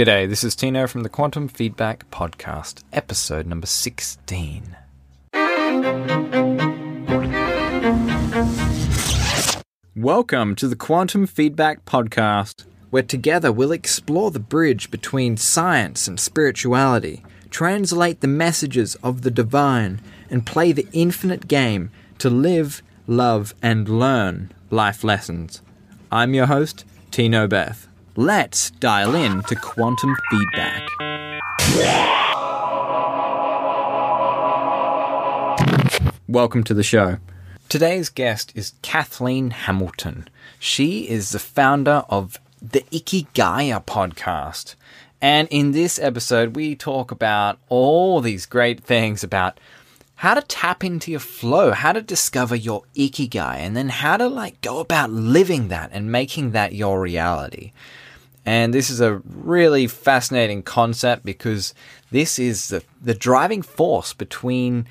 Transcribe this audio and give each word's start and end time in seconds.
G'day, 0.00 0.26
this 0.26 0.42
is 0.42 0.56
Tino 0.56 0.86
from 0.86 1.02
the 1.02 1.10
Quantum 1.10 1.46
Feedback 1.46 2.10
Podcast, 2.10 2.84
episode 2.90 3.44
number 3.46 3.66
16. 3.66 4.74
Welcome 9.94 10.56
to 10.56 10.68
the 10.68 10.76
Quantum 10.78 11.26
Feedback 11.26 11.84
Podcast, 11.84 12.64
where 12.88 13.02
together 13.02 13.52
we'll 13.52 13.72
explore 13.72 14.30
the 14.30 14.40
bridge 14.40 14.90
between 14.90 15.36
science 15.36 16.08
and 16.08 16.18
spirituality, 16.18 17.22
translate 17.50 18.22
the 18.22 18.26
messages 18.26 18.94
of 19.02 19.20
the 19.20 19.30
divine, 19.30 20.00
and 20.30 20.46
play 20.46 20.72
the 20.72 20.88
infinite 20.94 21.46
game 21.46 21.90
to 22.16 22.30
live, 22.30 22.82
love, 23.06 23.54
and 23.60 23.86
learn 23.86 24.50
life 24.70 25.04
lessons. 25.04 25.60
I'm 26.10 26.32
your 26.32 26.46
host, 26.46 26.86
Tino 27.10 27.46
Beth. 27.46 27.89
Let's 28.16 28.72
dial 28.72 29.14
in 29.14 29.40
to 29.44 29.54
quantum 29.54 30.16
feedback. 30.30 30.82
Welcome 36.26 36.64
to 36.64 36.74
the 36.74 36.82
show. 36.82 37.18
Today's 37.68 38.08
guest 38.08 38.50
is 38.56 38.72
Kathleen 38.82 39.50
Hamilton. 39.50 40.26
She 40.58 41.08
is 41.08 41.30
the 41.30 41.38
founder 41.38 42.02
of 42.08 42.40
the 42.60 42.80
Ikigaia 42.90 43.84
podcast. 43.84 44.74
And 45.22 45.46
in 45.52 45.70
this 45.70 45.96
episode, 46.00 46.56
we 46.56 46.74
talk 46.74 47.12
about 47.12 47.60
all 47.68 48.20
these 48.20 48.44
great 48.44 48.82
things 48.82 49.22
about 49.22 49.60
how 50.16 50.34
to 50.34 50.42
tap 50.42 50.82
into 50.82 51.12
your 51.12 51.20
flow, 51.20 51.70
how 51.70 51.92
to 51.92 52.02
discover 52.02 52.54
your 52.56 52.82
ikigai, 52.94 53.54
and 53.54 53.76
then 53.76 53.88
how 53.88 54.16
to 54.16 54.26
like 54.28 54.60
go 54.60 54.80
about 54.80 55.10
living 55.10 55.68
that 55.68 55.90
and 55.92 56.10
making 56.12 56.50
that 56.50 56.74
your 56.74 57.00
reality. 57.00 57.72
And 58.50 58.74
this 58.74 58.90
is 58.90 59.00
a 59.00 59.22
really 59.24 59.86
fascinating 59.86 60.64
concept 60.64 61.24
because 61.24 61.72
this 62.10 62.36
is 62.36 62.66
the, 62.66 62.82
the 63.00 63.14
driving 63.14 63.62
force 63.62 64.12
between 64.12 64.88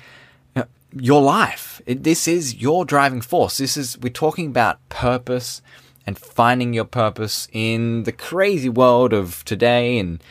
uh, 0.56 0.62
your 0.94 1.20
life. 1.20 1.82
It, 1.84 2.02
this 2.02 2.26
is 2.26 2.54
your 2.54 2.86
driving 2.86 3.20
force. 3.20 3.58
This 3.58 3.76
is, 3.76 3.98
we're 3.98 4.14
talking 4.14 4.46
about 4.46 4.78
purpose 4.88 5.60
and 6.06 6.16
finding 6.16 6.72
your 6.72 6.86
purpose 6.86 7.48
in 7.52 8.04
the 8.04 8.12
crazy 8.12 8.70
world 8.70 9.12
of 9.12 9.44
today 9.44 9.98
and 9.98 10.24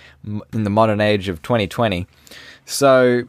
in 0.52 0.64
the 0.64 0.72
modern 0.72 1.00
age 1.00 1.30
of 1.30 1.44
2020. 1.44 2.08
So 2.66 3.26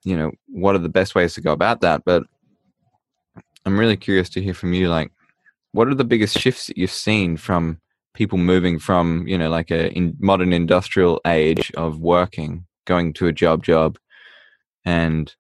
you 0.05 0.16
know 0.16 0.31
what 0.47 0.75
are 0.75 0.79
the 0.79 0.88
best 0.88 1.16
ways 1.16 1.33
to 1.33 1.41
go 1.41 1.51
about 1.51 1.81
that 1.81 2.03
but 2.05 2.23
i'm 3.66 3.77
really 3.77 3.97
curious 3.97 4.29
to 4.29 4.41
hear 4.41 4.53
from 4.53 4.71
you 4.71 4.88
like 4.88 5.11
what 5.73 5.88
are 5.89 5.95
the 5.95 6.05
biggest 6.05 6.39
shifts 6.39 6.67
that 6.67 6.77
you've 6.77 6.91
seen 6.91 7.35
from 7.35 7.81
people 8.13 8.38
moving 8.38 8.79
from 8.79 9.27
you 9.27 9.38
know 9.38 9.49
like 9.49 9.71
a 9.71 9.91
in 9.91 10.16
modern 10.19 10.53
industrial 10.53 11.19
age 11.27 11.71
of 11.75 11.99
working 11.99 12.66
going 12.85 13.11
to 13.11 13.27
a 13.27 13.33
job 13.33 13.63
job 13.63 13.97
and 14.85 15.35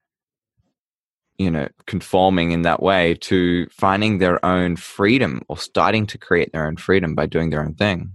you 1.37 1.49
know 1.49 1.67
conforming 1.85 2.51
in 2.51 2.63
that 2.63 2.81
way 2.81 3.13
to 3.13 3.67
finding 3.69 4.17
their 4.17 4.43
own 4.43 4.75
freedom 4.75 5.41
or 5.47 5.57
starting 5.57 6.05
to 6.07 6.17
create 6.17 6.51
their 6.51 6.65
own 6.65 6.75
freedom 6.75 7.15
by 7.15 7.25
doing 7.25 7.49
their 7.49 7.61
own 7.61 7.75
thing 7.75 8.11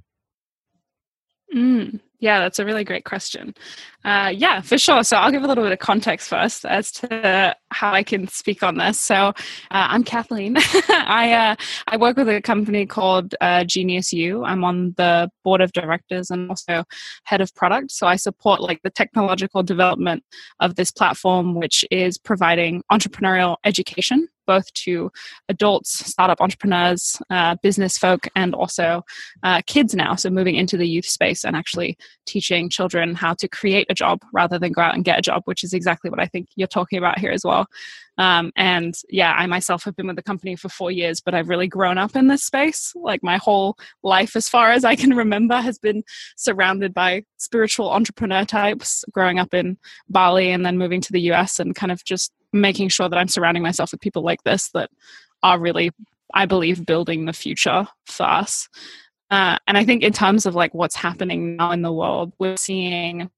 mm. 1.54 2.00
Yeah, 2.20 2.40
that's 2.40 2.58
a 2.58 2.66
really 2.66 2.84
great 2.84 3.06
question. 3.06 3.54
Uh, 4.04 4.30
yeah, 4.34 4.60
for 4.60 4.76
sure. 4.76 5.02
So 5.02 5.16
I'll 5.16 5.30
give 5.30 5.42
a 5.42 5.46
little 5.46 5.64
bit 5.64 5.72
of 5.72 5.78
context 5.78 6.28
first 6.28 6.66
as 6.66 6.92
to 6.92 7.56
how 7.70 7.92
I 7.92 8.02
can 8.02 8.28
speak 8.28 8.62
on 8.62 8.76
this. 8.76 9.00
So 9.00 9.14
uh, 9.14 9.32
I'm 9.70 10.04
Kathleen. 10.04 10.56
I 10.88 11.32
uh, 11.32 11.56
I 11.88 11.96
work 11.96 12.18
with 12.18 12.28
a 12.28 12.42
company 12.42 12.84
called 12.84 13.34
uh, 13.40 13.64
Genius 13.64 14.12
U. 14.12 14.44
I'm 14.44 14.64
on 14.64 14.94
the 14.98 15.30
board 15.44 15.62
of 15.62 15.72
directors 15.72 16.30
and 16.30 16.50
also 16.50 16.84
head 17.24 17.40
of 17.40 17.54
product. 17.54 17.90
So 17.90 18.06
I 18.06 18.16
support 18.16 18.60
like 18.60 18.82
the 18.82 18.90
technological 18.90 19.62
development 19.62 20.22
of 20.60 20.76
this 20.76 20.90
platform, 20.90 21.54
which 21.54 21.86
is 21.90 22.18
providing 22.18 22.82
entrepreneurial 22.92 23.56
education 23.64 24.28
both 24.50 24.72
to 24.74 25.12
adults, 25.48 25.90
startup 26.10 26.40
entrepreneurs, 26.40 27.22
uh, 27.30 27.54
business 27.62 27.96
folk, 27.96 28.26
and 28.34 28.52
also 28.52 29.04
uh, 29.44 29.62
kids 29.64 29.94
now. 29.94 30.16
So 30.16 30.28
moving 30.28 30.56
into 30.56 30.76
the 30.76 30.88
youth 30.88 31.06
space 31.06 31.44
and 31.44 31.54
actually 31.54 31.96
teaching 32.26 32.68
children 32.68 33.14
how 33.14 33.34
to 33.34 33.46
create 33.46 33.86
a 33.88 33.94
job 33.94 34.18
rather 34.32 34.58
than 34.58 34.72
go 34.72 34.82
out 34.82 34.96
and 34.96 35.04
get 35.04 35.20
a 35.20 35.22
job, 35.22 35.42
which 35.44 35.62
is 35.62 35.72
exactly 35.72 36.10
what 36.10 36.18
I 36.18 36.26
think 36.26 36.48
you're 36.56 36.66
talking 36.66 36.98
about 36.98 37.20
here 37.20 37.30
as 37.30 37.44
well. 37.44 37.68
Um, 38.18 38.50
and 38.56 38.94
yeah, 39.08 39.32
I 39.32 39.46
myself 39.46 39.84
have 39.84 39.94
been 39.94 40.08
with 40.08 40.16
the 40.16 40.22
company 40.22 40.56
for 40.56 40.68
four 40.68 40.90
years, 40.90 41.20
but 41.20 41.32
I've 41.32 41.48
really 41.48 41.68
grown 41.68 41.96
up 41.96 42.16
in 42.16 42.26
this 42.26 42.42
space. 42.42 42.92
Like 42.96 43.22
my 43.22 43.36
whole 43.36 43.78
life, 44.02 44.34
as 44.34 44.48
far 44.48 44.72
as 44.72 44.84
I 44.84 44.96
can 44.96 45.16
remember, 45.16 45.56
has 45.56 45.78
been 45.78 46.02
surrounded 46.36 46.92
by 46.92 47.22
spiritual 47.38 47.90
entrepreneur 47.90 48.44
types, 48.44 49.04
growing 49.12 49.38
up 49.38 49.54
in 49.54 49.78
Bali 50.08 50.50
and 50.50 50.66
then 50.66 50.76
moving 50.76 51.00
to 51.02 51.12
the 51.12 51.32
US 51.32 51.60
and 51.60 51.74
kind 51.74 51.92
of 51.92 52.04
just 52.04 52.32
making 52.52 52.88
sure 52.88 53.08
that 53.08 53.16
I'm 53.16 53.28
surrounding 53.28 53.62
myself 53.62 53.92
with 53.92 54.00
people 54.00 54.22
like 54.22 54.42
this 54.42 54.70
that 54.70 54.90
are 55.42 55.58
really, 55.58 55.90
I 56.34 56.46
believe, 56.46 56.84
building 56.84 57.24
the 57.24 57.32
future 57.32 57.86
for 58.06 58.24
us. 58.24 58.68
Uh, 59.30 59.56
and 59.66 59.78
I 59.78 59.84
think 59.84 60.02
in 60.02 60.12
terms 60.12 60.46
of 60.46 60.54
like 60.54 60.74
what's 60.74 60.96
happening 60.96 61.56
now 61.56 61.70
in 61.70 61.82
the 61.82 61.92
world, 61.92 62.32
we're 62.38 62.56
seeing 62.56 63.30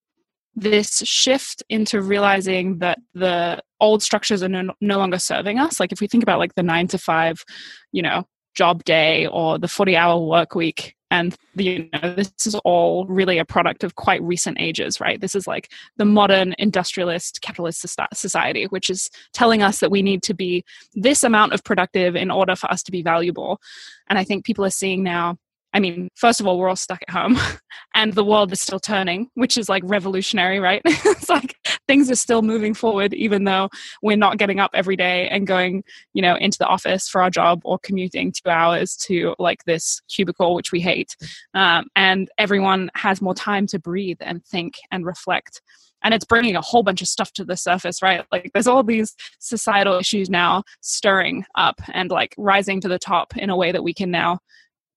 this 0.55 0.99
shift 1.05 1.62
into 1.69 2.00
realizing 2.00 2.79
that 2.79 2.99
the 3.14 3.62
old 3.81 4.03
structures 4.03 4.43
are 4.43 4.49
no, 4.49 4.73
no 4.81 4.99
longer 4.99 5.19
serving 5.19 5.59
us. 5.59 5.81
Like 5.81 5.93
if 5.93 6.00
we 6.00 6.06
think 6.06 6.23
about 6.23 6.38
like 6.38 6.55
the 6.55 6.62
nine 6.62 6.88
to 6.88 6.99
five, 6.99 7.44
you 7.91 8.03
know, 8.03 8.26
job 8.55 8.85
day 8.85 9.26
or 9.26 9.59
the 9.59 9.69
40 9.69 9.97
hour 9.97 10.20
work 10.20 10.55
week 10.55 10.94
and 11.12 11.37
you 11.55 11.88
know 11.93 12.14
this 12.14 12.32
is 12.47 12.55
all 12.64 13.05
really 13.06 13.38
a 13.38 13.44
product 13.44 13.85
of 13.85 13.94
quite 13.94 14.23
recent 14.23 14.59
ages 14.59 14.99
right 14.99 15.20
this 15.20 15.35
is 15.35 15.47
like 15.47 15.70
the 15.99 16.05
modern 16.05 16.55
industrialist 16.59 17.41
capitalist 17.43 17.87
society 18.14 18.64
which 18.64 18.88
is 18.88 19.11
telling 19.32 19.62
us 19.62 19.79
that 19.79 19.91
we 19.91 20.03
need 20.03 20.23
to 20.23 20.35
be 20.35 20.64
this 20.94 21.23
amount 21.23 21.53
of 21.53 21.62
productive 21.62 22.17
in 22.17 22.31
order 22.31 22.56
for 22.56 22.70
us 22.73 22.82
to 22.82 22.91
be 22.91 23.03
valuable 23.03 23.61
and 24.09 24.19
i 24.19 24.25
think 24.25 24.44
people 24.44 24.64
are 24.64 24.70
seeing 24.70 25.03
now 25.05 25.37
I 25.75 25.81
mean, 25.81 26.11
first 26.14 26.38
of 26.38 26.47
all, 26.47 26.59
we're 26.59 26.69
all 26.69 26.76
stuck 26.76 27.00
at 27.09 27.14
home 27.14 27.38
and 27.94 28.12
the 28.12 28.25
world 28.25 28.53
is 28.53 28.61
still 28.61 28.79
turning, 28.79 29.31
which 29.37 29.56
is 29.56 29.70
like 29.70 29.82
revolutionary, 29.87 30.61
right? 30.61 30.82
it's 30.85 31.31
like 31.31 31.56
things 31.88 32.11
are 32.11 32.17
still 32.17 32.43
moving 32.43 32.75
forward 32.75 33.12
even 33.14 33.44
though 33.44 33.69
we're 34.02 34.17
not 34.17 34.38
getting 34.38 34.61
up 34.61 34.70
every 34.75 34.96
day 34.96 35.29
and 35.29 35.46
going 35.46 35.82
you 36.14 36.23
know 36.23 36.37
into 36.37 36.58
the 36.58 36.67
office 36.67 37.08
for 37.08 37.23
our 37.23 37.31
job 37.31 37.61
or 37.64 37.79
commuting 37.79 38.32
two 38.32 38.50
hours 38.50 38.96
to 38.96 39.34
like 39.38 39.64
this 39.64 40.00
cubicle 40.08 40.55
which 40.55 40.73
we 40.73 40.81
hate. 40.81 41.17
Um, 41.55 41.87
and 41.96 42.29
everyone 42.38 42.90
has 42.94 43.20
more 43.20 43.34
time 43.34 43.67
to 43.69 43.79
breathe 43.79 44.19
and 44.20 44.44
think 44.44 44.75
and 44.90 45.05
reflect. 45.06 45.62
And 46.05 46.12
it's 46.12 46.25
bringing 46.25 46.56
a 46.56 46.61
whole 46.61 46.82
bunch 46.82 47.00
of 47.00 47.08
stuff 47.08 47.32
to 47.34 47.44
the 47.44 47.56
surface 47.56 48.02
right? 48.02 48.25
Like 48.32 48.50
there's 48.52 48.67
all 48.67 48.82
these 48.82 49.14
societal 49.38 49.99
issues 49.99 50.28
now 50.31 50.64
stirring 50.81 51.44
up 51.55 51.81
and 51.93 52.11
like 52.11 52.35
rising 52.37 52.81
to 52.81 52.88
the 52.88 52.99
top 52.99 53.37
in 53.37 53.50
a 53.50 53.56
way 53.56 53.73
that 53.73 53.85
we 53.85 53.94
can 53.94 54.11
now 54.11 54.40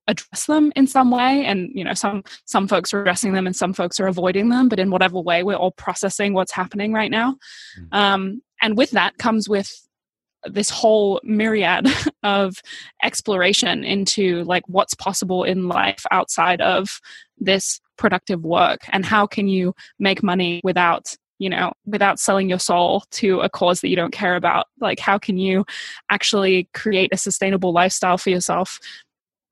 address 0.08 0.46
them 0.46 0.72
in 0.76 0.88
some 0.88 1.12
way. 1.12 1.46
And 1.46 1.70
you 1.74 1.84
know 1.84 1.94
some 1.94 2.24
some 2.46 2.68
folks 2.68 2.94
are 2.94 3.02
addressing 3.02 3.34
them 3.34 3.48
and 3.48 3.56
some 3.56 3.74
folks 3.74 4.00
are 4.00 4.08
avoiding 4.08 4.50
them 4.50 4.70
but 4.70 4.80
in 4.80 4.92
whatever 4.92 5.20
way 5.20 5.44
we're 5.44 5.56
all 5.56 5.72
processing 5.72 6.34
what's 6.34 6.52
happening 6.52 6.94
right 6.94 7.12
now. 7.12 7.38
Mm. 7.80 7.98
um, 7.98 8.42
and 8.62 8.78
with 8.78 8.92
that 8.92 9.18
comes 9.18 9.50
with 9.50 9.86
this 10.46 10.70
whole 10.70 11.20
myriad 11.24 11.88
of 12.24 12.62
exploration 13.04 13.84
into 13.84 14.44
like 14.44 14.64
what's 14.68 14.94
possible 14.94 15.44
in 15.44 15.68
life 15.68 16.06
outside 16.12 16.62
of 16.62 17.00
this 17.38 17.80
productive 17.98 18.44
work. 18.44 18.82
And 18.92 19.06
how 19.06 19.26
can 19.26 19.48
you 19.48 19.74
make 20.00 20.24
money 20.24 20.62
without 20.64 21.16
you 21.38 21.50
know 21.50 21.74
without 21.86 22.18
selling 22.18 22.48
your 22.48 22.60
soul 22.60 23.04
to 23.12 23.42
a 23.42 23.50
cause 23.50 23.82
that 23.82 23.90
you 23.90 23.96
don't 23.96 24.14
care 24.14 24.36
about? 24.36 24.68
Like 24.80 25.00
how 25.00 25.18
can 25.18 25.38
you 25.38 25.66
actually 26.10 26.70
create 26.74 27.10
a 27.12 27.18
sustainable 27.18 27.74
lifestyle 27.74 28.18
for 28.18 28.30
yourself 28.30 28.80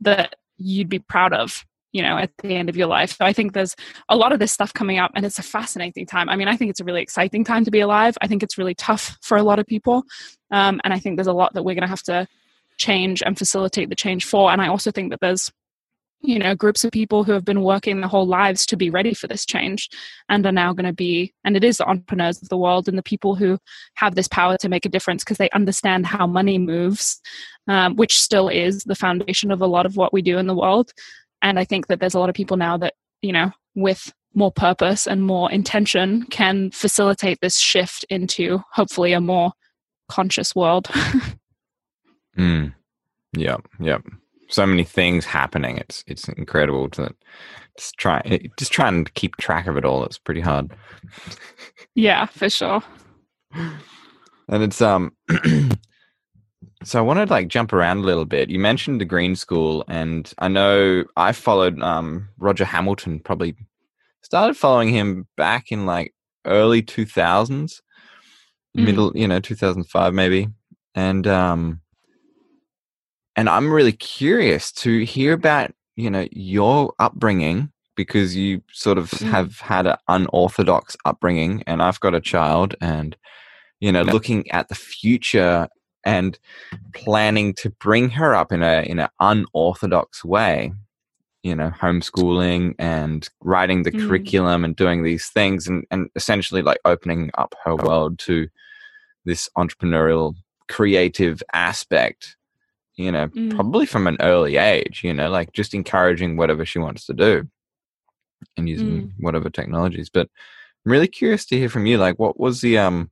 that 0.01 0.35
you'd 0.63 0.89
be 0.89 0.99
proud 0.99 1.33
of 1.33 1.65
you 1.91 2.01
know 2.01 2.17
at 2.17 2.31
the 2.41 2.55
end 2.55 2.69
of 2.69 2.75
your 2.75 2.87
life. 2.87 3.15
So 3.17 3.25
i 3.25 3.33
think 3.33 3.53
there's 3.53 3.75
a 4.09 4.15
lot 4.15 4.31
of 4.33 4.39
this 4.39 4.51
stuff 4.51 4.73
coming 4.73 4.97
up 4.99 5.11
and 5.15 5.25
it's 5.25 5.39
a 5.39 5.43
fascinating 5.43 6.05
time. 6.05 6.29
I 6.29 6.35
mean 6.35 6.47
i 6.47 6.55
think 6.57 6.71
it's 6.71 6.79
a 6.79 6.83
really 6.83 7.01
exciting 7.01 7.43
time 7.43 7.65
to 7.65 7.71
be 7.71 7.81
alive. 7.81 8.17
I 8.21 8.27
think 8.27 8.43
it's 8.43 8.57
really 8.57 8.75
tough 8.75 9.17
for 9.21 9.37
a 9.37 9.43
lot 9.43 9.59
of 9.59 9.65
people 9.65 10.03
um, 10.51 10.81
and 10.83 10.93
i 10.93 10.99
think 10.99 11.17
there's 11.17 11.27
a 11.27 11.33
lot 11.33 11.53
that 11.53 11.63
we're 11.63 11.75
going 11.75 11.89
to 11.89 11.95
have 11.95 12.03
to 12.03 12.27
change 12.77 13.21
and 13.23 13.37
facilitate 13.37 13.89
the 13.89 13.95
change 13.95 14.25
for. 14.25 14.51
And 14.51 14.61
i 14.61 14.67
also 14.67 14.91
think 14.91 15.11
that 15.11 15.19
there's 15.21 15.51
you 16.23 16.39
know 16.39 16.55
groups 16.55 16.83
of 16.83 16.91
people 16.91 17.23
who 17.23 17.33
have 17.33 17.43
been 17.43 17.61
working 17.61 17.99
their 17.99 18.09
whole 18.09 18.25
lives 18.25 18.65
to 18.65 18.77
be 18.77 18.89
ready 18.89 19.13
for 19.13 19.27
this 19.27 19.45
change 19.45 19.89
and 20.29 20.45
are 20.45 20.51
now 20.51 20.73
going 20.73 20.85
to 20.85 20.93
be 20.93 21.33
and 21.43 21.55
it 21.57 21.63
is 21.63 21.77
the 21.77 21.87
entrepreneurs 21.87 22.41
of 22.41 22.49
the 22.49 22.57
world 22.57 22.87
and 22.87 22.97
the 22.97 23.03
people 23.03 23.35
who 23.35 23.59
have 23.95 24.15
this 24.15 24.27
power 24.29 24.57
to 24.57 24.69
make 24.69 24.85
a 24.85 24.89
difference 24.89 25.23
because 25.23 25.37
they 25.37 25.49
understand 25.51 26.05
how 26.05 26.25
money 26.25 26.57
moves 26.57 27.21
um, 27.67 27.95
which 27.97 28.19
still 28.19 28.47
is 28.47 28.83
the 28.83 28.95
foundation 28.95 29.51
of 29.51 29.61
a 29.61 29.67
lot 29.67 29.85
of 29.85 29.97
what 29.97 30.13
we 30.13 30.21
do 30.21 30.37
in 30.37 30.47
the 30.47 30.55
world. 30.55 30.91
And 31.41 31.59
i 31.59 31.65
think 31.65 31.87
that 31.87 31.99
there's 31.99 32.15
a 32.15 32.19
lot 32.19 32.29
of 32.29 32.35
people 32.35 32.57
now 32.57 32.77
that 32.77 32.93
you 33.21 33.33
know 33.33 33.51
with 33.75 34.13
more 34.33 34.51
purpose 34.51 35.05
and 35.05 35.21
more 35.21 35.51
intention 35.51 36.23
can 36.23 36.71
facilitate 36.71 37.39
this 37.41 37.59
shift 37.59 38.03
into 38.09 38.59
hopefully 38.71 39.13
a 39.13 39.21
more 39.21 39.51
conscious 40.09 40.55
world. 40.55 40.87
Mm. 42.35 42.73
yeah 43.37 43.57
yeah 43.79 43.99
so 44.53 44.65
many 44.65 44.83
things 44.83 45.25
happening. 45.25 45.77
It's 45.77 46.03
it's 46.07 46.27
incredible 46.29 46.89
to 46.91 47.13
just 47.77 47.97
try 47.97 48.21
just 48.57 48.71
trying 48.71 49.03
to 49.03 49.11
keep 49.13 49.35
track 49.37 49.67
of 49.67 49.77
it 49.77 49.85
all. 49.85 50.03
It's 50.05 50.19
pretty 50.19 50.41
hard. 50.41 50.71
Yeah, 51.95 52.25
for 52.25 52.49
sure. 52.49 52.83
And 53.53 54.63
it's 54.63 54.81
um. 54.81 55.11
so 56.83 56.99
I 56.99 57.01
wanted 57.01 57.27
to 57.27 57.33
like 57.33 57.47
jump 57.47 57.73
around 57.73 57.99
a 57.99 58.03
little 58.03 58.25
bit. 58.25 58.49
You 58.49 58.59
mentioned 58.59 59.01
the 59.01 59.05
Green 59.05 59.35
School, 59.35 59.83
and 59.87 60.31
I 60.37 60.47
know 60.47 61.05
I 61.17 61.31
followed 61.31 61.81
um 61.81 62.29
Roger 62.37 62.65
Hamilton. 62.65 63.19
Probably 63.19 63.55
started 64.21 64.55
following 64.55 64.89
him 64.89 65.27
back 65.35 65.71
in 65.71 65.85
like 65.85 66.13
early 66.45 66.81
two 66.81 67.05
thousands, 67.05 67.81
mm. 68.77 68.85
middle 68.85 69.11
you 69.15 69.27
know 69.27 69.39
two 69.39 69.55
thousand 69.55 69.85
five 69.85 70.13
maybe, 70.13 70.47
and 70.93 71.25
um 71.27 71.81
and 73.35 73.49
I'm 73.49 73.71
really 73.71 73.91
curious 73.93 74.71
to 74.73 75.03
hear 75.03 75.33
about 75.33 75.71
you 75.95 76.09
know 76.09 76.27
your 76.31 76.93
upbringing 76.99 77.71
because 77.95 78.35
you 78.35 78.61
sort 78.71 78.97
of 78.97 79.11
mm. 79.11 79.29
have 79.29 79.59
had 79.59 79.87
an 79.87 79.97
unorthodox 80.07 80.97
upbringing, 81.05 81.63
and 81.67 81.81
I've 81.81 81.99
got 81.99 82.15
a 82.15 82.21
child, 82.21 82.75
and 82.81 83.15
you 83.79 83.91
know, 83.91 84.03
looking 84.03 84.49
at 84.51 84.69
the 84.69 84.75
future 84.75 85.67
and 86.05 86.37
planning 86.93 87.53
to 87.53 87.69
bring 87.69 88.09
her 88.09 88.35
up 88.35 88.51
in 88.51 88.63
a 88.63 88.83
in 88.83 88.99
an 88.99 89.09
unorthodox 89.19 90.23
way 90.23 90.71
you 91.43 91.55
know 91.55 91.69
homeschooling 91.69 92.73
and 92.79 93.29
writing 93.41 93.83
the 93.83 93.91
mm. 93.91 94.07
curriculum 94.07 94.63
and 94.63 94.75
doing 94.75 95.03
these 95.03 95.27
things 95.27 95.67
and, 95.67 95.85
and 95.91 96.09
essentially 96.15 96.61
like 96.61 96.79
opening 96.85 97.29
up 97.37 97.53
her 97.63 97.75
world 97.75 98.17
to 98.17 98.47
this 99.25 99.49
entrepreneurial 99.57 100.33
creative 100.69 101.43
aspect 101.53 102.37
you 102.95 103.11
know, 103.11 103.27
mm. 103.29 103.53
probably 103.53 103.85
from 103.85 104.07
an 104.07 104.17
early 104.19 104.57
age, 104.57 105.01
you 105.03 105.13
know, 105.13 105.29
like 105.29 105.53
just 105.53 105.73
encouraging 105.73 106.37
whatever 106.37 106.65
she 106.65 106.79
wants 106.79 107.05
to 107.07 107.13
do 107.13 107.47
and 108.57 108.69
using 108.69 108.87
mm. 108.87 109.11
whatever 109.19 109.49
technologies. 109.49 110.09
But 110.09 110.29
I'm 110.85 110.91
really 110.91 111.07
curious 111.07 111.45
to 111.47 111.57
hear 111.57 111.69
from 111.69 111.85
you. 111.85 111.97
Like, 111.97 112.19
what 112.19 112.39
was 112.39 112.61
the, 112.61 112.77
um, 112.77 113.09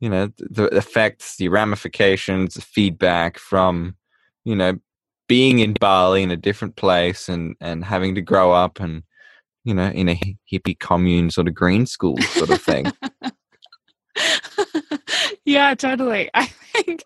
you 0.00 0.08
know, 0.08 0.30
the 0.38 0.64
effects, 0.76 1.36
the 1.36 1.48
ramifications, 1.48 2.54
the 2.54 2.62
feedback 2.62 3.38
from, 3.38 3.96
you 4.44 4.56
know, 4.56 4.78
being 5.28 5.60
in 5.60 5.74
Bali 5.74 6.22
in 6.22 6.30
a 6.30 6.36
different 6.36 6.76
place 6.76 7.28
and, 7.28 7.54
and 7.60 7.84
having 7.84 8.14
to 8.14 8.22
grow 8.22 8.52
up 8.52 8.80
and, 8.80 9.02
you 9.64 9.74
know, 9.74 9.88
in 9.88 10.08
a 10.08 10.20
hippie 10.50 10.78
commune 10.78 11.30
sort 11.30 11.48
of 11.48 11.54
green 11.54 11.86
school 11.86 12.16
sort 12.18 12.50
of 12.50 12.60
thing. 12.60 12.86
yeah, 15.44 15.74
totally. 15.74 16.30
I 16.34 16.46
think 16.46 17.04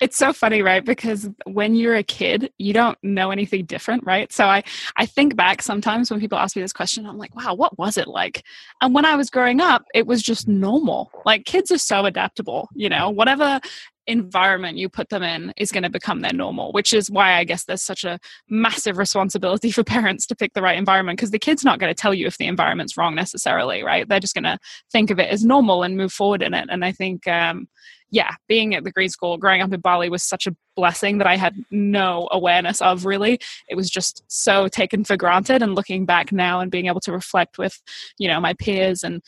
it's 0.00 0.16
so 0.16 0.32
funny 0.32 0.62
right? 0.62 0.84
Because 0.84 1.28
when 1.44 1.74
you're 1.74 1.94
a 1.94 2.02
kid 2.02 2.50
you 2.58 2.72
don't 2.72 2.98
know 3.02 3.30
anything 3.30 3.64
different 3.64 4.04
right? 4.04 4.32
So 4.32 4.46
i 4.46 4.62
i 4.96 5.06
think 5.06 5.36
back 5.36 5.62
sometimes 5.62 6.10
when 6.10 6.20
people 6.20 6.38
ask 6.38 6.56
me 6.56 6.62
this 6.62 6.72
question 6.72 7.06
i'm 7.06 7.18
like 7.18 7.34
wow 7.34 7.54
what 7.54 7.78
was 7.78 7.96
it 7.96 8.08
like? 8.08 8.42
And 8.80 8.94
when 8.94 9.04
i 9.04 9.16
was 9.16 9.30
growing 9.30 9.60
up 9.60 9.84
it 9.94 10.06
was 10.06 10.22
just 10.22 10.48
normal. 10.48 11.10
Like 11.24 11.44
kids 11.44 11.70
are 11.70 11.78
so 11.78 12.04
adaptable 12.04 12.68
you 12.74 12.88
know? 12.88 13.10
Whatever 13.10 13.60
environment 14.06 14.78
you 14.78 14.88
put 14.88 15.08
them 15.08 15.22
in 15.22 15.52
is 15.56 15.72
going 15.72 15.82
to 15.82 15.90
become 15.90 16.20
their 16.20 16.32
normal, 16.32 16.72
which 16.72 16.92
is 16.92 17.10
why 17.10 17.34
I 17.34 17.44
guess 17.44 17.64
there's 17.64 17.82
such 17.82 18.04
a 18.04 18.18
massive 18.48 18.98
responsibility 18.98 19.70
for 19.70 19.84
parents 19.84 20.26
to 20.26 20.36
pick 20.36 20.52
the 20.54 20.62
right 20.62 20.78
environment 20.78 21.18
because 21.18 21.30
the 21.30 21.38
kid's 21.38 21.64
not 21.64 21.78
going 21.78 21.90
to 21.90 22.00
tell 22.00 22.14
you 22.14 22.26
if 22.26 22.38
the 22.38 22.46
environment's 22.46 22.96
wrong 22.96 23.14
necessarily, 23.14 23.82
right? 23.82 24.08
They're 24.08 24.20
just 24.20 24.34
going 24.34 24.44
to 24.44 24.58
think 24.92 25.10
of 25.10 25.18
it 25.18 25.30
as 25.30 25.44
normal 25.44 25.82
and 25.82 25.96
move 25.96 26.12
forward 26.12 26.42
in 26.42 26.54
it. 26.54 26.66
And 26.70 26.84
I 26.84 26.92
think, 26.92 27.26
um, 27.26 27.68
yeah, 28.10 28.34
being 28.48 28.74
at 28.74 28.84
the 28.84 28.92
green 28.92 29.08
school, 29.08 29.36
growing 29.36 29.62
up 29.62 29.72
in 29.72 29.80
Bali 29.80 30.08
was 30.08 30.22
such 30.22 30.46
a 30.46 30.54
blessing 30.76 31.18
that 31.18 31.26
I 31.26 31.36
had 31.36 31.56
no 31.70 32.28
awareness 32.30 32.80
of 32.80 33.04
really. 33.04 33.40
It 33.68 33.74
was 33.74 33.90
just 33.90 34.22
so 34.28 34.68
taken 34.68 35.04
for 35.04 35.16
granted. 35.16 35.62
And 35.62 35.74
looking 35.74 36.06
back 36.06 36.32
now 36.32 36.60
and 36.60 36.70
being 36.70 36.86
able 36.86 37.00
to 37.00 37.12
reflect 37.12 37.58
with, 37.58 37.82
you 38.18 38.28
know, 38.28 38.40
my 38.40 38.54
peers 38.54 39.02
and 39.02 39.22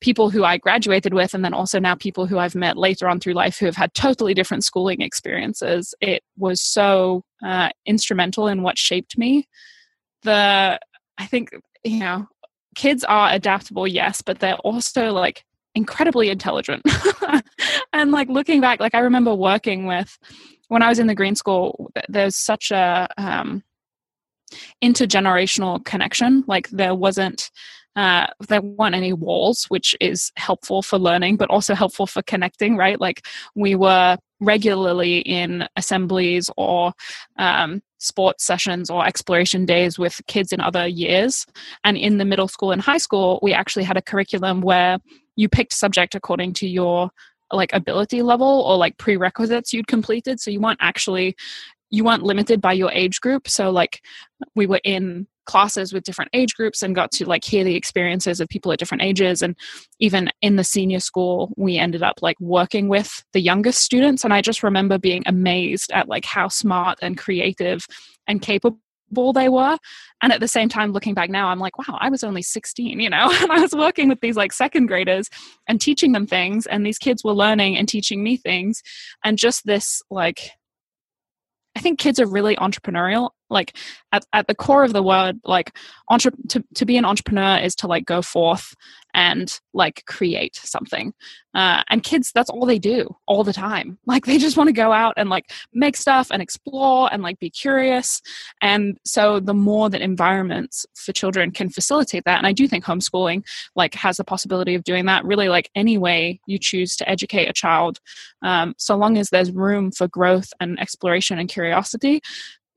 people 0.00 0.30
who 0.30 0.44
I 0.44 0.58
graduated 0.58 1.14
with, 1.14 1.34
and 1.34 1.44
then 1.44 1.54
also 1.54 1.80
now 1.80 1.94
people 1.94 2.26
who 2.26 2.38
I've 2.38 2.54
met 2.54 2.76
later 2.76 3.08
on 3.08 3.18
through 3.18 3.32
life 3.32 3.58
who 3.58 3.66
have 3.66 3.76
had 3.76 3.94
totally 3.94 4.34
different 4.34 4.64
schooling 4.64 5.00
experiences. 5.00 5.94
It 6.00 6.22
was 6.36 6.60
so 6.60 7.24
uh, 7.44 7.70
instrumental 7.86 8.46
in 8.46 8.62
what 8.62 8.78
shaped 8.78 9.18
me. 9.18 9.48
The, 10.22 10.78
I 11.16 11.26
think, 11.26 11.50
you 11.82 11.98
know, 11.98 12.28
kids 12.76 13.02
are 13.04 13.32
adaptable, 13.32 13.88
yes, 13.88 14.22
but 14.22 14.38
they're 14.38 14.54
also 14.56 15.12
like 15.12 15.44
incredibly 15.78 16.28
intelligent. 16.28 16.82
and 17.94 18.10
like 18.12 18.28
looking 18.28 18.60
back, 18.60 18.80
like 18.80 18.94
I 18.94 19.00
remember 19.00 19.34
working 19.34 19.86
with, 19.86 20.18
when 20.68 20.82
I 20.82 20.88
was 20.90 20.98
in 20.98 21.06
the 21.06 21.14
green 21.14 21.34
school, 21.34 21.90
there's 22.08 22.36
such 22.36 22.70
a, 22.70 23.08
um, 23.16 23.62
intergenerational 24.82 25.84
connection 25.84 26.42
like 26.46 26.70
there 26.70 26.94
wasn't 26.94 27.50
uh, 27.96 28.28
there 28.48 28.62
weren't 28.62 28.94
any 28.94 29.12
walls, 29.12 29.64
which 29.70 29.96
is 30.00 30.30
helpful 30.36 30.82
for 30.82 31.00
learning, 31.00 31.36
but 31.36 31.50
also 31.50 31.74
helpful 31.74 32.06
for 32.06 32.22
connecting, 32.22 32.76
right? 32.76 33.00
Like 33.00 33.26
we 33.56 33.74
were 33.74 34.16
regularly 34.38 35.18
in 35.18 35.66
assemblies 35.74 36.48
or 36.56 36.92
um, 37.38 37.82
sports 37.98 38.44
sessions 38.44 38.90
or 38.90 39.06
exploration 39.06 39.66
days 39.66 39.98
with 39.98 40.20
kids 40.26 40.52
in 40.52 40.60
other 40.60 40.86
years. 40.86 41.46
And 41.84 41.96
in 41.96 42.18
the 42.18 42.24
middle 42.24 42.48
school 42.48 42.70
and 42.72 42.80
high 42.80 42.98
school, 42.98 43.38
we 43.42 43.52
actually 43.52 43.84
had 43.84 43.96
a 43.96 44.02
curriculum 44.02 44.60
where 44.60 44.98
you 45.36 45.48
picked 45.48 45.72
subject 45.72 46.14
according 46.14 46.52
to 46.54 46.68
your 46.68 47.10
like 47.52 47.72
ability 47.72 48.22
level 48.22 48.62
or 48.66 48.76
like 48.76 48.98
prerequisites 48.98 49.72
you'd 49.72 49.86
completed 49.86 50.38
so 50.38 50.50
you 50.50 50.60
weren't 50.60 50.78
actually 50.82 51.34
you 51.90 52.04
weren't 52.04 52.22
limited 52.22 52.60
by 52.60 52.74
your 52.74 52.90
age 52.90 53.20
group 53.22 53.48
so 53.48 53.70
like 53.70 54.02
we 54.54 54.66
were 54.66 54.80
in 54.84 55.26
classes 55.48 55.92
with 55.92 56.04
different 56.04 56.30
age 56.34 56.54
groups 56.54 56.82
and 56.82 56.94
got 56.94 57.10
to 57.10 57.26
like 57.26 57.42
hear 57.42 57.64
the 57.64 57.74
experiences 57.74 58.38
of 58.38 58.48
people 58.48 58.70
at 58.70 58.78
different 58.78 59.02
ages. 59.02 59.42
And 59.42 59.56
even 59.98 60.30
in 60.42 60.56
the 60.56 60.62
senior 60.62 61.00
school 61.00 61.52
we 61.56 61.78
ended 61.78 62.02
up 62.02 62.16
like 62.22 62.38
working 62.38 62.88
with 62.88 63.24
the 63.32 63.40
youngest 63.40 63.80
students. 63.80 64.24
And 64.24 64.32
i 64.32 64.40
just 64.40 64.62
remember 64.62 64.98
being 64.98 65.24
amazed 65.26 65.90
at 65.92 66.08
like 66.08 66.24
how 66.24 66.48
smart 66.48 66.98
and 67.02 67.16
creative 67.16 67.86
and 68.26 68.42
capable 68.42 69.32
they 69.32 69.48
were. 69.48 69.78
And 70.22 70.32
at 70.32 70.40
the 70.40 70.48
same 70.48 70.68
time 70.68 70.92
looking 70.92 71.14
back 71.14 71.30
now 71.30 71.48
i'm 71.48 71.58
like 71.58 71.78
wow 71.78 71.96
i 71.98 72.10
was 72.10 72.22
only 72.22 72.42
16 72.42 73.00
you 73.00 73.10
know? 73.10 73.32
And 73.42 73.50
i 73.50 73.60
was 73.60 73.72
working 73.72 74.08
with 74.08 74.20
these 74.20 74.36
like 74.36 74.52
second 74.52 74.86
graders 74.86 75.28
and 75.66 75.80
teaching 75.80 76.12
them 76.12 76.26
things. 76.26 76.66
And 76.66 76.84
these 76.84 76.98
kids 76.98 77.24
were 77.24 77.32
learning 77.32 77.78
and 77.78 77.88
teaching 77.88 78.22
me 78.22 78.36
things. 78.36 78.82
And 79.24 79.38
just 79.38 79.64
this 79.64 80.02
like 80.10 80.50
I 81.78 81.80
think 81.80 82.00
kids 82.00 82.18
are 82.18 82.26
really 82.26 82.56
entrepreneurial. 82.56 83.30
Like 83.48 83.76
at, 84.10 84.26
at 84.32 84.48
the 84.48 84.54
core 84.54 84.82
of 84.82 84.92
the 84.92 85.02
word, 85.02 85.38
like 85.44 85.76
entre- 86.10 86.32
to, 86.48 86.64
to 86.74 86.84
be 86.84 86.96
an 86.96 87.04
entrepreneur 87.04 87.56
is 87.56 87.76
to 87.76 87.86
like 87.86 88.04
go 88.04 88.20
forth 88.20 88.74
and 89.18 89.58
like 89.74 90.04
create 90.06 90.54
something. 90.54 91.12
Uh, 91.52 91.82
and 91.90 92.04
kids, 92.04 92.30
that's 92.32 92.48
all 92.48 92.64
they 92.64 92.78
do 92.78 93.16
all 93.26 93.42
the 93.42 93.52
time. 93.52 93.98
Like 94.08 94.24
they 94.24 94.38
just 94.38 94.56
want 94.56 94.68
to 94.68 94.72
go 94.72 94.90
out 94.90 95.14
and 95.16 95.28
like 95.28 95.50
make 95.74 95.94
stuff 95.96 96.28
and 96.30 96.40
explore 96.40 97.12
and 97.12 97.22
like 97.22 97.38
be 97.38 97.50
curious. 97.50 98.22
And 98.62 98.96
so 99.04 99.38
the 99.38 99.54
more 99.54 99.90
that 99.90 100.00
environments 100.00 100.86
for 100.94 101.12
children 101.12 101.50
can 101.50 101.68
facilitate 101.68 102.24
that, 102.24 102.38
and 102.38 102.46
I 102.46 102.52
do 102.52 102.66
think 102.66 102.84
homeschooling 102.84 103.42
like 103.76 103.94
has 103.94 104.16
the 104.16 104.24
possibility 104.24 104.74
of 104.74 104.82
doing 104.84 105.04
that. 105.06 105.24
Really, 105.26 105.48
like 105.48 105.70
any 105.74 105.98
way 105.98 106.40
you 106.46 106.58
choose 106.58 106.96
to 106.96 107.08
educate 107.08 107.50
a 107.50 107.52
child, 107.52 107.98
um, 108.42 108.74
so 108.78 108.96
long 108.96 109.18
as 109.18 109.28
there's 109.28 109.52
room 109.52 109.90
for 109.90 110.08
growth 110.08 110.52
and 110.58 110.80
exploration 110.80 111.38
and 111.38 111.48
curiosity, 111.48 112.22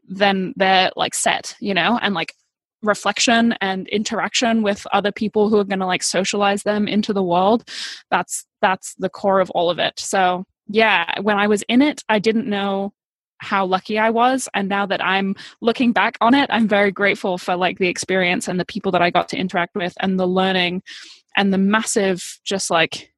then 0.08 0.54
they're 0.58 0.92
like 0.98 1.16
set, 1.16 1.56
you 1.62 1.74
know, 1.74 1.98
and 2.02 2.14
like 2.14 2.34
reflection 2.82 3.54
and 3.62 3.88
interaction 3.90 4.64
with 4.64 4.86
other 4.94 5.12
people 5.12 5.50
who 5.50 5.58
are 5.60 5.64
going 5.64 5.80
to 5.80 5.86
like 5.86 6.04
socialize 6.04 6.64
them 6.64 6.88
into 6.88 7.14
the 7.14 7.24
world 7.24 7.68
that's 8.10 8.46
that's 8.62 8.94
the 8.96 9.10
core 9.10 9.40
of 9.40 9.50
all 9.52 9.70
of 9.70 9.80
it. 9.80 10.00
So 10.00 10.46
yeah 10.72 11.20
when 11.22 11.38
i 11.38 11.48
was 11.48 11.64
in 11.64 11.82
it 11.82 12.04
i 12.10 12.18
didn't 12.18 12.48
know 12.48 12.94
how 13.40 13.66
lucky 13.66 13.98
i 13.98 14.10
was 14.10 14.48
and 14.54 14.70
now 14.70 14.86
that 14.86 15.04
i'm 15.04 15.36
looking 15.60 15.92
back 15.92 16.18
on 16.22 16.34
it 16.34 16.50
i'm 16.52 16.68
very 16.68 16.92
grateful 16.92 17.38
for 17.38 17.56
like 17.56 17.78
the 17.80 17.88
experience 17.88 18.48
and 18.48 18.60
the 18.60 18.66
people 18.66 18.92
that 18.92 19.02
i 19.02 19.10
got 19.10 19.28
to 19.28 19.38
interact 19.38 19.76
with 19.76 19.94
and 20.00 20.20
the 20.20 20.28
learning 20.28 20.82
and 21.36 21.54
the 21.54 21.58
massive 21.58 22.40
just 22.44 22.70
like 22.70 23.11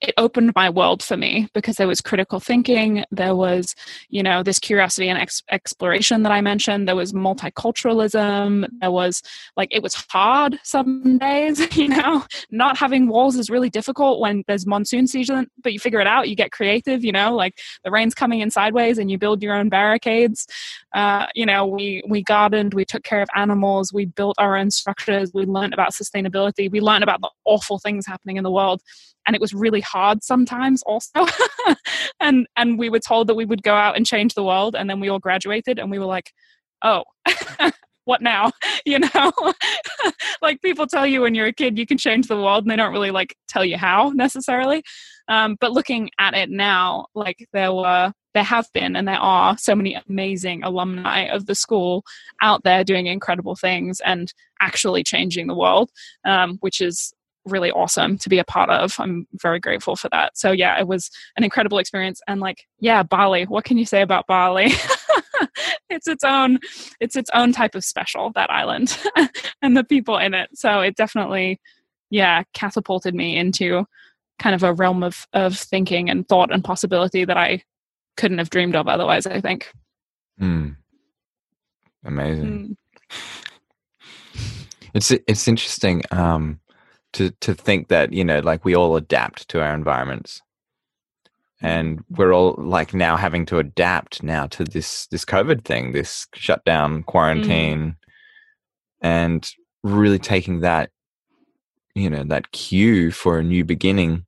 it 0.00 0.14
opened 0.16 0.52
my 0.54 0.68
world 0.68 1.02
for 1.02 1.16
me 1.16 1.48
because 1.54 1.76
there 1.76 1.88
was 1.88 2.00
critical 2.00 2.40
thinking 2.40 3.04
there 3.10 3.34
was 3.34 3.74
you 4.08 4.22
know 4.22 4.42
this 4.42 4.58
curiosity 4.58 5.08
and 5.08 5.18
ex- 5.18 5.42
exploration 5.50 6.22
that 6.22 6.32
i 6.32 6.40
mentioned 6.40 6.86
there 6.86 6.96
was 6.96 7.12
multiculturalism 7.12 8.66
there 8.80 8.90
was 8.90 9.22
like 9.56 9.68
it 9.70 9.82
was 9.82 9.94
hard 10.10 10.58
some 10.62 11.18
days 11.18 11.54
you 11.76 11.88
know? 11.88 12.24
Not 12.50 12.76
having 12.76 13.08
walls 13.08 13.36
is 13.36 13.50
really 13.50 13.70
difficult 13.70 14.20
when 14.20 14.44
there's 14.46 14.66
monsoon 14.66 15.06
season 15.06 15.46
but 15.62 15.72
you 15.72 15.78
figure 15.78 16.00
it 16.00 16.06
out 16.06 16.28
you 16.28 16.36
get 16.36 16.52
creative 16.52 17.04
you 17.04 17.12
know? 17.12 17.34
Like 17.34 17.58
the 17.84 17.90
rain's 17.90 18.14
coming 18.14 18.40
in 18.40 18.50
sideways 18.50 18.98
and 18.98 19.10
you 19.10 19.18
build 19.18 19.42
your 19.42 19.54
own 19.54 19.68
barricades. 19.68 20.46
Uh, 20.94 21.26
you 21.34 21.44
know 21.44 21.66
we 21.66 22.02
we 22.08 22.22
gardened 22.22 22.74
we 22.74 22.84
took 22.84 23.02
care 23.02 23.20
of 23.20 23.28
animals 23.34 23.92
we 23.92 24.04
built 24.04 24.36
our 24.38 24.56
own 24.56 24.70
structures 24.70 25.32
we 25.34 25.44
learned 25.44 25.74
about 25.74 25.92
sustainability 25.92 26.70
we 26.70 26.80
learned 26.80 27.02
about 27.02 27.20
the 27.20 27.30
awful 27.44 27.78
things 27.78 28.06
happening 28.06 28.36
in 28.36 28.44
the 28.44 28.50
world 28.50 28.80
and 29.26 29.34
it 29.34 29.40
was 29.40 29.54
really 29.54 29.80
hard 29.84 30.22
sometimes 30.22 30.82
also. 30.82 31.26
And 32.20 32.46
and 32.56 32.78
we 32.78 32.90
were 32.90 33.00
told 33.00 33.26
that 33.26 33.34
we 33.34 33.44
would 33.44 33.62
go 33.62 33.74
out 33.74 33.96
and 33.96 34.06
change 34.06 34.34
the 34.34 34.44
world 34.44 34.74
and 34.74 34.88
then 34.88 35.00
we 35.00 35.08
all 35.08 35.18
graduated 35.18 35.78
and 35.78 35.90
we 35.90 35.98
were 35.98 36.06
like 36.06 36.32
oh 36.82 37.04
what 38.04 38.22
now? 38.22 38.52
You 38.86 38.98
know? 38.98 39.32
Like 40.42 40.60
people 40.60 40.86
tell 40.86 41.06
you 41.06 41.22
when 41.22 41.34
you're 41.34 41.46
a 41.46 41.52
kid 41.52 41.78
you 41.78 41.86
can 41.86 41.98
change 41.98 42.28
the 42.28 42.36
world 42.36 42.64
and 42.64 42.70
they 42.70 42.76
don't 42.76 42.92
really 42.92 43.10
like 43.10 43.34
tell 43.48 43.64
you 43.64 43.78
how 43.78 44.12
necessarily. 44.14 44.82
Um, 45.28 45.56
but 45.58 45.72
looking 45.72 46.10
at 46.18 46.34
it 46.34 46.50
now 46.50 47.06
like 47.14 47.48
there 47.52 47.72
were 47.72 48.12
there 48.34 48.42
have 48.42 48.68
been 48.74 48.96
and 48.96 49.08
there 49.08 49.16
are 49.16 49.56
so 49.56 49.74
many 49.74 49.94
amazing 50.08 50.62
alumni 50.64 51.20
of 51.22 51.46
the 51.46 51.54
school 51.54 52.04
out 52.42 52.62
there 52.64 52.84
doing 52.84 53.06
incredible 53.06 53.54
things 53.54 54.00
and 54.04 54.34
actually 54.60 55.02
changing 55.02 55.46
the 55.46 55.54
world 55.54 55.90
um, 56.24 56.58
which 56.60 56.80
is 56.80 57.14
really 57.44 57.70
awesome 57.70 58.18
to 58.18 58.28
be 58.28 58.38
a 58.38 58.44
part 58.44 58.70
of. 58.70 58.96
I'm 58.98 59.26
very 59.34 59.60
grateful 59.60 59.96
for 59.96 60.08
that. 60.10 60.36
So 60.36 60.52
yeah, 60.52 60.78
it 60.78 60.86
was 60.86 61.10
an 61.36 61.44
incredible 61.44 61.78
experience. 61.78 62.20
And 62.26 62.40
like, 62.40 62.66
yeah, 62.80 63.02
Bali. 63.02 63.44
What 63.44 63.64
can 63.64 63.78
you 63.78 63.86
say 63.86 64.02
about 64.02 64.26
Bali? 64.26 64.72
it's 65.90 66.08
its 66.08 66.24
own 66.24 66.58
it's 67.00 67.16
its 67.16 67.30
own 67.34 67.52
type 67.52 67.74
of 67.74 67.84
special, 67.84 68.30
that 68.34 68.50
island 68.50 68.98
and 69.62 69.76
the 69.76 69.84
people 69.84 70.18
in 70.18 70.34
it. 70.34 70.50
So 70.54 70.80
it 70.80 70.96
definitely, 70.96 71.60
yeah, 72.10 72.42
catapulted 72.54 73.14
me 73.14 73.36
into 73.36 73.86
kind 74.38 74.54
of 74.54 74.62
a 74.62 74.72
realm 74.72 75.02
of 75.02 75.26
of 75.32 75.56
thinking 75.56 76.10
and 76.10 76.26
thought 76.28 76.52
and 76.52 76.64
possibility 76.64 77.24
that 77.24 77.36
I 77.36 77.62
couldn't 78.16 78.38
have 78.38 78.50
dreamed 78.50 78.76
of 78.76 78.88
otherwise, 78.88 79.26
I 79.26 79.40
think. 79.40 79.72
Mm. 80.40 80.76
Amazing. 82.04 82.76
Mm. 84.36 84.40
It's 84.94 85.10
it's 85.10 85.48
interesting. 85.48 86.02
Um 86.10 86.60
to 87.14 87.30
to 87.40 87.54
think 87.54 87.88
that 87.88 88.12
you 88.12 88.24
know 88.24 88.40
like 88.40 88.64
we 88.64 88.76
all 88.76 88.96
adapt 88.96 89.48
to 89.48 89.62
our 89.62 89.74
environments 89.74 90.42
and 91.62 92.04
we're 92.10 92.34
all 92.34 92.54
like 92.58 92.92
now 92.92 93.16
having 93.16 93.46
to 93.46 93.58
adapt 93.58 94.22
now 94.22 94.46
to 94.46 94.64
this 94.64 95.06
this 95.06 95.24
covid 95.24 95.64
thing 95.64 95.92
this 95.92 96.26
shutdown 96.34 97.02
quarantine 97.04 97.80
mm. 97.80 97.96
and 99.00 99.52
really 99.82 100.18
taking 100.18 100.60
that 100.60 100.90
you 101.94 102.10
know 102.10 102.24
that 102.24 102.52
cue 102.52 103.10
for 103.10 103.38
a 103.38 103.44
new 103.44 103.64
beginning 103.64 104.24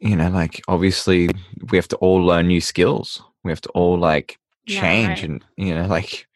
you 0.00 0.16
know 0.16 0.28
like 0.30 0.62
obviously 0.68 1.28
we 1.70 1.76
have 1.76 1.88
to 1.88 1.96
all 1.96 2.24
learn 2.24 2.46
new 2.46 2.60
skills 2.60 3.22
we 3.44 3.50
have 3.50 3.60
to 3.60 3.70
all 3.70 3.98
like 3.98 4.38
change 4.66 4.82
yeah, 5.06 5.08
right. 5.08 5.24
and 5.24 5.44
you 5.56 5.74
know 5.74 5.86
like 5.86 6.26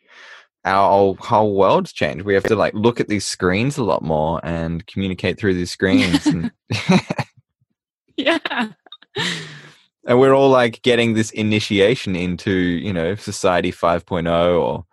our 0.66 1.14
whole 1.20 1.54
world's 1.54 1.92
changed. 1.92 2.25
We 2.25 2.35
have 2.35 2.44
to 2.44 2.56
like 2.56 2.75
look 2.75 3.00
at 3.00 3.08
these 3.08 3.25
screens 3.25 3.78
a 3.78 3.85
lot 3.85 4.02
more 4.02 4.40
and 4.44 4.87
communicate 4.87 5.38
through 5.38 5.54
these 5.54 5.70
screens. 5.70 6.26
and 6.26 6.50
yeah. 8.16 8.68
And 10.08 10.20
we're 10.20 10.35
all 10.35 10.50
like 10.50 10.82
getting 10.82 11.14
this 11.14 11.32
initiation 11.32 12.14
into, 12.14 12.52
you 12.52 12.92
know, 12.92 13.16
society 13.16 13.73
5.0 13.73 14.61
or, 14.61 14.87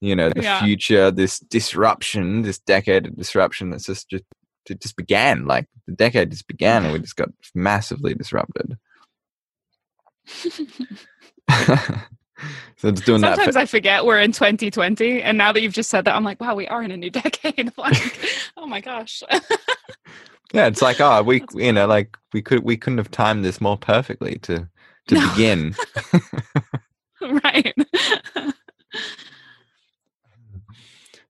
you 0.00 0.16
know, 0.16 0.28
the 0.28 0.42
yeah. 0.42 0.60
future, 0.60 1.12
this 1.12 1.38
disruption, 1.38 2.42
this 2.42 2.58
decade 2.58 3.06
of 3.06 3.16
disruption 3.16 3.70
that's 3.70 3.86
just, 3.86 4.10
just, 4.10 4.24
it 4.68 4.80
just 4.80 4.96
began. 4.96 5.46
Like 5.46 5.68
the 5.86 5.92
decade 5.92 6.32
just 6.32 6.48
began 6.48 6.82
and 6.84 6.92
we 6.92 6.98
just 6.98 7.14
got 7.14 7.28
massively 7.54 8.14
disrupted. 8.14 8.76
so 12.76 12.88
it's 12.88 13.00
doing 13.00 13.20
Sometimes 13.20 13.38
that. 13.38 13.44
Sometimes 13.44 13.56
I 13.56 13.66
forget 13.66 14.04
we're 14.04 14.20
in 14.20 14.32
2020, 14.32 15.22
and 15.22 15.38
now 15.38 15.52
that 15.52 15.62
you've 15.62 15.72
just 15.72 15.90
said 15.90 16.04
that, 16.04 16.14
I'm 16.14 16.24
like, 16.24 16.40
wow, 16.40 16.54
we 16.54 16.66
are 16.68 16.82
in 16.82 16.90
a 16.90 16.96
new 16.96 17.10
decade. 17.22 17.72
like, 17.78 18.18
oh 18.56 18.66
my 18.66 18.80
gosh. 18.80 19.22
yeah, 20.52 20.66
it's 20.66 20.82
like, 20.82 21.00
oh, 21.00 21.22
we, 21.22 21.42
you 21.54 21.72
know, 21.72 21.86
like 21.86 22.16
we 22.32 22.42
could, 22.42 22.64
we 22.64 22.76
couldn't 22.76 22.98
have 22.98 23.10
timed 23.10 23.44
this 23.44 23.60
more 23.60 23.76
perfectly 23.76 24.38
to 24.42 24.68
to 25.08 25.14
no. 25.14 25.30
begin. 25.30 25.74
right. 27.22 27.74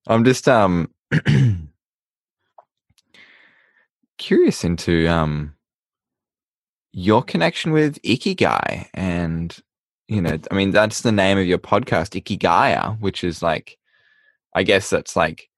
I'm 0.07 0.25
just 0.25 0.49
um 0.49 0.91
curious 4.19 4.65
into 4.65 5.07
um 5.09 5.55
your 6.93 7.23
connection 7.23 7.73
with 7.73 8.01
ikigai 8.03 8.89
and 8.95 9.59
you 10.09 10.21
know, 10.21 10.39
I 10.51 10.55
mean, 10.55 10.71
that's 10.71 11.01
the 11.01 11.13
name 11.13 11.39
of 11.39 11.47
your 11.47 11.59
podcast, 11.59 12.21
Ikigaia, 12.21 12.99
which 13.01 13.25
is 13.25 13.43
like, 13.43 13.79
I 14.55 14.63
guess 14.63 14.89
that's 14.91 15.17
like 15.17 15.49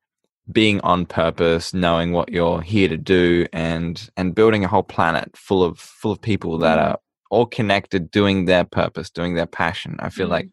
being 0.50 0.81
on 0.81 1.05
purpose, 1.05 1.75
knowing 1.75 2.12
what 2.12 2.31
you're 2.31 2.62
here 2.62 2.88
to 2.88 2.97
do, 2.97 3.47
and 3.52 4.09
and 4.17 4.35
building 4.35 4.64
a 4.64 4.69
whole 4.69 4.83
planet 4.83 5.37
full 5.37 5.62
of 5.62 5.78
full 5.78 6.12
of 6.12 6.21
people 6.21 6.59
that 6.59 6.78
mm. 6.78 6.83
are 6.83 6.99
all 7.31 7.47
connected, 7.47 8.11
doing 8.11 8.47
their 8.47 8.64
purpose, 8.64 9.11
doing 9.11 9.35
their 9.35 9.47
passion. 9.47 9.97
I 9.99 10.09
feel 10.09 10.28
mm. 10.28 10.33
like 10.33 10.49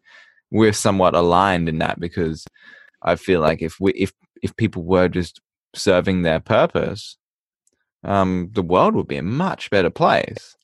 we're 0.51 0.73
somewhat 0.73 1.15
aligned 1.15 1.69
in 1.69 1.79
that 1.79 1.99
because 1.99 2.45
I 3.01 3.15
feel 3.15 3.39
like 3.39 3.61
if 3.61 3.79
we 3.79 3.93
if 3.93 4.11
if 4.43 4.55
people 4.57 4.83
were 4.83 5.07
just 5.07 5.39
serving 5.73 6.21
their 6.21 6.41
purpose, 6.41 7.17
um, 8.03 8.49
the 8.53 8.61
world 8.61 8.95
would 8.95 9.07
be 9.07 9.17
a 9.17 9.23
much 9.23 9.69
better 9.69 9.89
place. 9.89 10.55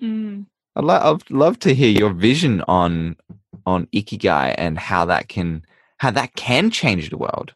Mm. 0.00 0.46
I'd, 0.76 0.84
lo- 0.84 1.14
I'd 1.14 1.30
love 1.30 1.58
to 1.60 1.74
hear 1.74 1.90
your 1.90 2.12
vision 2.12 2.62
on 2.68 3.16
on 3.64 3.86
ikigai 3.86 4.54
and 4.56 4.78
how 4.78 5.04
that 5.06 5.28
can 5.28 5.64
how 5.98 6.10
that 6.12 6.34
can 6.34 6.70
change 6.70 7.10
the 7.10 7.18
world. 7.18 7.54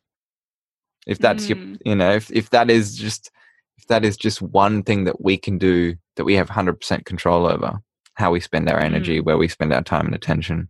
If 1.07 1.19
that's 1.19 1.47
mm. 1.47 1.49
your 1.49 1.79
you 1.85 1.95
know 1.95 2.13
if 2.13 2.31
if 2.33 2.51
that 2.51 2.71
is 2.71 2.97
just 2.97 3.31
if 3.79 3.87
that 3.87 4.05
is 4.05 4.17
just 4.17 4.43
one 4.43 4.83
thing 4.83 5.05
that 5.05 5.21
we 5.21 5.37
can 5.37 5.59
do 5.59 5.97
that 6.17 6.25
we 6.25 6.35
have 6.35 6.51
100% 6.51 7.05
control 7.07 7.47
over 7.47 7.81
how 8.15 8.31
we 8.31 8.41
spend 8.41 8.69
our 8.69 8.79
energy, 8.79 9.21
mm. 9.21 9.25
where 9.25 9.39
we 9.39 9.49
spend 9.49 9.73
our 9.73 9.83
time 9.83 10.07
and 10.07 10.15
attention. 10.15 10.69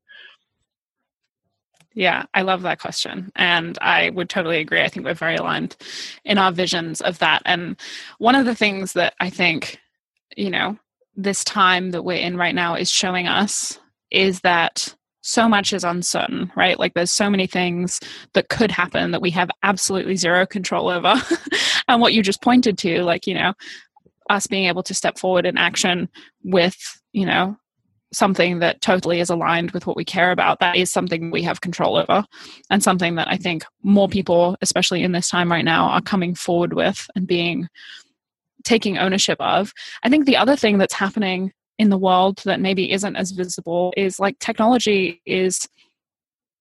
Yeah, 1.92 2.26
I 2.34 2.42
love 2.42 2.62
that 2.62 2.78
question. 2.78 3.32
And 3.34 3.76
I 3.82 4.10
would 4.10 4.30
totally 4.30 4.58
agree. 4.60 4.82
I 4.82 4.88
think 4.88 5.04
we're 5.04 5.14
very 5.14 5.36
aligned 5.36 5.76
in 6.24 6.38
our 6.38 6.52
visions 6.52 7.00
of 7.00 7.18
that. 7.18 7.42
And 7.44 7.76
one 8.18 8.36
of 8.36 8.46
the 8.46 8.54
things 8.54 8.92
that 8.92 9.14
I 9.18 9.28
think, 9.28 9.80
you 10.36 10.50
know, 10.50 10.78
this 11.16 11.44
time 11.44 11.90
that 11.90 12.04
we're 12.04 12.18
in 12.18 12.36
right 12.36 12.54
now 12.54 12.74
is 12.74 12.90
showing 12.90 13.26
us 13.26 13.78
is 14.10 14.40
that 14.40 14.94
so 15.22 15.48
much 15.48 15.72
is 15.72 15.84
uncertain, 15.84 16.50
right? 16.56 16.78
Like 16.78 16.94
there's 16.94 17.10
so 17.10 17.28
many 17.28 17.46
things 17.46 18.00
that 18.32 18.48
could 18.48 18.70
happen 18.70 19.10
that 19.10 19.20
we 19.20 19.30
have 19.30 19.50
absolutely 19.62 20.16
zero 20.16 20.46
control 20.46 20.88
over. 20.88 21.14
and 21.88 22.00
what 22.00 22.14
you 22.14 22.22
just 22.22 22.42
pointed 22.42 22.78
to, 22.78 23.02
like, 23.02 23.26
you 23.26 23.34
know, 23.34 23.52
us 24.30 24.46
being 24.46 24.66
able 24.66 24.82
to 24.84 24.94
step 24.94 25.18
forward 25.18 25.44
in 25.44 25.58
action 25.58 26.08
with, 26.42 26.76
you 27.12 27.26
know, 27.26 27.56
something 28.12 28.58
that 28.58 28.80
totally 28.80 29.20
is 29.20 29.30
aligned 29.30 29.70
with 29.70 29.86
what 29.86 29.96
we 29.96 30.04
care 30.04 30.32
about, 30.32 30.58
that 30.60 30.76
is 30.76 30.90
something 30.90 31.30
we 31.30 31.42
have 31.42 31.60
control 31.60 31.96
over 31.96 32.24
and 32.70 32.82
something 32.82 33.14
that 33.16 33.28
I 33.28 33.36
think 33.36 33.64
more 33.82 34.08
people, 34.08 34.56
especially 34.62 35.02
in 35.02 35.12
this 35.12 35.28
time 35.28 35.50
right 35.50 35.64
now, 35.64 35.88
are 35.90 36.00
coming 36.00 36.34
forward 36.34 36.72
with 36.72 37.06
and 37.14 37.26
being 37.26 37.68
taking 38.64 38.98
ownership 38.98 39.40
of. 39.40 39.72
I 40.02 40.08
think 40.08 40.26
the 40.26 40.36
other 40.36 40.56
thing 40.56 40.78
that's 40.78 40.94
happening 40.94 41.52
in 41.78 41.88
the 41.88 41.98
world 41.98 42.42
that 42.44 42.60
maybe 42.60 42.92
isn't 42.92 43.16
as 43.16 43.30
visible 43.30 43.92
is 43.96 44.20
like 44.20 44.38
technology 44.38 45.22
is 45.24 45.66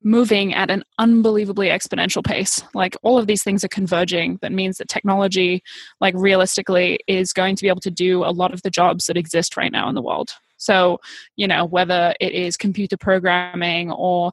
moving 0.01 0.53
at 0.53 0.69
an 0.69 0.83
unbelievably 0.97 1.67
exponential 1.67 2.23
pace. 2.23 2.63
Like 2.73 2.95
all 3.03 3.17
of 3.17 3.27
these 3.27 3.43
things 3.43 3.63
are 3.63 3.69
converging. 3.69 4.39
That 4.41 4.53
means 4.53 4.77
that 4.77 4.87
technology 4.87 5.61
like 5.99 6.13
realistically 6.15 6.99
is 7.07 7.33
going 7.33 7.57
to 7.57 7.61
be 7.61 7.67
able 7.67 7.81
to 7.81 7.91
do 7.91 8.23
a 8.23 8.31
lot 8.31 8.53
of 8.53 8.61
the 8.61 8.69
jobs 8.69 9.07
that 9.07 9.17
exist 9.17 9.57
right 9.57 9.71
now 9.71 9.89
in 9.89 9.95
the 9.95 10.01
world. 10.01 10.29
So 10.57 10.99
you 11.35 11.47
know 11.47 11.65
whether 11.65 12.13
it 12.19 12.31
is 12.31 12.55
computer 12.55 12.97
programming 12.97 13.91
or 13.91 14.31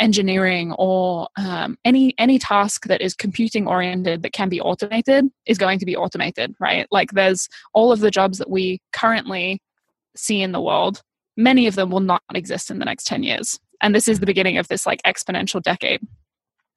engineering 0.00 0.72
or 0.78 1.28
um, 1.36 1.76
any 1.84 2.14
any 2.18 2.38
task 2.38 2.86
that 2.86 3.00
is 3.00 3.14
computing 3.14 3.66
oriented 3.66 4.22
that 4.22 4.32
can 4.32 4.48
be 4.48 4.60
automated 4.60 5.26
is 5.46 5.58
going 5.58 5.78
to 5.78 5.84
be 5.84 5.96
automated 5.96 6.54
right 6.60 6.86
like 6.92 7.10
there's 7.12 7.48
all 7.74 7.90
of 7.90 8.00
the 8.00 8.10
jobs 8.10 8.38
that 8.38 8.48
we 8.48 8.80
currently 8.92 9.60
see 10.18 10.42
in 10.42 10.52
the 10.52 10.60
world, 10.60 11.02
many 11.36 11.66
of 11.66 11.74
them 11.74 11.90
will 11.90 12.00
not 12.00 12.22
exist 12.34 12.70
in 12.70 12.78
the 12.78 12.84
next 12.84 13.06
10 13.06 13.22
years. 13.22 13.58
And 13.80 13.94
this 13.94 14.08
is 14.08 14.20
the 14.20 14.26
beginning 14.26 14.58
of 14.58 14.68
this 14.68 14.86
like 14.86 15.00
exponential 15.02 15.62
decade. 15.62 16.00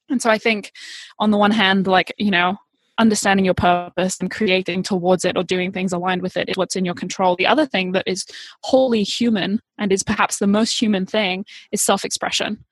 And 0.10 0.22
so 0.22 0.30
I 0.30 0.38
think 0.38 0.72
on 1.20 1.32
the 1.32 1.38
one 1.38 1.52
hand, 1.52 1.88
like, 1.88 2.14
you 2.18 2.32
know, 2.32 2.58
understanding 2.98 3.46
your 3.46 3.56
purpose 3.56 4.20
and 4.20 4.30
creating 4.30 4.84
towards 4.84 5.26
it 5.26 5.36
or 5.36 5.44
doing 5.44 5.72
things 5.72 5.94
aligned 5.94 6.22
with 6.22 6.38
it 6.38 6.50
is 6.50 6.58
what's 6.58 6.76
in 6.76 6.86
your 6.86 6.94
control. 6.94 7.36
The 7.36 7.48
other 7.48 7.66
thing 7.66 7.94
that 7.94 8.04
is 8.06 8.26
wholly 8.62 9.04
human 9.04 9.62
and 9.80 9.92
is 9.92 10.04
perhaps 10.04 10.38
the 10.38 10.48
most 10.48 10.80
human 10.80 11.06
thing 11.06 11.46
is 11.72 11.82
self 11.82 12.06
expression. 12.06 12.64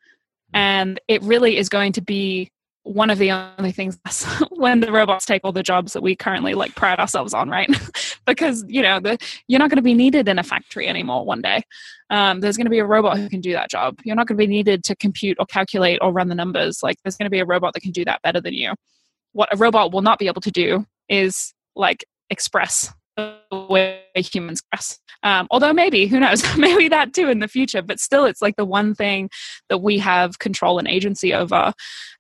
And 0.54 1.00
it 1.08 1.22
really 1.24 1.58
is 1.58 1.70
going 1.70 1.94
to 1.94 2.02
be 2.02 2.52
one 2.84 3.10
of 3.10 3.20
the 3.20 3.32
only 3.32 3.72
things 3.72 4.00
when 4.52 4.80
the 4.80 4.92
robots 4.92 5.26
take 5.26 5.42
all 5.44 5.52
the 5.52 5.62
jobs 5.62 5.94
that 5.94 6.02
we 6.02 6.16
currently 6.16 6.54
like 6.54 6.74
pride 6.76 7.00
ourselves 7.00 7.34
on 7.34 7.50
right? 7.50 7.70
Because 8.26 8.64
you 8.68 8.84
know 8.84 9.00
the, 9.00 9.18
you're 9.48 9.58
not 9.58 9.72
going 9.72 9.78
to 9.78 9.82
be 9.82 9.96
needed 9.96 10.28
in 10.28 10.38
a 10.38 10.44
factory 10.44 10.88
anymore 10.88 11.26
one 11.26 11.42
day. 11.42 11.64
Um, 12.12 12.42
there's 12.42 12.58
going 12.58 12.68
to 12.68 12.72
be 12.72 12.78
a 12.78 12.86
robot 12.86 13.18
who 13.18 13.28
can 13.28 13.42
do 13.42 13.54
that 13.54 13.72
job. 13.72 13.98
You're 14.04 14.16
not 14.16 14.28
going 14.28 14.38
to 14.38 14.44
be 14.44 14.48
needed 14.48 14.84
to 14.84 14.96
compute 14.96 15.38
or 15.40 15.48
calculate 15.48 15.98
or 16.04 16.12
run 16.12 16.28
the 16.28 16.36
numbers. 16.36 16.84
Like 16.84 16.98
there's 17.04 17.18
going 17.18 17.26
to 17.26 17.32
be 17.32 17.40
a 17.40 17.46
robot 17.46 17.74
that 17.74 17.82
can 17.82 17.92
do 17.92 18.06
that 18.06 18.22
better 18.22 18.40
than 18.40 18.54
you. 18.54 18.76
What 19.32 19.52
a 19.52 19.58
robot 19.58 19.92
will 19.92 20.04
not 20.04 20.20
be 20.20 20.28
able 20.28 20.42
to 20.42 20.52
do 20.52 20.86
is 21.08 21.56
like 21.76 22.06
express 22.30 22.94
way 23.52 24.02
humans 24.16 24.60
express 24.60 25.00
um, 25.24 25.48
although 25.52 25.74
maybe, 25.74 26.08
who 26.08 26.20
knows, 26.20 26.44
maybe 26.58 26.88
that 26.90 27.14
too 27.14 27.30
in 27.30 27.40
the 27.40 27.48
future, 27.48 27.82
but 27.82 28.00
still 28.00 28.26
it's 28.26 28.42
like 28.42 28.56
the 28.56 28.66
one 28.66 28.96
thing 28.96 29.30
that 29.70 29.80
we 29.80 29.98
have 30.00 30.40
control 30.40 30.80
and 30.80 30.88
agency 30.88 31.34
over. 31.34 31.74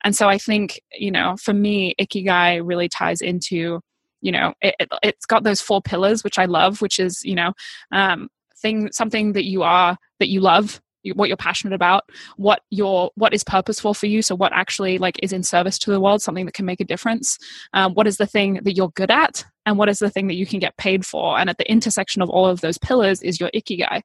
And 0.03 0.15
so 0.15 0.27
I 0.27 0.37
think, 0.37 0.79
you 0.93 1.11
know, 1.11 1.35
for 1.41 1.53
me, 1.53 1.95
Ikigai 1.99 2.61
really 2.63 2.89
ties 2.89 3.21
into, 3.21 3.79
you 4.21 4.31
know, 4.31 4.53
it, 4.61 4.75
has 5.03 5.13
got 5.27 5.43
those 5.43 5.61
four 5.61 5.81
pillars, 5.81 6.23
which 6.23 6.37
I 6.37 6.45
love, 6.45 6.81
which 6.81 6.99
is, 6.99 7.23
you 7.23 7.35
know, 7.35 7.53
um, 7.91 8.27
thing, 8.61 8.91
something 8.91 9.33
that 9.33 9.45
you 9.45 9.63
are, 9.63 9.97
that 10.19 10.29
you 10.29 10.41
love, 10.41 10.81
what 11.15 11.29
you're 11.29 11.37
passionate 11.37 11.73
about 11.73 12.03
what 12.35 12.61
your 12.69 13.09
what 13.15 13.33
is 13.33 13.43
purposeful 13.43 13.93
for 13.93 14.05
you 14.05 14.21
so 14.21 14.35
what 14.35 14.51
actually 14.53 14.97
like 14.97 15.17
is 15.23 15.31
in 15.31 15.41
service 15.41 15.79
to 15.79 15.91
the 15.91 15.99
world 15.99 16.21
something 16.21 16.45
that 16.45 16.53
can 16.53 16.65
make 16.65 16.81
a 16.81 16.85
difference. 16.85 17.37
Um, 17.73 17.93
what 17.93 18.05
is 18.05 18.17
the 18.17 18.27
thing 18.27 18.59
that 18.63 18.75
you're 18.75 18.89
good 18.89 19.09
at 19.09 19.45
and 19.69 19.77
what 19.77 19.87
is 19.87 19.99
the 19.99 20.09
thing 20.09 20.27
that 20.27 20.35
you 20.35 20.47
can 20.47 20.59
get 20.59 20.75
paid 20.77 21.05
for? 21.05 21.39
And 21.39 21.49
at 21.49 21.59
the 21.59 21.71
intersection 21.71 22.23
of 22.23 22.29
all 22.29 22.47
of 22.47 22.61
those 22.61 22.79
pillars 22.79 23.21
is 23.21 23.39
your 23.39 23.51
ikigai. 23.55 24.01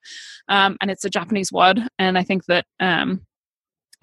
Um, 0.49 0.77
and 0.81 0.91
it's 0.91 1.05
a 1.07 1.11
japanese 1.11 1.51
word 1.51 1.81
and 1.99 2.19
i 2.19 2.23
think 2.23 2.45
that 2.47 2.67
um, 2.81 3.25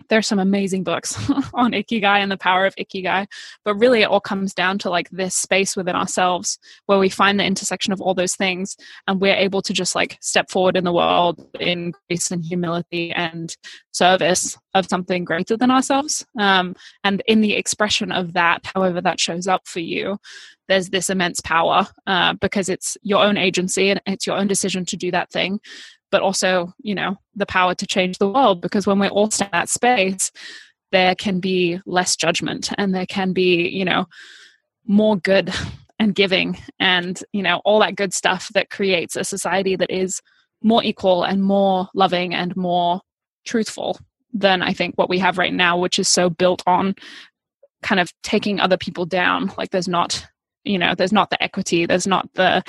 there's 0.09 0.27
some 0.27 0.39
amazing 0.39 0.83
books 0.83 1.15
on 1.53 1.71
ikigai 1.71 2.17
and 2.17 2.31
the 2.31 2.37
power 2.37 2.65
of 2.65 2.75
ikigai 2.75 3.25
but 3.63 3.75
really 3.75 4.01
it 4.01 4.05
all 4.05 4.19
comes 4.19 4.53
down 4.53 4.77
to 4.77 4.89
like 4.89 5.09
this 5.09 5.35
space 5.35 5.75
within 5.75 5.95
ourselves 5.95 6.59
where 6.85 6.99
we 6.99 7.09
find 7.09 7.39
the 7.39 7.43
intersection 7.43 7.93
of 7.93 8.01
all 8.01 8.13
those 8.13 8.35
things 8.35 8.77
and 9.07 9.21
we're 9.21 9.35
able 9.35 9.61
to 9.61 9.73
just 9.73 9.95
like 9.95 10.17
step 10.21 10.49
forward 10.49 10.77
in 10.77 10.83
the 10.83 10.93
world 10.93 11.47
in 11.59 11.93
grace 12.07 12.31
and 12.31 12.43
humility 12.45 13.11
and 13.11 13.55
service 13.93 14.57
of 14.73 14.87
something 14.87 15.25
greater 15.25 15.57
than 15.57 15.69
ourselves. 15.69 16.25
Um, 16.39 16.75
and 17.03 17.21
in 17.27 17.41
the 17.41 17.55
expression 17.55 18.11
of 18.11 18.33
that 18.33 18.65
however 18.73 19.01
that 19.01 19.19
shows 19.19 19.47
up 19.47 19.67
for 19.67 19.79
you 19.79 20.17
there's 20.67 20.89
this 20.89 21.09
immense 21.09 21.41
power 21.41 21.85
uh, 22.07 22.33
because 22.39 22.69
it's 22.69 22.97
your 23.01 23.23
own 23.23 23.35
agency 23.35 23.89
and 23.89 24.01
it's 24.05 24.25
your 24.25 24.37
own 24.37 24.47
decision 24.47 24.85
to 24.85 24.95
do 24.95 25.11
that 25.11 25.29
thing 25.29 25.59
but 26.11 26.21
also 26.21 26.73
you 26.81 26.93
know 26.93 27.15
the 27.35 27.45
power 27.45 27.73
to 27.75 27.87
change 27.87 28.17
the 28.17 28.29
world 28.29 28.61
because 28.61 28.85
when 28.85 28.99
we're 28.99 29.09
all 29.09 29.25
in 29.25 29.47
that 29.51 29.69
space 29.69 30.31
there 30.91 31.15
can 31.15 31.39
be 31.39 31.79
less 31.85 32.15
judgment 32.15 32.69
and 32.77 32.93
there 32.93 33.05
can 33.05 33.33
be 33.33 33.67
you 33.69 33.85
know 33.85 34.05
more 34.85 35.15
good 35.17 35.53
and 35.99 36.15
giving 36.15 36.57
and 36.79 37.23
you 37.31 37.41
know 37.41 37.61
all 37.65 37.79
that 37.79 37.95
good 37.95 38.13
stuff 38.13 38.49
that 38.53 38.69
creates 38.69 39.15
a 39.15 39.23
society 39.23 39.75
that 39.75 39.91
is 39.91 40.21
more 40.63 40.83
equal 40.83 41.23
and 41.23 41.43
more 41.43 41.87
loving 41.93 42.33
and 42.33 42.55
more 42.55 43.01
truthful 43.45 43.97
than 44.33 44.61
i 44.61 44.73
think 44.73 44.95
what 44.95 45.09
we 45.09 45.19
have 45.19 45.37
right 45.37 45.53
now 45.53 45.77
which 45.77 45.97
is 45.97 46.07
so 46.07 46.29
built 46.29 46.61
on 46.67 46.95
kind 47.81 47.99
of 47.99 48.11
taking 48.23 48.59
other 48.59 48.77
people 48.77 49.05
down. 49.05 49.51
Like 49.57 49.71
there's 49.71 49.87
not 49.87 50.25
you 50.63 50.77
know 50.77 50.93
there's 50.93 51.11
not 51.11 51.31
the 51.31 51.41
equity 51.41 51.87
there's 51.87 52.05
not 52.05 52.31
the 52.35 52.63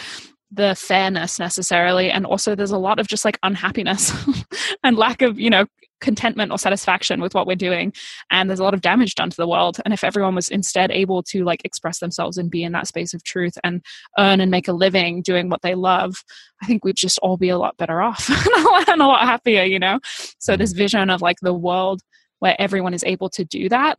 the 0.52 0.74
fairness 0.74 1.38
necessarily 1.38 2.10
and 2.10 2.26
also 2.26 2.54
there's 2.54 2.70
a 2.70 2.78
lot 2.78 2.98
of 2.98 3.08
just 3.08 3.24
like 3.24 3.38
unhappiness 3.42 4.12
and 4.84 4.96
lack 4.96 5.22
of 5.22 5.40
you 5.40 5.48
know 5.48 5.64
contentment 6.02 6.50
or 6.50 6.58
satisfaction 6.58 7.22
with 7.22 7.34
what 7.34 7.46
we're 7.46 7.56
doing 7.56 7.92
and 8.30 8.50
there's 8.50 8.60
a 8.60 8.64
lot 8.64 8.74
of 8.74 8.82
damage 8.82 9.14
done 9.14 9.30
to 9.30 9.36
the 9.36 9.48
world. 9.48 9.78
And 9.84 9.94
if 9.94 10.04
everyone 10.04 10.34
was 10.34 10.48
instead 10.48 10.90
able 10.90 11.22
to 11.22 11.44
like 11.44 11.64
express 11.64 12.00
themselves 12.00 12.36
and 12.36 12.50
be 12.50 12.64
in 12.64 12.72
that 12.72 12.88
space 12.88 13.14
of 13.14 13.22
truth 13.22 13.56
and 13.64 13.80
earn 14.18 14.40
and 14.40 14.50
make 14.50 14.68
a 14.68 14.72
living 14.72 15.22
doing 15.22 15.48
what 15.48 15.62
they 15.62 15.74
love 15.74 16.16
i 16.62 16.66
think 16.66 16.84
we'd 16.84 16.96
just 16.96 17.18
all 17.20 17.36
be 17.36 17.48
a 17.48 17.58
lot 17.58 17.76
better 17.76 18.02
off 18.02 18.28
and 18.88 19.00
a 19.00 19.06
lot 19.06 19.22
happier 19.22 19.62
you 19.62 19.78
know? 19.78 19.98
So 20.38 20.56
this 20.56 20.72
vision 20.72 21.08
of 21.08 21.22
like 21.22 21.38
the 21.40 21.54
world 21.54 22.02
where 22.40 22.60
everyone 22.60 22.92
is 22.92 23.04
able 23.04 23.30
to 23.30 23.44
do 23.44 23.68
that 23.68 23.96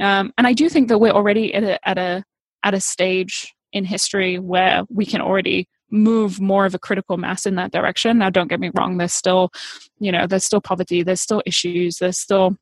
um, 0.00 0.32
and 0.38 0.46
i 0.46 0.52
do 0.52 0.68
think 0.68 0.88
that 0.88 0.98
we're 0.98 1.10
already 1.12 1.54
at 1.54 1.62
a 1.62 1.88
at 1.88 1.98
a 1.98 2.24
at 2.64 2.74
a 2.74 2.80
stage 2.80 3.54
in 3.72 3.84
history 3.84 4.38
where 4.38 4.84
we 4.88 5.04
can 5.04 5.20
already 5.20 5.68
move 5.90 6.40
more 6.40 6.66
of 6.66 6.74
a 6.74 6.78
critical 6.78 7.16
mass 7.16 7.46
in 7.46 7.54
that 7.56 7.72
direction. 7.72 8.18
Now, 8.18 8.30
don't 8.30 8.48
get 8.48 8.60
me 8.60 8.70
wrong, 8.74 8.98
there's 8.98 9.14
still, 9.14 9.50
you 9.98 10.10
know, 10.10 10.26
there's 10.26 10.44
still 10.44 10.60
poverty, 10.60 11.02
there's 11.02 11.20
still 11.20 11.42
issues, 11.46 11.98
there's 11.98 12.18
still 12.18 12.56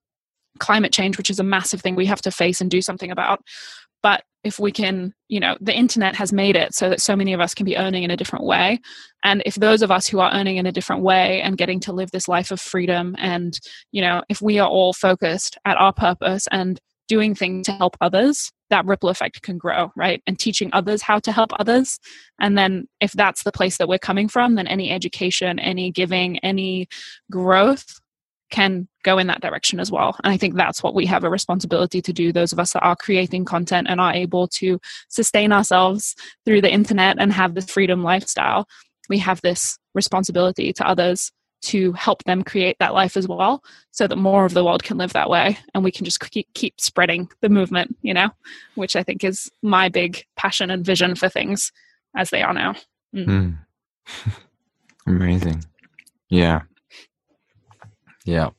climate 0.58 0.92
change, 0.92 1.16
which 1.16 1.30
is 1.30 1.40
a 1.40 1.44
massive 1.44 1.80
thing 1.80 1.94
we 1.94 2.06
have 2.06 2.22
to 2.22 2.30
face 2.30 2.60
and 2.60 2.70
do 2.70 2.82
something 2.82 3.10
about. 3.10 3.40
But 4.02 4.24
if 4.44 4.58
we 4.58 4.72
can, 4.72 5.14
you 5.28 5.38
know, 5.38 5.56
the 5.60 5.74
internet 5.74 6.16
has 6.16 6.32
made 6.32 6.56
it 6.56 6.74
so 6.74 6.88
that 6.88 7.00
so 7.00 7.14
many 7.14 7.32
of 7.32 7.40
us 7.40 7.54
can 7.54 7.64
be 7.64 7.76
earning 7.76 8.02
in 8.02 8.10
a 8.10 8.16
different 8.16 8.44
way. 8.44 8.80
And 9.22 9.42
if 9.46 9.54
those 9.54 9.82
of 9.82 9.92
us 9.92 10.08
who 10.08 10.18
are 10.18 10.32
earning 10.32 10.56
in 10.56 10.66
a 10.66 10.72
different 10.72 11.02
way 11.02 11.40
and 11.42 11.56
getting 11.56 11.78
to 11.80 11.92
live 11.92 12.10
this 12.10 12.26
life 12.26 12.50
of 12.50 12.60
freedom, 12.60 13.14
and, 13.18 13.58
you 13.92 14.02
know, 14.02 14.24
if 14.28 14.42
we 14.42 14.58
are 14.58 14.68
all 14.68 14.92
focused 14.92 15.56
at 15.64 15.76
our 15.76 15.92
purpose 15.92 16.48
and 16.50 16.80
doing 17.08 17.34
things 17.34 17.66
to 17.66 17.72
help 17.72 17.96
others, 18.00 18.50
that 18.70 18.86
ripple 18.86 19.08
effect 19.08 19.42
can 19.42 19.58
grow, 19.58 19.92
right? 19.96 20.22
And 20.26 20.38
teaching 20.38 20.70
others 20.72 21.02
how 21.02 21.18
to 21.20 21.32
help 21.32 21.50
others. 21.58 21.98
And 22.40 22.56
then 22.56 22.88
if 23.00 23.12
that's 23.12 23.42
the 23.42 23.52
place 23.52 23.76
that 23.76 23.88
we're 23.88 23.98
coming 23.98 24.28
from, 24.28 24.54
then 24.54 24.66
any 24.66 24.90
education, 24.90 25.58
any 25.58 25.90
giving, 25.90 26.38
any 26.38 26.88
growth 27.30 28.00
can 28.50 28.86
go 29.02 29.18
in 29.18 29.26
that 29.26 29.40
direction 29.40 29.80
as 29.80 29.90
well. 29.90 30.16
And 30.22 30.32
I 30.32 30.36
think 30.36 30.54
that's 30.54 30.82
what 30.82 30.94
we 30.94 31.06
have 31.06 31.24
a 31.24 31.30
responsibility 31.30 32.00
to 32.02 32.12
do, 32.12 32.32
those 32.32 32.52
of 32.52 32.58
us 32.58 32.74
that 32.74 32.84
are 32.84 32.94
creating 32.94 33.44
content 33.44 33.88
and 33.90 34.00
are 34.00 34.12
able 34.12 34.46
to 34.48 34.78
sustain 35.08 35.52
ourselves 35.52 36.14
through 36.44 36.60
the 36.60 36.72
internet 36.72 37.16
and 37.18 37.32
have 37.32 37.54
this 37.54 37.70
freedom 37.70 38.02
lifestyle. 38.02 38.66
We 39.08 39.18
have 39.18 39.40
this 39.42 39.78
responsibility 39.94 40.72
to 40.74 40.86
others 40.86 41.32
to 41.62 41.92
help 41.92 42.22
them 42.24 42.42
create 42.42 42.76
that 42.78 42.94
life 42.94 43.16
as 43.16 43.26
well 43.26 43.62
so 43.92 44.06
that 44.06 44.16
more 44.16 44.44
of 44.44 44.54
the 44.54 44.64
world 44.64 44.82
can 44.82 44.98
live 44.98 45.12
that 45.12 45.30
way 45.30 45.56
and 45.74 45.84
we 45.84 45.90
can 45.90 46.04
just 46.04 46.20
keep, 46.20 46.52
keep 46.54 46.80
spreading 46.80 47.28
the 47.40 47.48
movement 47.48 47.96
you 48.02 48.12
know 48.12 48.28
which 48.74 48.96
i 48.96 49.02
think 49.02 49.24
is 49.24 49.50
my 49.62 49.88
big 49.88 50.24
passion 50.36 50.70
and 50.70 50.84
vision 50.84 51.14
for 51.14 51.28
things 51.28 51.72
as 52.16 52.30
they 52.30 52.42
are 52.42 52.52
now 52.52 52.74
mm. 53.14 53.26
Mm. 53.26 53.58
amazing 55.06 55.64
yeah 56.28 56.62
yeah 58.24 58.50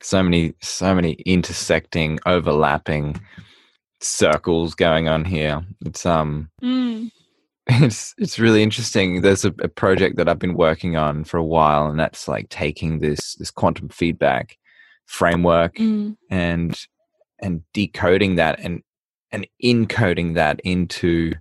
so 0.00 0.22
many 0.22 0.54
so 0.60 0.94
many 0.94 1.12
intersecting 1.26 2.18
overlapping 2.26 3.20
circles 4.00 4.74
going 4.74 5.08
on 5.08 5.24
here 5.24 5.62
it's 5.84 6.06
um 6.06 6.50
mm. 6.62 7.10
It's 7.68 8.14
it's 8.18 8.38
really 8.38 8.62
interesting. 8.62 9.22
There's 9.22 9.44
a, 9.44 9.52
a, 9.60 9.68
project 9.68 10.16
that 10.16 10.28
I've 10.28 10.38
been 10.38 10.54
working 10.54 10.96
on 10.96 11.24
for 11.24 11.36
a 11.36 11.44
while, 11.44 11.88
and 11.88 11.98
that's 11.98 12.28
like 12.28 12.48
taking 12.48 13.00
this 13.00 13.34
this 13.36 13.50
quantum 13.50 13.88
feedback 13.88 14.56
framework 15.06 15.74
Mm. 15.76 16.16
and 16.30 16.78
and 17.40 17.62
decoding 17.72 18.36
that 18.36 18.60
and 18.60 18.82
and 19.32 19.46
encoding 19.62 20.34
that 20.34 20.60
into 20.60 21.32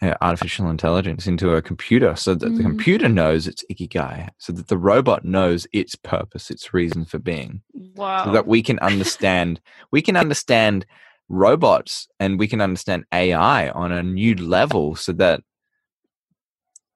uh, 0.00 0.14
artificial 0.20 0.68
intelligence 0.68 1.26
into 1.28 1.54
a 1.54 1.62
computer 1.62 2.16
so 2.16 2.34
that 2.34 2.48
the 2.56 2.62
Mm. 2.62 2.66
computer 2.66 3.08
knows 3.08 3.46
its 3.46 3.64
ikigai 3.70 4.28
so 4.38 4.52
that 4.52 4.66
the 4.68 4.76
robot 4.78 5.24
knows 5.24 5.66
its 5.72 5.94
purpose 5.94 6.50
its 6.50 6.74
reason 6.74 7.04
for 7.04 7.18
being 7.18 7.62
Wow. 7.94 8.24
so 8.24 8.32
that 8.32 8.46
we 8.48 8.62
can 8.62 8.78
understand 8.80 9.60
we 9.92 10.02
can 10.02 10.16
understand 10.16 10.84
robots 11.32 12.06
and 12.20 12.38
we 12.38 12.46
can 12.46 12.60
understand 12.60 13.04
AI 13.12 13.70
on 13.70 13.90
a 13.90 14.02
new 14.02 14.34
level 14.36 14.94
so 14.94 15.12
that 15.12 15.42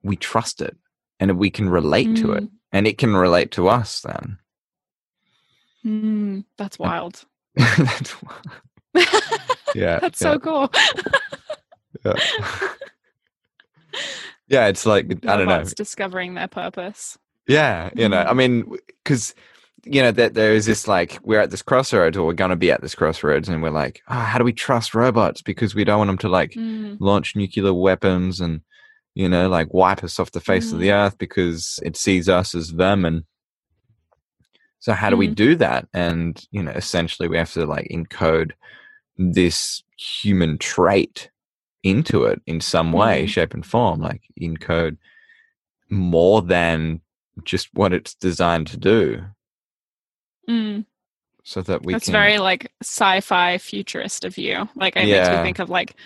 we 0.02 0.14
trust 0.14 0.60
it 0.60 0.76
and 1.18 1.38
we 1.38 1.50
can 1.50 1.68
relate 1.68 2.14
to 2.16 2.32
it 2.32 2.44
and 2.70 2.86
it 2.86 2.98
can 2.98 3.16
relate 3.16 3.50
to 3.52 3.68
us 3.68 4.00
then 4.02 4.38
Mm, 5.84 6.44
that's 6.58 6.78
wild. 6.80 7.24
That's 7.56 8.10
why- 8.10 8.34
yeah 9.74 9.98
that's 10.00 10.20
yeah, 10.20 10.32
so 10.32 10.38
cool. 10.40 10.72
yeah. 12.04 12.14
yeah 14.48 14.66
it's 14.66 14.84
like 14.84 15.06
i 15.26 15.36
don't 15.36 15.46
know 15.46 15.52
Robots 15.58 15.74
discovering 15.74 16.34
their 16.34 16.48
purpose. 16.48 17.16
yeah 17.46 17.90
you 17.94 18.08
know 18.08 18.16
Mhm. 18.24 18.26
i 18.30 18.32
mean 18.34 18.76
because 19.04 19.34
you 19.86 20.02
know 20.02 20.10
that 20.12 20.34
there 20.34 20.52
is 20.52 20.66
this 20.66 20.88
like 20.88 21.18
we're 21.22 21.40
at 21.40 21.50
this 21.50 21.62
crossroads 21.62 22.16
or 22.16 22.26
we're 22.26 22.32
going 22.32 22.50
to 22.50 22.56
be 22.56 22.70
at 22.72 22.80
this 22.82 22.94
crossroads 22.94 23.48
and 23.48 23.62
we're 23.62 23.70
like 23.70 24.02
oh, 24.08 24.14
how 24.14 24.38
do 24.38 24.44
we 24.44 24.52
trust 24.52 24.94
robots? 24.94 25.42
Because 25.42 25.74
we 25.74 25.84
don't 25.84 25.98
want 25.98 26.08
them 26.08 26.18
to 26.18 26.28
like 26.28 26.52
Mm, 26.54 26.96
launch 27.00 27.36
nuclear 27.36 27.72
weapons 27.72 28.40
and 28.40 28.60
you 29.14 29.28
know 29.28 29.48
like 29.48 29.72
wipe 29.72 30.02
us 30.04 30.18
off 30.18 30.32
the 30.32 30.40
face 30.40 30.72
of 30.72 30.78
the 30.80 30.92
earth 30.92 31.16
because 31.18 31.78
it 31.82 31.96
sees 31.96 32.28
us 32.28 32.54
as 32.54 32.70
vermin 32.70 33.24
so 34.78 34.92
how 34.92 35.10
do 35.10 35.16
we 35.16 35.28
Mm. 35.28 35.34
do 35.34 35.54
that? 35.56 35.88
And 35.94 36.42
you 36.50 36.62
know 36.62 36.72
essentially 36.72 37.28
we 37.28 37.36
have 37.38 37.52
to 37.52 37.64
like 37.66 37.88
encode 37.90 38.52
this 39.16 39.82
human 39.96 40.58
trait 40.58 41.30
into 41.82 42.24
it 42.24 42.40
in 42.46 42.60
some 42.60 42.92
way 42.92 43.24
Mhm. 43.24 43.28
shape 43.28 43.54
and 43.54 43.64
form 43.64 44.00
like 44.00 44.22
encode 44.40 44.96
more 45.88 46.42
than 46.42 47.00
just 47.44 47.68
what 47.74 47.92
it's 47.92 48.14
designed 48.14 48.66
to 48.66 48.76
do 48.76 49.24
mm. 50.48 50.84
so 51.42 51.62
that 51.62 51.84
we 51.84 51.92
That's 51.92 52.06
can 52.06 52.12
very 52.12 52.38
like 52.38 52.70
sci-fi 52.82 53.58
futurist 53.58 54.24
of 54.24 54.38
you. 54.38 54.68
Like 54.74 54.94
makes 54.94 55.08
Yeah. 55.08 55.36
me 55.38 55.42
think 55.42 55.58
of 55.58 55.70
like 55.70 55.96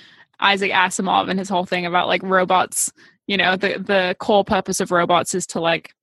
Isaac 0.41 0.73
Asimov 0.73 1.29
and 1.29 1.39
his 1.39 1.49
whole 1.49 1.67
thing 1.67 1.87
about 1.87 2.09
like 2.09 2.23
robots. 2.23 2.93
You 3.27 3.37
know, 3.37 3.57
the 3.57 3.79
the 3.79 4.17
core 4.19 4.45
purpose 4.45 4.81
of 4.81 4.91
robots 4.91 5.35
is 5.35 5.47
to 5.49 5.61
like 5.61 5.95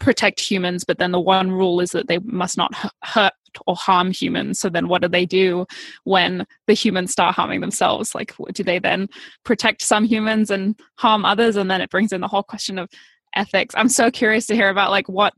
protect 0.00 0.40
humans, 0.40 0.84
but 0.84 0.98
then 0.98 1.12
the 1.12 1.20
one 1.20 1.50
rule 1.50 1.80
is 1.80 1.92
that 1.92 2.08
they 2.08 2.18
must 2.18 2.56
not 2.56 2.74
hu- 2.74 2.88
hurt 3.02 3.32
or 3.66 3.74
harm 3.74 4.10
humans. 4.10 4.58
So 4.60 4.68
then, 4.68 4.88
what 4.88 5.02
do 5.02 5.08
they 5.08 5.26
do 5.26 5.66
when 6.04 6.46
the 6.66 6.74
humans 6.74 7.12
start 7.12 7.34
harming 7.34 7.60
themselves? 7.60 8.14
Like, 8.14 8.34
do 8.52 8.62
they 8.62 8.78
then 8.78 9.08
protect 9.44 9.82
some 9.82 10.04
humans 10.04 10.50
and 10.50 10.78
harm 10.96 11.24
others? 11.24 11.56
And 11.56 11.70
then 11.70 11.80
it 11.80 11.90
brings 11.90 12.12
in 12.12 12.20
the 12.20 12.28
whole 12.28 12.42
question 12.42 12.78
of 12.78 12.88
ethics. 13.34 13.74
I'm 13.76 13.88
so 13.88 14.10
curious 14.10 14.46
to 14.46 14.54
hear 14.54 14.68
about 14.68 14.90
like 14.90 15.08
what 15.08 15.34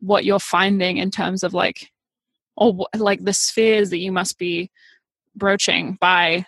what 0.00 0.24
you're 0.24 0.38
finding 0.38 0.96
in 0.96 1.10
terms 1.10 1.42
of 1.42 1.54
like 1.54 1.90
or 2.56 2.86
like 2.94 3.24
the 3.24 3.32
spheres 3.32 3.90
that 3.90 3.98
you 3.98 4.12
must 4.12 4.38
be 4.38 4.70
broaching 5.34 5.96
by 6.00 6.44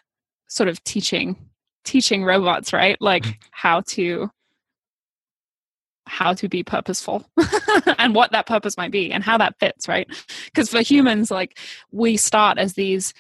sort 0.49 0.69
of 0.69 0.83
teaching 0.85 1.37
teaching 1.85 2.25
robots 2.25 2.73
right? 2.73 2.97
Like 3.01 3.23
mm-hmm. 3.23 3.49
how 3.51 3.81
to 3.89 4.31
how 6.07 6.35
to 6.35 6.49
be 6.49 6.63
purposeful 6.63 7.25
and 7.99 8.15
what 8.15 8.33
that 8.33 8.47
purpose 8.47 8.77
might 8.77 8.91
be 8.91 9.13
and 9.13 9.23
how 9.23 9.39
that 9.39 9.59
fits 9.61 9.89
right? 9.89 10.09
Because 10.47 10.69
for 10.69 10.81
humans 10.81 11.31
like 11.31 11.59
we 11.91 12.17
start 12.17 12.59
as 12.59 12.75
these 12.75 13.15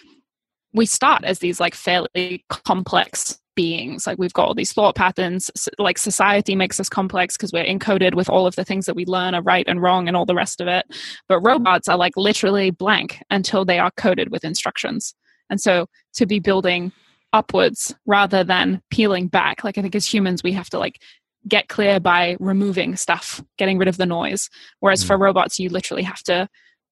we 0.74 0.86
start 0.86 1.24
as 1.24 1.38
these 1.38 1.60
like 1.60 1.74
fairly 1.74 2.44
complex 2.48 3.38
beings. 3.54 4.06
Like 4.06 4.18
we've 4.18 4.32
got 4.32 4.48
all 4.48 4.54
these 4.54 4.72
thought 4.72 4.94
patterns. 4.94 5.50
Like 5.78 5.98
society 5.98 6.54
makes 6.56 6.78
us 6.80 6.88
complex 6.88 7.36
because 7.36 7.52
we're 7.52 7.64
encoded 7.64 8.14
with 8.14 8.28
all 8.28 8.46
of 8.46 8.56
the 8.56 8.64
things 8.64 8.86
that 8.86 8.96
we 8.96 9.04
learn 9.06 9.34
are 9.34 9.42
right 9.42 9.66
and 9.68 9.82
wrong 9.82 10.08
and 10.08 10.16
all 10.16 10.26
the 10.26 10.34
rest 10.34 10.60
of 10.60 10.68
it. 10.68 10.86
But 11.28 11.40
robots 11.40 11.88
are 11.88 11.96
like 11.96 12.16
literally 12.16 12.70
blank 12.70 13.22
until 13.30 13.64
they 13.64 13.78
are 13.78 13.90
coded 13.96 14.30
with 14.30 14.44
instructions. 14.44 15.14
And 15.50 15.60
so 15.60 15.86
to 16.14 16.26
be 16.26 16.38
building 16.38 16.92
upwards 17.32 17.94
rather 18.06 18.44
than 18.44 18.82
peeling 18.90 19.26
back 19.26 19.64
like 19.64 19.78
i 19.78 19.80
think 19.80 19.94
as 19.94 20.04
humans 20.04 20.42
we 20.42 20.52
have 20.52 20.68
to 20.68 20.78
like 20.78 21.00
get 21.48 21.68
clear 21.68 21.98
by 21.98 22.36
removing 22.40 22.94
stuff 22.94 23.42
getting 23.56 23.78
rid 23.78 23.88
of 23.88 23.96
the 23.96 24.06
noise. 24.06 24.48
Whereas 24.80 25.02
Mm. 25.02 25.06
for 25.06 25.18
robots 25.18 25.58
you 25.58 25.68
literally 25.70 26.02
have 26.02 26.22
to 26.24 26.48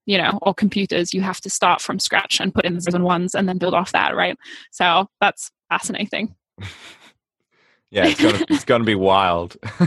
you 0.06 0.16
know 0.18 0.38
or 0.42 0.54
computers 0.54 1.12
you 1.14 1.20
have 1.20 1.40
to 1.42 1.50
start 1.50 1.80
from 1.80 1.98
scratch 1.98 2.40
and 2.40 2.54
put 2.54 2.64
in 2.64 2.74
the 2.74 2.80
zeros 2.80 2.94
and 2.94 3.04
ones 3.04 3.34
and 3.34 3.48
then 3.48 3.58
build 3.58 3.74
off 3.74 3.92
that 3.92 4.16
right? 4.16 4.36
So 4.72 5.08
that's 5.20 5.50
fascinating 5.68 6.34
yeah 7.90 8.06
it's 8.06 8.20
gonna 8.20 8.44
it's 8.48 8.64
gonna 8.64 8.84
be 8.84 8.94
wild 8.94 9.56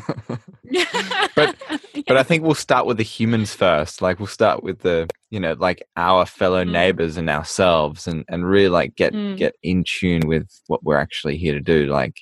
But- 1.35 1.55
but 2.07 2.17
i 2.17 2.23
think 2.23 2.43
we'll 2.43 2.53
start 2.55 2.85
with 2.85 2.97
the 2.97 3.03
humans 3.03 3.53
first 3.53 4.01
like 4.01 4.19
we'll 4.19 4.27
start 4.27 4.63
with 4.63 4.79
the 4.79 5.09
you 5.29 5.39
know 5.39 5.53
like 5.53 5.83
our 5.95 6.25
fellow 6.25 6.63
Mm. 6.65 6.71
neighbors 6.71 7.17
and 7.17 7.29
ourselves 7.29 8.07
and 8.07 8.25
and 8.27 8.45
really 8.47 8.69
like 8.69 8.95
get 8.95 9.13
Mm. 9.13 9.37
get 9.37 9.55
in 9.63 9.83
tune 9.85 10.21
with 10.27 10.47
what 10.67 10.83
we're 10.83 10.97
actually 10.97 11.37
here 11.37 11.53
to 11.53 11.61
do 11.61 11.85
like 11.87 12.21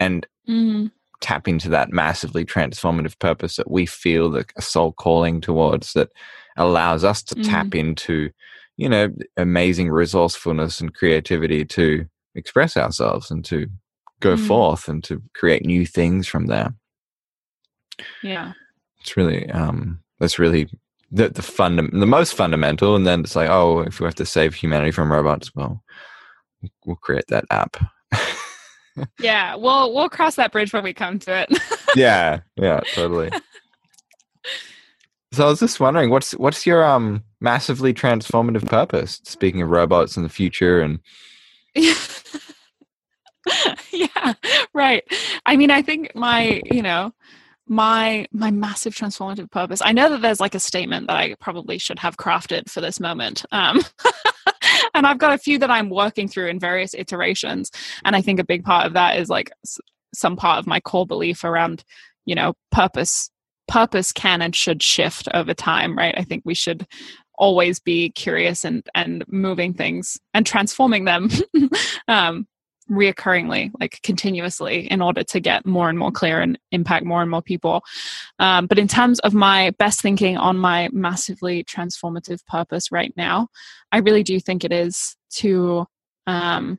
and 0.00 0.26
Mm, 0.48 0.90
tap 1.20 1.46
into 1.48 1.68
that 1.70 1.90
massively 1.92 2.44
transformative 2.44 3.18
purpose 3.18 3.56
that 3.56 3.70
we 3.70 3.84
feel 3.86 4.30
the 4.30 4.46
a 4.56 4.62
soul 4.62 4.92
calling 4.92 5.40
towards 5.42 5.92
that 5.92 6.08
allows 6.56 7.04
us 7.04 7.22
to 7.24 7.34
Mm. 7.34 7.44
tap 7.44 7.74
into 7.74 8.30
you 8.76 8.88
know 8.88 9.08
amazing 9.36 9.90
resourcefulness 9.90 10.80
and 10.80 10.94
creativity 10.94 11.64
to 11.64 12.06
express 12.38 12.76
ourselves 12.76 13.30
and 13.30 13.44
to 13.46 13.66
go 14.20 14.36
Mm. 14.36 14.46
forth 14.46 14.88
and 14.88 15.04
to 15.04 15.22
create 15.34 15.64
new 15.66 15.86
things 15.86 16.26
from 16.26 16.46
there. 16.46 16.74
Yeah. 18.22 18.52
It's 19.00 19.16
really 19.16 19.48
um 19.50 20.00
that's 20.20 20.38
really 20.38 20.68
the 21.10 21.28
the 21.30 21.42
funda- 21.42 21.90
the 21.98 22.06
most 22.06 22.34
fundamental 22.34 22.96
and 22.96 23.06
then 23.06 23.20
it's 23.20 23.36
like 23.36 23.48
oh 23.50 23.80
if 23.80 24.00
we 24.00 24.04
have 24.06 24.14
to 24.16 24.26
save 24.26 24.54
humanity 24.54 24.90
from 24.90 25.10
robots 25.12 25.54
well 25.54 25.82
we'll 26.84 26.96
create 26.96 27.26
that 27.28 27.44
app. 27.50 27.76
Yeah 29.20 29.54
we'll 29.54 29.94
we'll 29.94 30.08
cross 30.08 30.34
that 30.36 30.52
bridge 30.52 30.72
when 30.72 30.84
we 30.84 30.92
come 30.94 31.18
to 31.20 31.32
it. 31.42 31.48
Yeah 31.96 32.40
yeah 32.56 32.80
totally. 32.94 33.30
So 35.32 35.46
i 35.46 35.50
was 35.50 35.60
just 35.60 35.80
wondering 35.80 36.10
what's 36.10 36.32
what's 36.32 36.66
your 36.66 36.84
um 36.84 37.22
massively 37.40 37.94
transformative 37.94 38.68
purpose? 38.68 39.20
Speaking 39.24 39.62
of 39.62 39.70
robots 39.70 40.16
in 40.16 40.22
the 40.22 40.28
future 40.28 40.80
and 40.80 40.98
yeah 43.92 44.32
right. 44.74 45.04
I 45.46 45.56
mean 45.56 45.70
i 45.70 45.82
think 45.82 46.14
my 46.14 46.60
you 46.64 46.82
know 46.82 47.12
my 47.66 48.26
my 48.32 48.50
massive 48.50 48.94
transformative 48.94 49.50
purpose 49.50 49.80
i 49.82 49.92
know 49.92 50.08
that 50.08 50.22
there's 50.22 50.40
like 50.40 50.54
a 50.54 50.60
statement 50.60 51.06
that 51.06 51.16
i 51.16 51.34
probably 51.40 51.76
should 51.78 51.98
have 51.98 52.16
crafted 52.16 52.68
for 52.70 52.80
this 52.80 52.98
moment 52.98 53.44
um 53.52 53.82
and 54.94 55.06
i've 55.06 55.18
got 55.18 55.34
a 55.34 55.38
few 55.38 55.58
that 55.58 55.70
i'm 55.70 55.90
working 55.90 56.26
through 56.28 56.46
in 56.48 56.58
various 56.58 56.94
iterations 56.94 57.70
and 58.04 58.16
i 58.16 58.22
think 58.22 58.40
a 58.40 58.44
big 58.44 58.64
part 58.64 58.86
of 58.86 58.94
that 58.94 59.18
is 59.18 59.28
like 59.28 59.50
some 60.14 60.34
part 60.34 60.58
of 60.58 60.66
my 60.66 60.80
core 60.80 61.06
belief 61.06 61.44
around 61.44 61.84
you 62.24 62.34
know 62.34 62.54
purpose 62.70 63.30
purpose 63.68 64.12
can 64.12 64.42
and 64.42 64.56
should 64.56 64.82
shift 64.82 65.28
over 65.34 65.54
time 65.54 65.96
right? 65.96 66.14
I 66.16 66.24
think 66.24 66.42
we 66.44 66.54
should 66.54 66.86
always 67.38 67.78
be 67.80 68.10
curious 68.10 68.64
and 68.64 68.86
and 68.94 69.24
moving 69.28 69.72
things 69.72 70.18
and 70.34 70.44
transforming 70.44 71.04
them 71.04 71.30
um 72.08 72.46
reoccurringly 72.90 73.70
like 73.78 74.00
continuously 74.02 74.90
in 74.90 75.02
order 75.02 75.22
to 75.22 75.40
get 75.40 75.66
more 75.66 75.90
and 75.90 75.98
more 75.98 76.10
clear 76.10 76.40
and 76.40 76.58
impact 76.72 77.04
more 77.04 77.20
and 77.20 77.30
more 77.30 77.42
people. 77.42 77.82
Um, 78.38 78.66
but 78.66 78.78
in 78.78 78.88
terms 78.88 79.18
of 79.20 79.34
my 79.34 79.72
best 79.78 80.00
thinking 80.00 80.38
on 80.38 80.56
my 80.56 80.88
massively 80.92 81.64
transformative 81.64 82.44
purpose 82.46 82.90
right 82.90 83.12
now 83.16 83.48
i 83.92 83.98
really 83.98 84.22
do 84.22 84.40
think 84.40 84.64
it 84.64 84.72
is 84.72 85.16
to 85.30 85.86
um, 86.26 86.78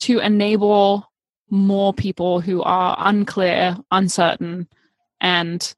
to 0.00 0.18
enable 0.18 1.10
more 1.50 1.92
people 1.92 2.40
who 2.40 2.62
are 2.62 2.96
unclear 2.98 3.76
uncertain 3.90 4.68
and 5.20 5.74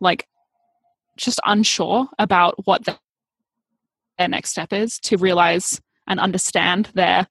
like 0.00 0.26
just 1.16 1.40
unsure 1.44 2.06
about 2.18 2.54
what 2.66 2.84
the, 2.84 2.98
their 4.18 4.28
next 4.28 4.50
step 4.50 4.72
is 4.72 4.98
to 5.00 5.16
realize 5.16 5.80
and 6.06 6.20
understand 6.20 6.90
their 6.94 7.26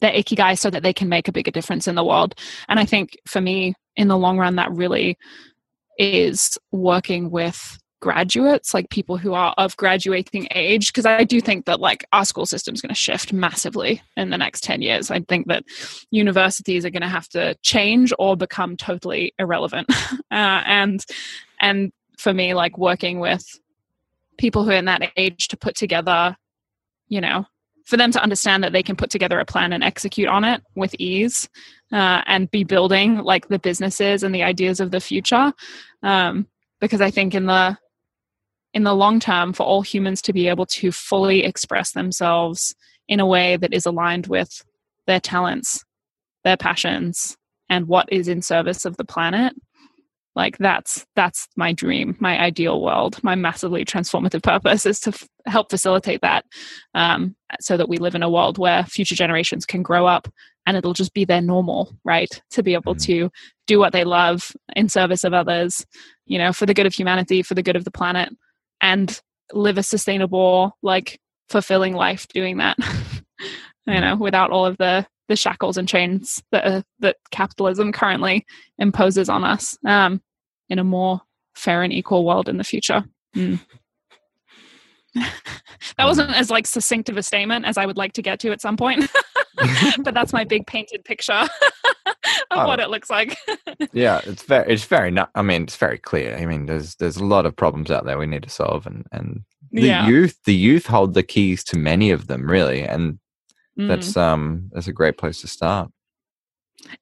their 0.00 0.12
ikigai 0.12 0.56
so 0.56 0.70
that 0.70 0.82
they 0.82 0.92
can 0.92 1.08
make 1.08 1.26
a 1.26 1.32
bigger 1.32 1.50
difference 1.50 1.88
in 1.88 1.96
the 1.96 2.04
world. 2.04 2.34
And 2.68 2.78
I 2.78 2.84
think 2.84 3.18
for 3.26 3.40
me, 3.40 3.74
in 3.96 4.06
the 4.06 4.16
long 4.16 4.38
run, 4.38 4.54
that 4.54 4.70
really 4.70 5.18
is 5.98 6.56
working 6.70 7.30
with 7.30 7.78
graduates, 8.00 8.72
like 8.72 8.90
people 8.90 9.16
who 9.16 9.34
are 9.34 9.54
of 9.58 9.76
graduating 9.76 10.46
age, 10.52 10.88
because 10.88 11.04
I 11.04 11.24
do 11.24 11.40
think 11.40 11.66
that 11.66 11.80
like 11.80 12.04
our 12.12 12.24
school 12.24 12.46
system 12.46 12.74
is 12.74 12.80
going 12.80 12.90
to 12.90 12.94
shift 12.94 13.32
massively 13.32 14.00
in 14.16 14.30
the 14.30 14.38
next 14.38 14.62
10 14.62 14.82
years. 14.82 15.10
I 15.10 15.20
think 15.20 15.48
that 15.48 15.64
universities 16.10 16.84
are 16.84 16.90
going 16.90 17.02
to 17.02 17.08
have 17.08 17.28
to 17.30 17.56
change 17.62 18.12
or 18.18 18.36
become 18.36 18.76
totally 18.76 19.34
irrelevant. 19.38 19.88
uh, 20.30 20.62
and 20.64 21.04
and 21.60 21.92
for 22.18 22.34
me, 22.34 22.54
like 22.54 22.76
working 22.76 23.20
with 23.20 23.44
people 24.36 24.64
who 24.64 24.70
are 24.70 24.74
in 24.74 24.84
that 24.86 25.12
age 25.16 25.48
to 25.48 25.56
put 25.56 25.74
together, 25.74 26.36
you 27.08 27.20
know, 27.20 27.44
for 27.86 27.96
them 27.96 28.12
to 28.12 28.22
understand 28.22 28.62
that 28.62 28.72
they 28.72 28.82
can 28.82 28.96
put 28.96 29.10
together 29.10 29.40
a 29.40 29.44
plan 29.44 29.72
and 29.72 29.82
execute 29.82 30.28
on 30.28 30.44
it 30.44 30.62
with 30.74 30.94
ease 30.98 31.48
uh, 31.92 32.22
and 32.26 32.50
be 32.50 32.64
building 32.64 33.18
like 33.18 33.48
the 33.48 33.58
businesses 33.58 34.22
and 34.22 34.34
the 34.34 34.42
ideas 34.42 34.78
of 34.80 34.90
the 34.90 35.00
future. 35.00 35.52
Um, 36.02 36.46
because 36.80 37.00
I 37.00 37.10
think 37.10 37.34
in 37.34 37.46
the 37.46 37.78
in 38.74 38.84
the 38.84 38.94
long 38.94 39.18
term, 39.18 39.54
for 39.54 39.64
all 39.64 39.80
humans 39.80 40.20
to 40.22 40.32
be 40.32 40.48
able 40.48 40.66
to 40.66 40.92
fully 40.92 41.44
express 41.44 41.92
themselves 41.92 42.74
in 43.08 43.18
a 43.18 43.26
way 43.26 43.56
that 43.56 43.72
is 43.72 43.86
aligned 43.86 44.26
with 44.26 44.62
their 45.06 45.18
talents, 45.18 45.84
their 46.44 46.58
passions, 46.58 47.36
and 47.70 47.88
what 47.88 48.12
is 48.12 48.28
in 48.28 48.42
service 48.42 48.84
of 48.84 48.98
the 48.98 49.04
planet, 49.04 49.54
like 50.38 50.56
that's 50.58 51.04
that's 51.16 51.48
my 51.56 51.72
dream 51.72 52.16
my 52.20 52.38
ideal 52.38 52.80
world 52.80 53.22
my 53.24 53.34
massively 53.34 53.84
transformative 53.84 54.42
purpose 54.42 54.86
is 54.86 55.00
to 55.00 55.10
f- 55.10 55.28
help 55.46 55.68
facilitate 55.68 56.20
that 56.22 56.44
um, 56.94 57.34
so 57.60 57.76
that 57.76 57.88
we 57.88 57.98
live 57.98 58.14
in 58.14 58.22
a 58.22 58.30
world 58.30 58.56
where 58.56 58.84
future 58.84 59.16
generations 59.16 59.66
can 59.66 59.82
grow 59.82 60.06
up 60.06 60.28
and 60.64 60.76
it'll 60.76 60.92
just 60.92 61.12
be 61.12 61.24
their 61.24 61.42
normal 61.42 61.92
right 62.04 62.40
to 62.50 62.62
be 62.62 62.72
able 62.72 62.94
mm-hmm. 62.94 63.12
to 63.12 63.30
do 63.66 63.78
what 63.78 63.92
they 63.92 64.04
love 64.04 64.52
in 64.76 64.88
service 64.88 65.24
of 65.24 65.34
others 65.34 65.84
you 66.24 66.38
know 66.38 66.52
for 66.52 66.64
the 66.64 66.74
good 66.74 66.86
of 66.86 66.94
humanity 66.94 67.42
for 67.42 67.54
the 67.54 67.62
good 67.62 67.76
of 67.76 67.84
the 67.84 67.90
planet 67.90 68.30
and 68.80 69.20
live 69.52 69.76
a 69.76 69.82
sustainable 69.82 70.76
like 70.82 71.20
fulfilling 71.50 71.94
life 71.94 72.28
doing 72.28 72.58
that 72.58 72.76
you 72.78 72.84
mm-hmm. 73.88 74.00
know 74.00 74.16
without 74.16 74.50
all 74.50 74.64
of 74.64 74.78
the 74.78 75.04
the 75.28 75.36
shackles 75.36 75.76
and 75.76 75.88
chains 75.88 76.42
that 76.52 76.64
uh, 76.64 76.82
that 77.00 77.16
capitalism 77.30 77.92
currently 77.92 78.46
imposes 78.78 79.28
on 79.28 79.44
us 79.44 79.76
um, 79.86 80.20
in 80.68 80.78
a 80.78 80.84
more 80.84 81.20
fair 81.54 81.82
and 81.82 81.92
equal 81.92 82.24
world 82.24 82.48
in 82.48 82.56
the 82.56 82.64
future. 82.64 83.04
Mm. 83.36 83.60
that 85.14 86.04
wasn't 86.04 86.30
as 86.30 86.50
like 86.50 86.66
succinct 86.66 87.08
of 87.08 87.16
a 87.16 87.22
statement 87.22 87.64
as 87.64 87.76
I 87.76 87.86
would 87.86 87.96
like 87.96 88.12
to 88.14 88.22
get 88.22 88.40
to 88.40 88.52
at 88.52 88.60
some 88.60 88.76
point, 88.76 89.10
but 90.00 90.14
that's 90.14 90.32
my 90.32 90.44
big 90.44 90.66
painted 90.66 91.04
picture 91.04 91.32
of 92.50 92.58
oh. 92.58 92.66
what 92.66 92.80
it 92.80 92.90
looks 92.90 93.10
like. 93.10 93.36
yeah, 93.92 94.20
it's 94.24 94.42
very, 94.42 94.72
it's 94.72 94.84
very 94.84 95.10
not. 95.10 95.30
I 95.34 95.42
mean, 95.42 95.64
it's 95.64 95.76
very 95.76 95.98
clear. 95.98 96.36
I 96.36 96.46
mean, 96.46 96.66
there's 96.66 96.94
there's 96.96 97.16
a 97.16 97.24
lot 97.24 97.46
of 97.46 97.56
problems 97.56 97.90
out 97.90 98.04
there 98.04 98.18
we 98.18 98.26
need 98.26 98.42
to 98.44 98.50
solve, 98.50 98.86
and 98.86 99.06
and 99.12 99.44
the 99.70 99.82
yeah. 99.82 100.06
youth, 100.06 100.38
the 100.44 100.54
youth 100.54 100.86
hold 100.86 101.14
the 101.14 101.22
keys 101.22 101.64
to 101.64 101.78
many 101.78 102.10
of 102.10 102.26
them, 102.26 102.48
really, 102.48 102.82
and 102.82 103.18
mm. 103.78 103.88
that's 103.88 104.16
um 104.16 104.70
that's 104.72 104.88
a 104.88 104.92
great 104.92 105.18
place 105.18 105.40
to 105.40 105.48
start. 105.48 105.90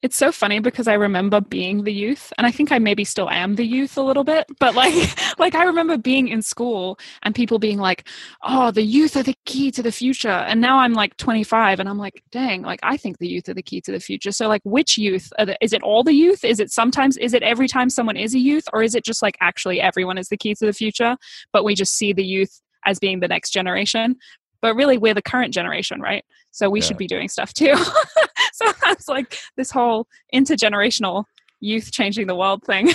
It's 0.02 0.16
so 0.16 0.32
funny 0.32 0.58
because 0.58 0.88
I 0.88 0.94
remember 0.94 1.40
being 1.40 1.84
the 1.84 1.92
youth 1.92 2.32
and 2.38 2.46
I 2.46 2.50
think 2.50 2.72
I 2.72 2.78
maybe 2.78 3.04
still 3.04 3.28
am 3.28 3.56
the 3.56 3.66
youth 3.66 3.96
a 3.96 4.02
little 4.02 4.24
bit, 4.24 4.46
but 4.58 4.74
like 4.74 4.94
like 5.38 5.54
I 5.54 5.64
remember 5.64 5.98
being 5.98 6.28
in 6.28 6.42
school 6.42 6.98
and 7.22 7.34
people 7.34 7.58
being 7.58 7.78
like, 7.78 8.08
"Oh, 8.42 8.70
the 8.70 8.82
youth 8.82 9.16
are 9.16 9.22
the 9.22 9.36
key 9.44 9.70
to 9.72 9.82
the 9.82 9.92
future." 9.92 10.28
And 10.28 10.60
now 10.60 10.78
I'm 10.78 10.94
like 10.94 11.16
25 11.18 11.78
and 11.78 11.88
I'm 11.88 11.98
like, 11.98 12.22
"Dang, 12.30 12.62
like 12.62 12.80
I 12.82 12.96
think 12.96 13.18
the 13.18 13.28
youth 13.28 13.48
are 13.48 13.54
the 13.54 13.62
key 13.62 13.80
to 13.82 13.92
the 13.92 14.00
future." 14.00 14.32
So 14.32 14.48
like 14.48 14.62
which 14.64 14.96
youth? 14.96 15.30
The, 15.38 15.56
is 15.60 15.72
it 15.72 15.82
all 15.82 16.02
the 16.02 16.14
youth? 16.14 16.44
Is 16.44 16.58
it 16.58 16.70
sometimes 16.70 17.16
is 17.18 17.34
it 17.34 17.42
every 17.42 17.68
time 17.68 17.90
someone 17.90 18.16
is 18.16 18.34
a 18.34 18.38
youth 18.38 18.64
or 18.72 18.82
is 18.82 18.94
it 18.94 19.04
just 19.04 19.22
like 19.22 19.36
actually 19.40 19.80
everyone 19.80 20.18
is 20.18 20.28
the 20.28 20.36
key 20.38 20.54
to 20.54 20.66
the 20.66 20.72
future, 20.72 21.16
but 21.52 21.64
we 21.64 21.74
just 21.74 21.94
see 21.94 22.12
the 22.12 22.24
youth 22.24 22.60
as 22.86 22.98
being 22.98 23.20
the 23.20 23.28
next 23.28 23.50
generation? 23.50 24.16
But 24.62 24.74
really 24.74 24.96
we're 24.96 25.14
the 25.14 25.22
current 25.22 25.52
generation, 25.52 26.00
right? 26.00 26.24
So 26.56 26.70
we 26.70 26.80
yeah. 26.80 26.86
should 26.86 26.96
be 26.96 27.06
doing 27.06 27.28
stuff 27.28 27.52
too. 27.52 27.76
so 28.54 28.72
that's 28.82 29.08
like 29.08 29.38
this 29.58 29.70
whole 29.70 30.08
intergenerational 30.34 31.24
youth 31.60 31.92
changing 31.92 32.28
the 32.28 32.34
world 32.34 32.64
thing. 32.64 32.92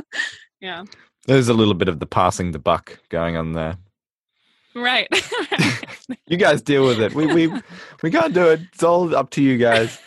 yeah. 0.62 0.84
There's 1.26 1.50
a 1.50 1.52
little 1.52 1.74
bit 1.74 1.88
of 1.88 2.00
the 2.00 2.06
passing 2.06 2.52
the 2.52 2.58
buck 2.58 2.98
going 3.10 3.36
on 3.36 3.52
there. 3.52 3.76
Right. 4.74 5.06
you 6.26 6.38
guys 6.38 6.62
deal 6.62 6.86
with 6.86 6.98
it. 6.98 7.12
We 7.12 7.26
we 7.26 7.52
we 8.02 8.10
can't 8.10 8.32
do 8.32 8.48
it. 8.48 8.60
It's 8.72 8.82
all 8.82 9.14
up 9.14 9.28
to 9.32 9.42
you 9.42 9.58
guys. 9.58 10.00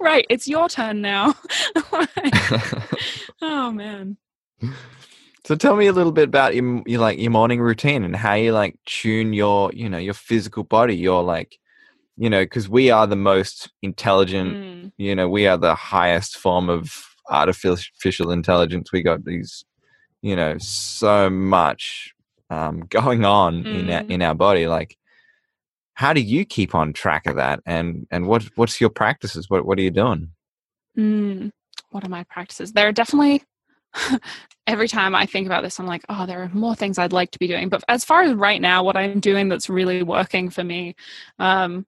right. 0.00 0.26
It's 0.28 0.48
your 0.48 0.68
turn 0.68 1.00
now. 1.00 1.36
oh 3.40 3.70
man. 3.70 4.16
So 5.44 5.54
tell 5.54 5.76
me 5.76 5.86
a 5.86 5.92
little 5.92 6.10
bit 6.10 6.24
about 6.24 6.56
your, 6.56 6.82
your 6.86 7.00
like 7.00 7.20
your 7.20 7.30
morning 7.30 7.60
routine 7.60 8.02
and 8.02 8.16
how 8.16 8.34
you 8.34 8.52
like 8.52 8.80
tune 8.84 9.32
your 9.32 9.70
you 9.72 9.88
know 9.88 9.98
your 9.98 10.14
physical 10.14 10.64
body, 10.64 10.96
your 10.96 11.22
like 11.22 11.60
you 12.18 12.28
know, 12.28 12.42
because 12.42 12.68
we 12.68 12.90
are 12.90 13.06
the 13.06 13.16
most 13.16 13.70
intelligent, 13.80 14.52
mm. 14.52 14.92
you 14.98 15.14
know, 15.14 15.28
we 15.28 15.46
are 15.46 15.56
the 15.56 15.76
highest 15.76 16.36
form 16.36 16.68
of 16.68 16.92
artificial 17.30 18.32
intelligence. 18.32 18.92
We 18.92 19.02
got 19.02 19.24
these, 19.24 19.64
you 20.20 20.34
know, 20.34 20.58
so 20.58 21.30
much 21.30 22.12
um, 22.50 22.80
going 22.88 23.24
on 23.24 23.62
mm. 23.62 23.78
in 23.78 23.90
our, 23.90 24.02
mm. 24.02 24.10
in 24.10 24.22
our 24.22 24.34
body. 24.34 24.66
Like, 24.66 24.98
how 25.94 26.12
do 26.12 26.20
you 26.20 26.44
keep 26.44 26.74
on 26.74 26.92
track 26.92 27.26
of 27.26 27.36
that? 27.36 27.60
And 27.64 28.06
and 28.10 28.26
what 28.26 28.42
what's 28.56 28.80
your 28.80 28.90
practices? 28.90 29.48
What 29.48 29.64
what 29.64 29.78
are 29.78 29.82
you 29.82 29.90
doing? 29.92 30.30
Mm. 30.98 31.50
What 31.90 32.04
are 32.04 32.10
my 32.10 32.24
practices? 32.24 32.72
There 32.72 32.88
are 32.88 32.92
definitely 32.92 33.44
every 34.66 34.88
time 34.88 35.14
I 35.14 35.24
think 35.24 35.46
about 35.46 35.62
this, 35.62 35.78
I'm 35.78 35.86
like, 35.86 36.04
oh, 36.08 36.26
there 36.26 36.42
are 36.42 36.50
more 36.52 36.74
things 36.74 36.98
I'd 36.98 37.12
like 37.12 37.30
to 37.30 37.38
be 37.38 37.46
doing. 37.46 37.68
But 37.68 37.84
as 37.88 38.04
far 38.04 38.22
as 38.22 38.34
right 38.34 38.60
now, 38.60 38.82
what 38.82 38.96
I'm 38.96 39.20
doing 39.20 39.48
that's 39.48 39.68
really 39.68 40.02
working 40.02 40.50
for 40.50 40.64
me 40.64 40.94
um, 41.38 41.86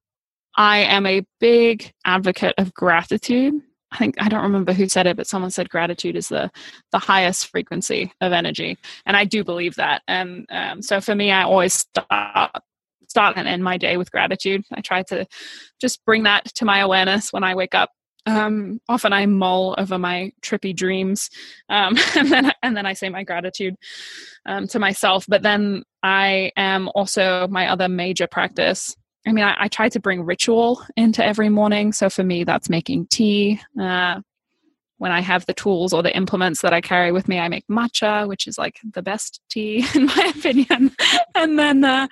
I 0.56 0.78
am 0.78 1.06
a 1.06 1.24
big 1.38 1.92
advocate 2.04 2.54
of 2.58 2.74
gratitude. 2.74 3.54
I 3.92 3.96
think 3.98 4.16
I 4.18 4.28
don't 4.28 4.42
remember 4.42 4.72
who 4.72 4.88
said 4.88 5.06
it, 5.06 5.16
but 5.16 5.26
someone 5.26 5.50
said 5.50 5.68
gratitude 5.68 6.16
is 6.16 6.28
the 6.28 6.50
the 6.92 6.98
highest 6.98 7.48
frequency 7.48 8.12
of 8.20 8.32
energy, 8.32 8.78
and 9.06 9.16
I 9.16 9.24
do 9.24 9.42
believe 9.42 9.74
that. 9.76 10.02
And 10.06 10.46
um, 10.50 10.82
so 10.82 11.00
for 11.00 11.14
me, 11.14 11.32
I 11.32 11.42
always 11.42 11.74
start 11.74 12.62
start 13.08 13.36
and 13.36 13.48
end 13.48 13.64
my 13.64 13.76
day 13.76 13.96
with 13.96 14.12
gratitude. 14.12 14.62
I 14.72 14.80
try 14.80 15.02
to 15.04 15.26
just 15.80 16.04
bring 16.04 16.22
that 16.22 16.44
to 16.54 16.64
my 16.64 16.78
awareness 16.78 17.32
when 17.32 17.42
I 17.42 17.56
wake 17.56 17.74
up. 17.74 17.90
Um, 18.26 18.80
often 18.88 19.12
I 19.12 19.26
mull 19.26 19.74
over 19.78 19.98
my 19.98 20.30
trippy 20.42 20.76
dreams, 20.76 21.30
um, 21.68 21.96
and 22.16 22.30
then 22.30 22.52
and 22.62 22.76
then 22.76 22.86
I 22.86 22.92
say 22.92 23.08
my 23.08 23.24
gratitude 23.24 23.74
um, 24.46 24.68
to 24.68 24.78
myself. 24.78 25.24
But 25.26 25.42
then 25.42 25.82
I 26.02 26.52
am 26.56 26.88
also 26.94 27.48
my 27.48 27.68
other 27.68 27.88
major 27.88 28.28
practice 28.28 28.94
I 29.26 29.32
mean, 29.32 29.44
I, 29.44 29.54
I, 29.58 29.68
try 29.68 29.88
to 29.90 30.00
bring 30.00 30.22
ritual 30.22 30.82
into 30.96 31.24
every 31.24 31.50
morning. 31.50 31.92
So 31.92 32.08
for 32.08 32.24
me, 32.24 32.44
that's 32.44 32.70
making 32.70 33.06
tea. 33.08 33.60
Uh, 33.78 34.20
when 35.00 35.12
I 35.12 35.20
have 35.20 35.46
the 35.46 35.54
tools 35.54 35.94
or 35.94 36.02
the 36.02 36.14
implements 36.14 36.60
that 36.60 36.74
I 36.74 36.82
carry 36.82 37.10
with 37.10 37.26
me, 37.26 37.38
I 37.38 37.48
make 37.48 37.64
matcha, 37.70 38.28
which 38.28 38.46
is 38.46 38.58
like 38.58 38.76
the 38.92 39.00
best 39.00 39.40
tea 39.50 39.84
in 39.94 40.06
my 40.06 40.32
opinion. 40.36 40.94
and 41.34 41.58
then, 41.58 41.84
uh, 41.84 42.06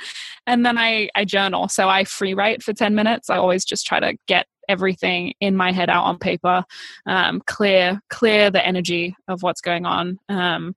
and 0.46 0.64
then 0.64 0.78
I, 0.78 1.10
I 1.14 1.26
journal. 1.26 1.68
So 1.68 1.88
I 1.88 2.04
free 2.04 2.32
write 2.32 2.62
for 2.62 2.72
ten 2.72 2.94
minutes. 2.94 3.28
I 3.28 3.36
always 3.36 3.64
just 3.66 3.86
try 3.86 4.00
to 4.00 4.16
get 4.26 4.46
everything 4.70 5.34
in 5.40 5.54
my 5.54 5.70
head 5.70 5.90
out 5.90 6.04
on 6.04 6.18
paper, 6.18 6.64
um, 7.06 7.42
clear 7.46 8.00
clear 8.08 8.50
the 8.50 8.66
energy 8.66 9.14
of 9.28 9.42
what's 9.42 9.60
going 9.60 9.84
on, 9.84 10.18
um, 10.30 10.74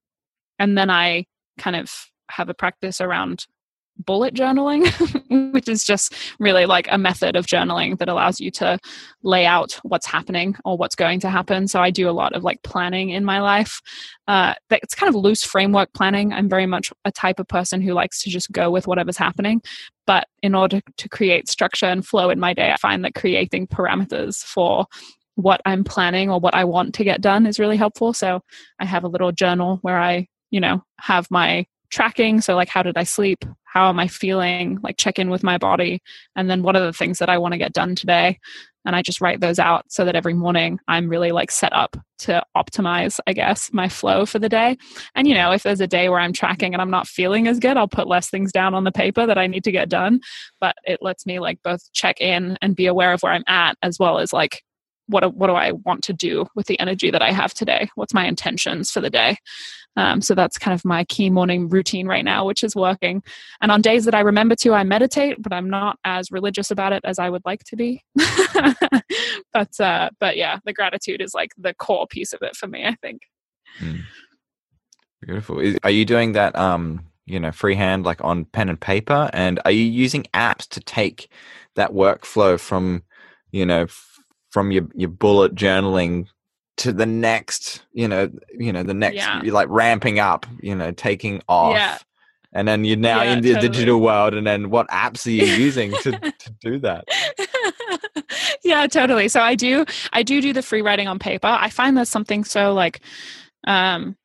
and 0.59 0.77
then 0.77 0.89
I 0.89 1.25
kind 1.57 1.77
of 1.77 1.89
have 2.29 2.49
a 2.49 2.53
practice 2.53 2.99
around 2.99 3.45
bullet 4.05 4.33
journaling, 4.33 4.85
which 5.53 5.67
is 5.67 5.83
just 5.83 6.13
really 6.39 6.65
like 6.65 6.87
a 6.91 6.97
method 6.97 7.35
of 7.35 7.45
journaling 7.45 7.97
that 7.99 8.09
allows 8.09 8.39
you 8.39 8.51
to 8.51 8.77
lay 9.23 9.45
out 9.45 9.79
what's 9.83 10.05
happening 10.05 10.55
or 10.65 10.77
what's 10.77 10.95
going 10.95 11.19
to 11.21 11.29
happen. 11.29 11.67
So 11.67 11.79
I 11.79 11.91
do 11.91 12.09
a 12.09 12.11
lot 12.11 12.33
of 12.33 12.43
like 12.43 12.61
planning 12.63 13.09
in 13.09 13.25
my 13.25 13.39
life. 13.39 13.81
Uh, 14.27 14.53
it's 14.69 14.95
kind 14.95 15.09
of 15.09 15.15
loose 15.15 15.43
framework 15.43 15.93
planning. 15.93 16.33
I'm 16.33 16.49
very 16.49 16.65
much 16.65 16.91
a 17.05 17.11
type 17.11 17.39
of 17.39 17.47
person 17.47 17.81
who 17.81 17.93
likes 17.93 18.21
to 18.23 18.29
just 18.29 18.51
go 18.51 18.71
with 18.71 18.87
whatever's 18.87 19.17
happening. 19.17 19.61
But 20.07 20.27
in 20.41 20.55
order 20.55 20.81
to 20.97 21.09
create 21.09 21.49
structure 21.49 21.85
and 21.85 22.05
flow 22.05 22.29
in 22.29 22.39
my 22.39 22.53
day, 22.53 22.71
I 22.71 22.77
find 22.77 23.03
that 23.05 23.15
creating 23.15 23.67
parameters 23.67 24.43
for 24.43 24.85
what 25.35 25.61
I'm 25.65 25.83
planning 25.83 26.29
or 26.29 26.39
what 26.39 26.53
I 26.53 26.65
want 26.65 26.93
to 26.95 27.03
get 27.03 27.21
done 27.21 27.45
is 27.45 27.59
really 27.59 27.77
helpful. 27.77 28.13
So 28.13 28.41
I 28.79 28.85
have 28.85 29.03
a 29.03 29.07
little 29.07 29.31
journal 29.31 29.79
where 29.81 29.99
I, 29.99 30.27
you 30.49 30.59
know, 30.59 30.83
have 30.99 31.27
my 31.31 31.65
tracking. 31.91 32.41
So, 32.41 32.55
like, 32.55 32.69
how 32.69 32.83
did 32.83 32.97
I 32.97 33.03
sleep? 33.03 33.45
How 33.71 33.87
am 33.89 33.99
I 33.99 34.07
feeling? 34.07 34.79
Like, 34.83 34.97
check 34.97 35.17
in 35.17 35.29
with 35.29 35.43
my 35.43 35.57
body. 35.57 36.01
And 36.35 36.49
then, 36.49 36.61
what 36.61 36.75
are 36.75 36.85
the 36.85 36.93
things 36.93 37.19
that 37.19 37.29
I 37.29 37.37
want 37.37 37.53
to 37.53 37.57
get 37.57 37.73
done 37.73 37.95
today? 37.95 38.37
And 38.85 38.95
I 38.95 39.01
just 39.01 39.21
write 39.21 39.39
those 39.41 39.59
out 39.59 39.85
so 39.89 40.05
that 40.05 40.15
every 40.15 40.33
morning 40.33 40.79
I'm 40.87 41.07
really 41.07 41.31
like 41.31 41.51
set 41.51 41.71
up 41.71 41.95
to 42.19 42.43
optimize, 42.57 43.19
I 43.27 43.33
guess, 43.33 43.71
my 43.71 43.87
flow 43.87 44.25
for 44.25 44.39
the 44.39 44.49
day. 44.49 44.77
And, 45.15 45.27
you 45.27 45.35
know, 45.35 45.51
if 45.51 45.63
there's 45.63 45.81
a 45.81 45.87
day 45.87 46.09
where 46.09 46.19
I'm 46.19 46.33
tracking 46.33 46.73
and 46.73 46.81
I'm 46.81 46.89
not 46.89 47.07
feeling 47.07 47.47
as 47.47 47.59
good, 47.59 47.77
I'll 47.77 47.87
put 47.87 48.07
less 48.07 48.29
things 48.29 48.51
down 48.51 48.73
on 48.73 48.83
the 48.83 48.91
paper 48.91 49.25
that 49.25 49.37
I 49.37 49.47
need 49.47 49.63
to 49.65 49.71
get 49.71 49.89
done. 49.89 50.19
But 50.59 50.75
it 50.83 50.99
lets 51.01 51.25
me 51.25 51.39
like 51.39 51.59
both 51.63 51.91
check 51.93 52.19
in 52.19 52.57
and 52.61 52.75
be 52.75 52.87
aware 52.87 53.13
of 53.13 53.21
where 53.21 53.33
I'm 53.33 53.43
at, 53.47 53.77
as 53.83 53.99
well 53.99 54.17
as 54.17 54.33
like 54.33 54.63
what 55.07 55.35
what 55.35 55.47
do 55.47 55.53
I 55.53 55.73
want 55.73 56.03
to 56.05 56.13
do 56.13 56.45
with 56.55 56.67
the 56.67 56.79
energy 56.79 57.11
that 57.11 57.21
I 57.21 57.31
have 57.31 57.53
today? 57.53 57.89
What's 57.95 58.13
my 58.13 58.25
intentions 58.25 58.89
for 58.89 59.01
the 59.01 59.09
day? 59.09 59.37
Um, 59.97 60.21
so 60.21 60.35
that's 60.35 60.57
kind 60.57 60.73
of 60.73 60.85
my 60.85 61.03
key 61.05 61.29
morning 61.29 61.67
routine 61.67 62.07
right 62.07 62.23
now, 62.23 62.45
which 62.45 62.63
is 62.63 62.75
working. 62.75 63.21
And 63.61 63.71
on 63.71 63.81
days 63.81 64.05
that 64.05 64.15
I 64.15 64.21
remember 64.21 64.55
to, 64.57 64.73
I 64.73 64.83
meditate, 64.83 65.41
but 65.41 65.51
I'm 65.51 65.69
not 65.69 65.99
as 66.03 66.31
religious 66.31 66.71
about 66.71 66.93
it 66.93 67.01
as 67.03 67.19
I 67.19 67.29
would 67.29 67.43
like 67.45 67.63
to 67.65 67.75
be. 67.75 68.03
but 69.53 69.79
uh, 69.79 70.09
but 70.19 70.37
yeah, 70.37 70.59
the 70.65 70.73
gratitude 70.73 71.21
is 71.21 71.33
like 71.33 71.51
the 71.57 71.73
core 71.73 72.07
piece 72.07 72.33
of 72.33 72.41
it 72.41 72.55
for 72.55 72.67
me. 72.67 72.85
I 72.85 72.95
think. 73.01 73.23
Mm. 73.79 74.01
Beautiful. 75.21 75.61
Are 75.83 75.91
you 75.91 76.05
doing 76.05 76.31
that? 76.33 76.55
Um, 76.55 77.11
you 77.25 77.39
know 77.39 77.51
freehand 77.51 78.03
like 78.03 78.21
on 78.23 78.45
pen 78.45 78.67
and 78.69 78.79
paper 78.79 79.29
and 79.33 79.59
are 79.63 79.71
you 79.71 79.83
using 79.83 80.25
apps 80.33 80.67
to 80.67 80.79
take 80.81 81.31
that 81.75 81.91
workflow 81.91 82.59
from 82.59 83.03
you 83.51 83.65
know 83.65 83.87
from 84.51 84.71
your 84.71 84.87
your 84.95 85.09
bullet 85.09 85.55
journaling 85.55 86.27
to 86.81 86.91
the 86.91 87.05
next 87.05 87.83
you 87.93 88.07
know 88.07 88.27
you 88.57 88.73
know 88.73 88.81
the 88.81 88.93
next 88.93 89.15
Yeah. 89.15 89.41
like 89.45 89.67
ramping 89.69 90.17
up 90.19 90.47
you 90.61 90.73
know 90.75 90.91
taking 90.91 91.39
off 91.47 91.73
Yeah. 91.75 91.97
and 92.53 92.67
then 92.67 92.85
you're 92.85 92.97
now 92.97 93.21
Yeah, 93.21 93.33
in 93.33 93.41
the 93.41 93.53
totally. 93.53 93.69
digital 93.69 94.01
world 94.01 94.33
and 94.33 94.47
then 94.47 94.71
what 94.71 94.87
apps 94.89 95.27
are 95.27 95.29
you 95.29 95.45
using 95.65 95.91
to, 96.01 96.11
to 96.39 96.51
do 96.59 96.79
that 96.79 97.05
yeah 98.63 98.87
totally 98.87 99.27
so 99.27 99.39
i 99.41 99.53
do 99.55 99.85
i 100.13 100.23
do 100.23 100.41
do 100.41 100.53
the 100.53 100.61
free 100.63 100.81
writing 100.81 101.07
on 101.07 101.19
paper 101.19 101.47
i 101.47 101.69
find 101.69 101.95
there's 101.95 102.09
something 102.09 102.43
so 102.43 102.73
like 102.73 102.99
um 103.67 104.15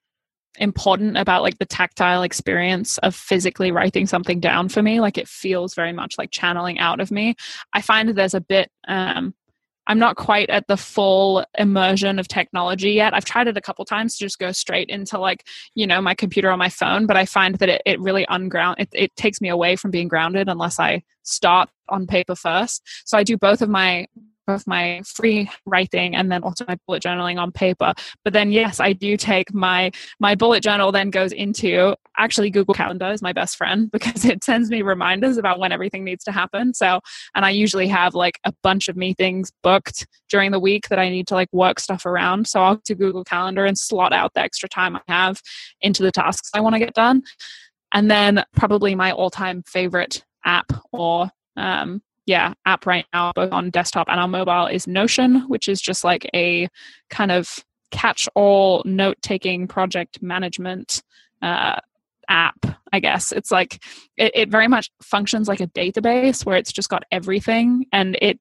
important 0.58 1.18
about 1.18 1.42
like 1.42 1.58
the 1.58 1.66
tactile 1.66 2.22
experience 2.22 2.96
of 2.98 3.14
physically 3.14 3.70
writing 3.70 4.06
something 4.06 4.40
down 4.40 4.70
for 4.70 4.82
me 4.82 5.00
like 5.00 5.18
it 5.18 5.28
feels 5.28 5.74
very 5.74 5.92
much 5.92 6.14
like 6.16 6.30
channeling 6.30 6.78
out 6.78 7.00
of 7.00 7.10
me 7.10 7.34
i 7.74 7.82
find 7.82 8.08
there's 8.08 8.32
a 8.32 8.40
bit 8.40 8.70
um 8.88 9.34
i'm 9.86 9.98
not 9.98 10.16
quite 10.16 10.50
at 10.50 10.66
the 10.68 10.76
full 10.76 11.44
immersion 11.58 12.18
of 12.18 12.28
technology 12.28 12.92
yet. 12.92 13.14
I've 13.14 13.24
tried 13.24 13.48
it 13.48 13.56
a 13.56 13.60
couple 13.60 13.84
times 13.84 14.16
to 14.16 14.24
just 14.24 14.38
go 14.38 14.52
straight 14.52 14.88
into 14.88 15.18
like 15.18 15.46
you 15.74 15.86
know 15.86 16.00
my 16.00 16.14
computer 16.14 16.50
on 16.50 16.58
my 16.58 16.68
phone 16.68 17.06
but 17.06 17.16
i 17.16 17.24
find 17.24 17.56
that 17.56 17.68
it, 17.68 17.82
it 17.84 18.00
really 18.00 18.26
unground 18.28 18.76
it, 18.78 18.88
it 18.92 19.16
takes 19.16 19.40
me 19.40 19.48
away 19.48 19.76
from 19.76 19.90
being 19.90 20.08
grounded 20.08 20.48
unless 20.48 20.78
i 20.78 21.02
start 21.22 21.68
on 21.88 22.06
paper 22.06 22.34
first. 22.34 22.82
So 23.04 23.18
i 23.18 23.22
do 23.22 23.36
both 23.36 23.62
of 23.62 23.68
my 23.68 24.06
both 24.46 24.66
my 24.66 25.02
free 25.04 25.50
writing 25.66 26.14
and 26.14 26.30
then 26.30 26.42
also 26.42 26.64
my 26.68 26.76
bullet 26.86 27.02
journaling 27.02 27.38
on 27.38 27.52
paper. 27.52 27.92
But 28.24 28.32
then 28.32 28.50
yes 28.52 28.80
i 28.80 28.92
do 28.92 29.16
take 29.16 29.52
my 29.52 29.90
my 30.20 30.34
bullet 30.34 30.62
journal 30.62 30.92
then 30.92 31.10
goes 31.10 31.32
into 31.32 31.94
actually 32.18 32.50
google 32.50 32.74
calendar 32.74 33.10
is 33.10 33.22
my 33.22 33.32
best 33.32 33.56
friend 33.56 33.90
because 33.96 34.24
it 34.24 34.42
sends 34.44 34.70
me 34.70 34.82
reminders 34.82 35.36
about 35.36 35.58
when 35.58 35.72
everything 35.72 36.04
needs 36.04 36.24
to 36.24 36.32
happen. 36.32 36.74
So 36.74 37.00
and 37.34 37.44
i 37.44 37.50
usually 37.50 37.88
have 37.88 38.14
like 38.14 38.38
a 38.44 38.52
bunch 38.62 38.88
of 38.88 38.96
meetings 38.96 39.52
booked 39.62 40.06
during 40.28 40.50
the 40.50 40.60
week 40.60 40.88
that 40.88 40.98
i 40.98 41.08
need 41.08 41.26
to 41.28 41.34
like 41.34 41.52
work 41.52 41.80
stuff 41.80 42.06
around. 42.06 42.46
So 42.46 42.62
i'll 42.62 42.80
to 42.84 42.94
google 42.94 43.24
calendar 43.24 43.64
and 43.64 43.78
slot 43.78 44.12
out 44.12 44.34
the 44.34 44.40
extra 44.40 44.68
time 44.68 44.96
i 44.96 45.00
have 45.08 45.40
into 45.80 46.02
the 46.02 46.12
tasks 46.12 46.50
i 46.54 46.60
want 46.60 46.74
to 46.74 46.78
get 46.78 46.94
done. 46.94 47.22
And 47.92 48.10
then 48.10 48.44
probably 48.54 48.94
my 48.94 49.12
all-time 49.12 49.62
favorite 49.66 50.24
app 50.44 50.72
or 50.92 51.30
um, 51.56 52.02
yeah 52.26 52.52
app 52.64 52.86
right 52.86 53.06
now 53.12 53.32
both 53.34 53.52
on 53.52 53.70
desktop 53.70 54.08
and 54.08 54.20
on 54.20 54.30
mobile 54.30 54.66
is 54.66 54.86
notion 54.86 55.48
which 55.48 55.68
is 55.68 55.80
just 55.80 56.04
like 56.04 56.28
a 56.34 56.68
kind 57.10 57.32
of 57.32 57.64
catch-all 57.90 58.82
note-taking 58.84 59.66
project 59.68 60.20
management 60.20 61.02
uh, 61.42 61.78
app 62.28 62.66
i 62.92 63.00
guess. 63.00 63.32
It's 63.32 63.50
like 63.50 63.82
it, 64.16 64.32
it 64.34 64.48
very 64.48 64.68
much 64.68 64.90
functions 65.02 65.48
like 65.48 65.60
a 65.60 65.66
database 65.66 66.44
where 66.46 66.56
it's 66.56 66.72
just 66.72 66.88
got 66.88 67.04
everything 67.12 67.86
and 67.92 68.16
it 68.22 68.40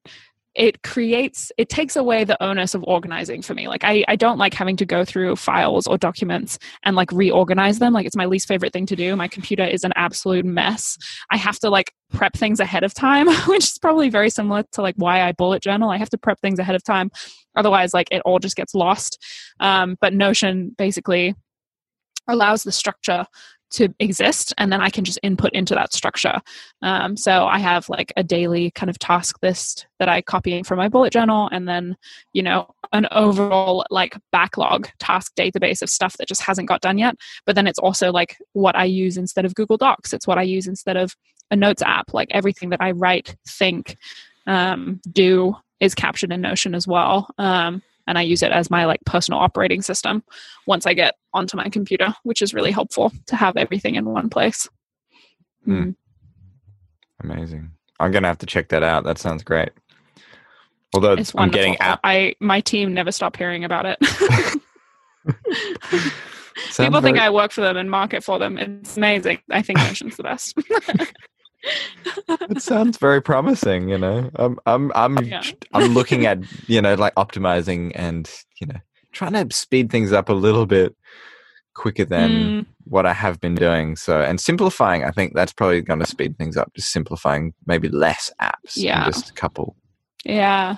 it 0.56 0.82
creates 0.82 1.52
it 1.58 1.68
takes 1.68 1.96
away 1.96 2.24
the 2.24 2.42
onus 2.42 2.74
of 2.74 2.82
organizing 2.84 3.42
for 3.42 3.54
me. 3.54 3.68
Like 3.68 3.84
I, 3.84 4.04
I 4.08 4.16
don't 4.16 4.38
like 4.38 4.54
having 4.54 4.76
to 4.76 4.86
go 4.86 5.04
through 5.04 5.36
files 5.36 5.86
or 5.86 5.98
documents 5.98 6.58
and 6.82 6.96
like 6.96 7.12
reorganize 7.12 7.78
them. 7.78 7.92
Like 7.92 8.06
it's 8.06 8.16
my 8.16 8.24
least 8.24 8.48
favorite 8.48 8.72
thing 8.72 8.86
to 8.86 8.96
do. 8.96 9.14
My 9.16 9.28
computer 9.28 9.64
is 9.64 9.84
an 9.84 9.92
absolute 9.96 10.46
mess. 10.46 10.96
I 11.30 11.36
have 11.36 11.58
to 11.60 11.68
like 11.68 11.92
prep 12.10 12.32
things 12.32 12.58
ahead 12.58 12.84
of 12.84 12.94
time 12.94 13.28
which 13.46 13.64
is 13.64 13.78
probably 13.78 14.08
very 14.08 14.30
similar 14.30 14.64
to 14.72 14.80
like 14.80 14.94
why 14.96 15.20
i 15.22 15.32
bullet 15.32 15.62
journal. 15.62 15.90
I 15.90 15.98
have 15.98 16.10
to 16.10 16.18
prep 16.18 16.40
things 16.40 16.58
ahead 16.58 16.74
of 16.74 16.82
time. 16.82 17.10
Otherwise 17.54 17.92
like 17.92 18.08
it 18.10 18.22
all 18.24 18.38
just 18.38 18.56
gets 18.56 18.74
lost. 18.74 19.22
Um, 19.60 19.96
but 20.00 20.14
notion 20.14 20.74
basically 20.78 21.34
allows 22.28 22.62
the 22.62 22.72
structure 22.72 23.26
to 23.70 23.88
exist 23.98 24.54
and 24.58 24.72
then 24.72 24.80
i 24.80 24.88
can 24.88 25.04
just 25.04 25.18
input 25.22 25.52
into 25.52 25.74
that 25.74 25.92
structure. 25.92 26.40
Um, 26.82 27.16
so 27.16 27.46
i 27.46 27.58
have 27.58 27.88
like 27.88 28.12
a 28.16 28.22
daily 28.22 28.70
kind 28.72 28.90
of 28.90 28.98
task 28.98 29.36
list 29.42 29.86
that 29.98 30.08
i 30.08 30.22
copy 30.22 30.62
from 30.62 30.78
my 30.78 30.88
bullet 30.88 31.12
journal 31.12 31.48
and 31.52 31.68
then 31.68 31.96
you 32.32 32.42
know 32.42 32.72
an 32.92 33.06
overall 33.10 33.84
like 33.90 34.16
backlog 34.32 34.88
task 34.98 35.34
database 35.34 35.82
of 35.82 35.90
stuff 35.90 36.16
that 36.18 36.28
just 36.28 36.42
hasn't 36.42 36.68
got 36.68 36.80
done 36.80 36.98
yet. 36.98 37.16
But 37.44 37.54
then 37.56 37.66
it's 37.66 37.78
also 37.78 38.12
like 38.12 38.36
what 38.52 38.76
i 38.76 38.84
use 38.84 39.16
instead 39.16 39.44
of 39.44 39.54
google 39.54 39.76
docs. 39.76 40.12
It's 40.12 40.26
what 40.26 40.38
i 40.38 40.42
use 40.42 40.66
instead 40.66 40.96
of 40.96 41.16
a 41.50 41.56
notes 41.56 41.82
app. 41.82 42.12
Like 42.12 42.28
everything 42.30 42.70
that 42.70 42.80
i 42.80 42.90
write 42.92 43.36
think 43.46 43.96
um, 44.46 45.00
do 45.10 45.56
is 45.80 45.94
captured 45.94 46.32
in 46.32 46.40
notion 46.40 46.74
as 46.74 46.86
well. 46.86 47.28
Um, 47.38 47.82
and 48.06 48.18
i 48.18 48.22
use 48.22 48.42
it 48.42 48.52
as 48.52 48.70
my 48.70 48.84
like 48.84 49.00
personal 49.04 49.40
operating 49.40 49.82
system 49.82 50.22
once 50.66 50.86
i 50.86 50.94
get 50.94 51.14
onto 51.34 51.56
my 51.56 51.68
computer 51.68 52.14
which 52.22 52.42
is 52.42 52.54
really 52.54 52.70
helpful 52.70 53.12
to 53.26 53.36
have 53.36 53.56
everything 53.56 53.94
in 53.94 54.04
one 54.06 54.28
place. 54.28 54.68
Mm. 55.66 55.96
amazing. 57.22 57.72
I'm 57.98 58.12
gonna 58.12 58.28
have 58.28 58.38
to 58.38 58.46
check 58.46 58.68
that 58.68 58.82
out. 58.82 59.04
That 59.04 59.18
sounds 59.18 59.42
great. 59.42 59.70
Although 60.94 61.14
it's 61.14 61.34
i'm 61.34 61.40
wonderful. 61.40 61.58
getting 61.58 61.76
app 61.78 62.00
i 62.04 62.34
my 62.40 62.60
team 62.60 62.94
never 62.94 63.10
stop 63.12 63.36
hearing 63.36 63.64
about 63.64 63.86
it. 63.86 63.98
People 66.76 67.00
think 67.00 67.18
i 67.18 67.30
work 67.30 67.52
for 67.52 67.60
them 67.60 67.76
and 67.76 67.90
market 67.90 68.22
for 68.22 68.38
them. 68.38 68.58
It's 68.58 68.96
amazing. 68.96 69.40
I 69.50 69.62
think 69.62 69.78
notion's 69.78 70.16
the 70.16 70.22
best 70.22 70.56
it 72.28 72.62
sounds 72.62 72.98
very 72.98 73.20
promising 73.20 73.88
you 73.88 73.98
know 73.98 74.30
i'm 74.36 74.58
i'm 74.66 74.92
i'm 74.94 75.18
Yeah. 75.24 75.42
i'm 75.72 75.94
looking 75.94 76.26
at 76.26 76.38
you 76.68 76.80
know 76.80 76.94
like 76.94 77.14
optimizing 77.16 77.92
and 77.94 78.30
you 78.60 78.66
know 78.68 78.76
trying 79.12 79.32
to 79.32 79.54
speed 79.54 79.90
things 79.90 80.12
up 80.12 80.28
a 80.28 80.32
little 80.34 80.66
bit 80.66 80.94
quicker 81.74 82.04
than 82.04 82.30
Mm, 82.30 82.66
what 82.84 83.04
i 83.06 83.12
have 83.12 83.40
been 83.40 83.54
doing 83.54 83.96
so 83.96 84.20
and 84.20 84.40
simplifying 84.40 85.04
i 85.04 85.10
think 85.10 85.34
that's 85.34 85.52
probably 85.52 85.80
going 85.82 86.00
to 86.00 86.06
speed 86.06 86.38
things 86.38 86.56
up 86.56 86.72
just 86.74 86.90
simplifying 86.92 87.52
maybe 87.66 87.88
less 87.88 88.30
apps 88.40 88.76
Yeah. 88.76 89.04
just 89.06 89.30
a 89.30 89.34
couple 89.34 89.76
yeah 90.24 90.76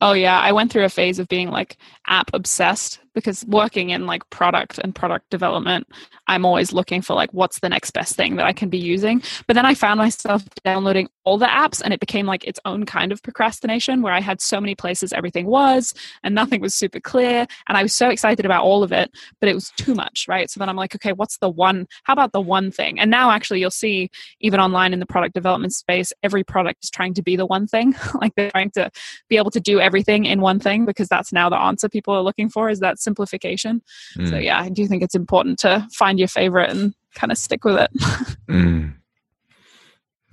oh 0.00 0.12
yeah 0.12 0.38
i 0.40 0.52
went 0.52 0.70
through 0.70 0.84
a 0.84 0.88
phase 0.90 1.18
of 1.18 1.28
being 1.28 1.50
like 1.50 1.76
app 2.08 2.30
obsessed 2.32 3.00
because 3.14 3.44
working 3.46 3.90
in 3.90 4.06
like 4.06 4.28
product 4.30 4.78
and 4.78 4.94
product 4.94 5.28
development 5.30 5.86
i'm 6.28 6.44
always 6.44 6.72
looking 6.72 7.02
for 7.02 7.14
like 7.14 7.32
what's 7.32 7.58
the 7.60 7.68
next 7.68 7.90
best 7.90 8.14
thing 8.14 8.36
that 8.36 8.46
i 8.46 8.52
can 8.52 8.68
be 8.68 8.78
using. 8.78 9.22
But 9.46 9.54
then 9.54 9.66
i 9.66 9.74
found 9.74 9.98
myself 9.98 10.44
downloading 10.64 11.08
all 11.24 11.38
the 11.38 11.46
apps 11.46 11.82
and 11.82 11.92
it 11.92 12.00
became 12.00 12.26
like 12.26 12.44
its 12.44 12.60
own 12.64 12.86
kind 12.86 13.12
of 13.12 13.22
procrastination 13.22 14.02
where 14.02 14.12
i 14.12 14.20
had 14.20 14.40
so 14.40 14.60
many 14.60 14.74
places 14.74 15.12
everything 15.12 15.46
was 15.46 15.94
and 16.22 16.34
nothing 16.34 16.60
was 16.60 16.74
super 16.74 17.00
clear 17.00 17.46
and 17.66 17.76
i 17.76 17.82
was 17.82 17.94
so 17.94 18.08
excited 18.08 18.44
about 18.44 18.62
all 18.62 18.82
of 18.82 18.92
it 18.92 19.10
but 19.40 19.48
it 19.48 19.54
was 19.54 19.70
too 19.76 19.94
much 19.94 20.26
right? 20.28 20.50
So 20.50 20.60
then 20.60 20.68
i'm 20.68 20.76
like 20.76 20.94
okay 20.94 21.12
what's 21.12 21.38
the 21.38 21.50
one 21.50 21.86
how 22.04 22.12
about 22.12 22.32
the 22.32 22.40
one 22.40 22.70
thing? 22.70 23.00
And 23.00 23.10
now 23.10 23.30
actually 23.30 23.60
you'll 23.60 23.70
see 23.70 24.10
even 24.40 24.60
online 24.60 24.92
in 24.92 25.00
the 25.00 25.06
product 25.06 25.34
development 25.34 25.72
space 25.72 26.12
every 26.22 26.44
product 26.44 26.84
is 26.84 26.90
trying 26.90 27.14
to 27.14 27.22
be 27.22 27.36
the 27.36 27.46
one 27.46 27.66
thing 27.66 27.94
like 28.20 28.32
they're 28.36 28.50
trying 28.50 28.70
to 28.70 28.90
be 29.28 29.36
able 29.36 29.50
to 29.50 29.60
do 29.60 29.80
everything 29.80 30.24
in 30.24 30.40
one 30.40 30.60
thing 30.60 30.84
because 30.84 31.08
that's 31.08 31.32
now 31.32 31.48
the 31.48 31.58
answer 31.58 31.88
people 31.88 31.97
are 32.06 32.22
looking 32.22 32.48
for 32.48 32.68
is 32.68 32.80
that 32.80 32.98
simplification. 32.98 33.82
So 34.14 34.22
Mm, 34.22 34.44
yeah 34.44 34.60
i 34.60 34.68
do 34.68 34.86
think 34.86 35.02
it's 35.02 35.14
important 35.14 35.58
to 35.60 35.86
find 35.92 36.18
your 36.18 36.28
favorite 36.28 36.70
and 36.70 36.94
kind 37.14 37.32
of 37.32 37.38
stick 37.38 37.64
with 37.64 37.76
it. 37.78 37.90
Mm. 38.48 38.94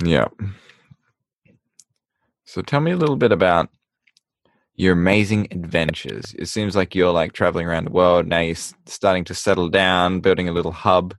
yeah. 0.03 0.27
So 2.45 2.61
tell 2.61 2.79
me 2.79 2.91
a 2.91 2.97
little 2.97 3.17
bit 3.17 3.31
about 3.33 3.69
your 4.75 4.93
amazing 4.93 5.47
adventures. 5.51 6.33
It 6.37 6.45
seems 6.47 6.75
like 6.75 6.95
you're 6.95 7.11
like 7.11 7.33
traveling 7.33 7.67
around 7.67 7.85
the 7.85 7.91
world. 7.91 8.27
Now 8.27 8.39
you're 8.39 8.55
starting 8.85 9.23
to 9.25 9.33
settle 9.33 9.69
down 9.69 10.19
building 10.21 10.47
a 10.47 10.53
little 10.53 10.71
hub. 10.71 11.15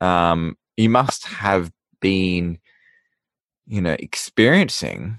Um, 0.00 0.56
you 0.76 0.90
must 0.90 1.26
have 1.26 1.70
been 2.00 2.58
you 3.66 3.80
know 3.80 3.96
experiencing 3.98 5.18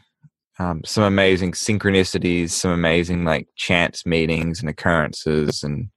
um, 0.60 0.82
some 0.86 1.04
amazing 1.04 1.52
synchronicities 1.52 2.50
some 2.50 2.72
amazing 2.72 3.24
like 3.24 3.48
chance 3.56 4.06
meetings 4.06 4.60
and 4.60 4.70
occurrences 4.70 5.64
and 5.64 5.90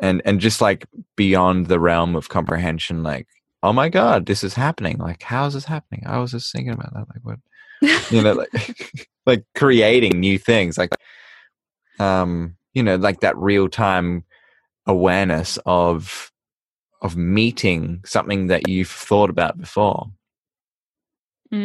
and 0.00 0.22
and 0.24 0.40
just 0.40 0.60
like 0.60 0.86
beyond 1.16 1.66
the 1.66 1.80
realm 1.80 2.16
of 2.16 2.28
comprehension 2.28 3.02
like 3.02 3.26
oh 3.62 3.72
my 3.72 3.88
god 3.88 4.26
this 4.26 4.44
is 4.44 4.54
happening. 4.54 4.98
Like 4.98 5.22
how 5.22 5.46
is 5.46 5.54
this 5.54 5.64
happening? 5.64 6.02
I 6.06 6.18
was 6.18 6.32
just 6.32 6.52
thinking 6.52 6.74
about 6.74 6.92
that 6.92 7.06
like 7.08 7.22
what 7.22 7.38
you 8.10 8.22
know 8.22 8.34
like 8.34 9.08
like 9.26 9.44
creating 9.54 10.20
new 10.20 10.38
things 10.38 10.78
like 10.78 10.90
um 11.98 12.56
you 12.74 12.82
know 12.82 12.96
like 12.96 13.20
that 13.20 13.36
real 13.36 13.68
time 13.68 14.24
awareness 14.86 15.58
of 15.64 16.30
of 17.02 17.16
meeting 17.16 18.00
something 18.04 18.48
that 18.48 18.68
you've 18.68 18.88
thought 18.88 19.30
about 19.30 19.58
before 19.58 20.10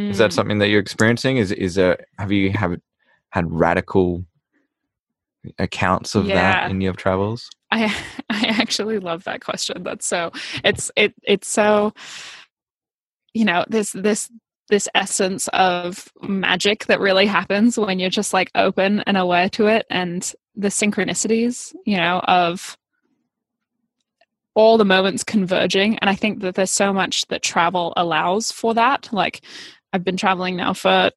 is 0.10 0.18
that 0.18 0.32
Mm. 0.32 0.34
something 0.34 0.60
that 0.60 0.70
you're 0.70 0.80
experiencing 0.82 1.38
is 1.38 1.52
is 1.52 1.76
there 1.76 1.98
have 2.18 2.32
you 2.32 2.52
have 2.52 2.76
had 3.30 3.46
radical 3.52 4.26
accounts 5.58 6.16
of 6.16 6.26
Yeah. 6.28 6.36
that 6.36 6.72
in 6.72 6.82
your 6.82 6.94
travels 6.94 7.50
I 7.72 7.86
I 8.30 8.56
actually 8.60 9.00
love 9.00 9.24
that 9.26 9.42
question. 9.42 9.84
That's 9.84 10.06
so 10.06 10.32
it's 10.64 10.92
it 10.96 11.14
it's 11.24 11.48
so 11.48 11.94
you 13.34 13.46
know 13.46 13.64
this 13.70 13.92
this 13.92 14.30
this 14.70 14.88
essence 14.96 15.48
of 15.54 16.08
magic 16.22 16.86
that 16.88 17.00
really 17.00 17.26
happens 17.26 17.78
when 17.78 18.00
you're 18.00 18.10
just 18.10 18.34
like 18.34 18.52
open 18.56 19.00
and 19.08 19.18
aware 19.18 19.50
to 19.50 19.68
it 19.68 19.86
and 19.90 20.34
the 20.56 20.68
synchronicities 20.70 21.74
you 21.86 21.98
know 21.98 22.20
of 22.28 22.78
all 24.56 24.78
the 24.78 24.86
moments 24.86 25.24
converging 25.24 25.98
and 26.00 26.10
i 26.10 26.16
think 26.16 26.42
that 26.42 26.56
there's 26.56 26.70
so 26.72 26.92
much 26.94 27.26
that 27.28 27.42
travel 27.42 27.94
allows 27.98 28.52
for 28.52 28.74
that 28.74 29.08
like 29.12 29.42
i've 29.94 30.04
been 30.04 30.18
traveling 30.18 30.56
now 30.56 30.74
for 30.74 31.12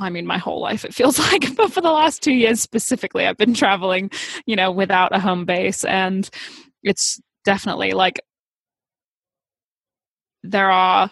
I 0.00 0.10
mean, 0.10 0.26
my 0.26 0.38
whole 0.38 0.60
life, 0.60 0.84
it 0.84 0.94
feels 0.94 1.18
like, 1.32 1.54
but 1.56 1.72
for 1.72 1.80
the 1.80 1.92
last 1.92 2.22
two 2.22 2.32
years 2.32 2.60
specifically, 2.60 3.26
I've 3.26 3.36
been 3.36 3.54
traveling, 3.54 4.10
you 4.46 4.56
know, 4.56 4.72
without 4.72 5.14
a 5.14 5.20
home 5.20 5.44
base. 5.44 5.84
And 5.84 6.28
it's 6.82 7.20
definitely 7.44 7.92
like 7.92 8.20
there 10.42 10.70
are 10.70 11.10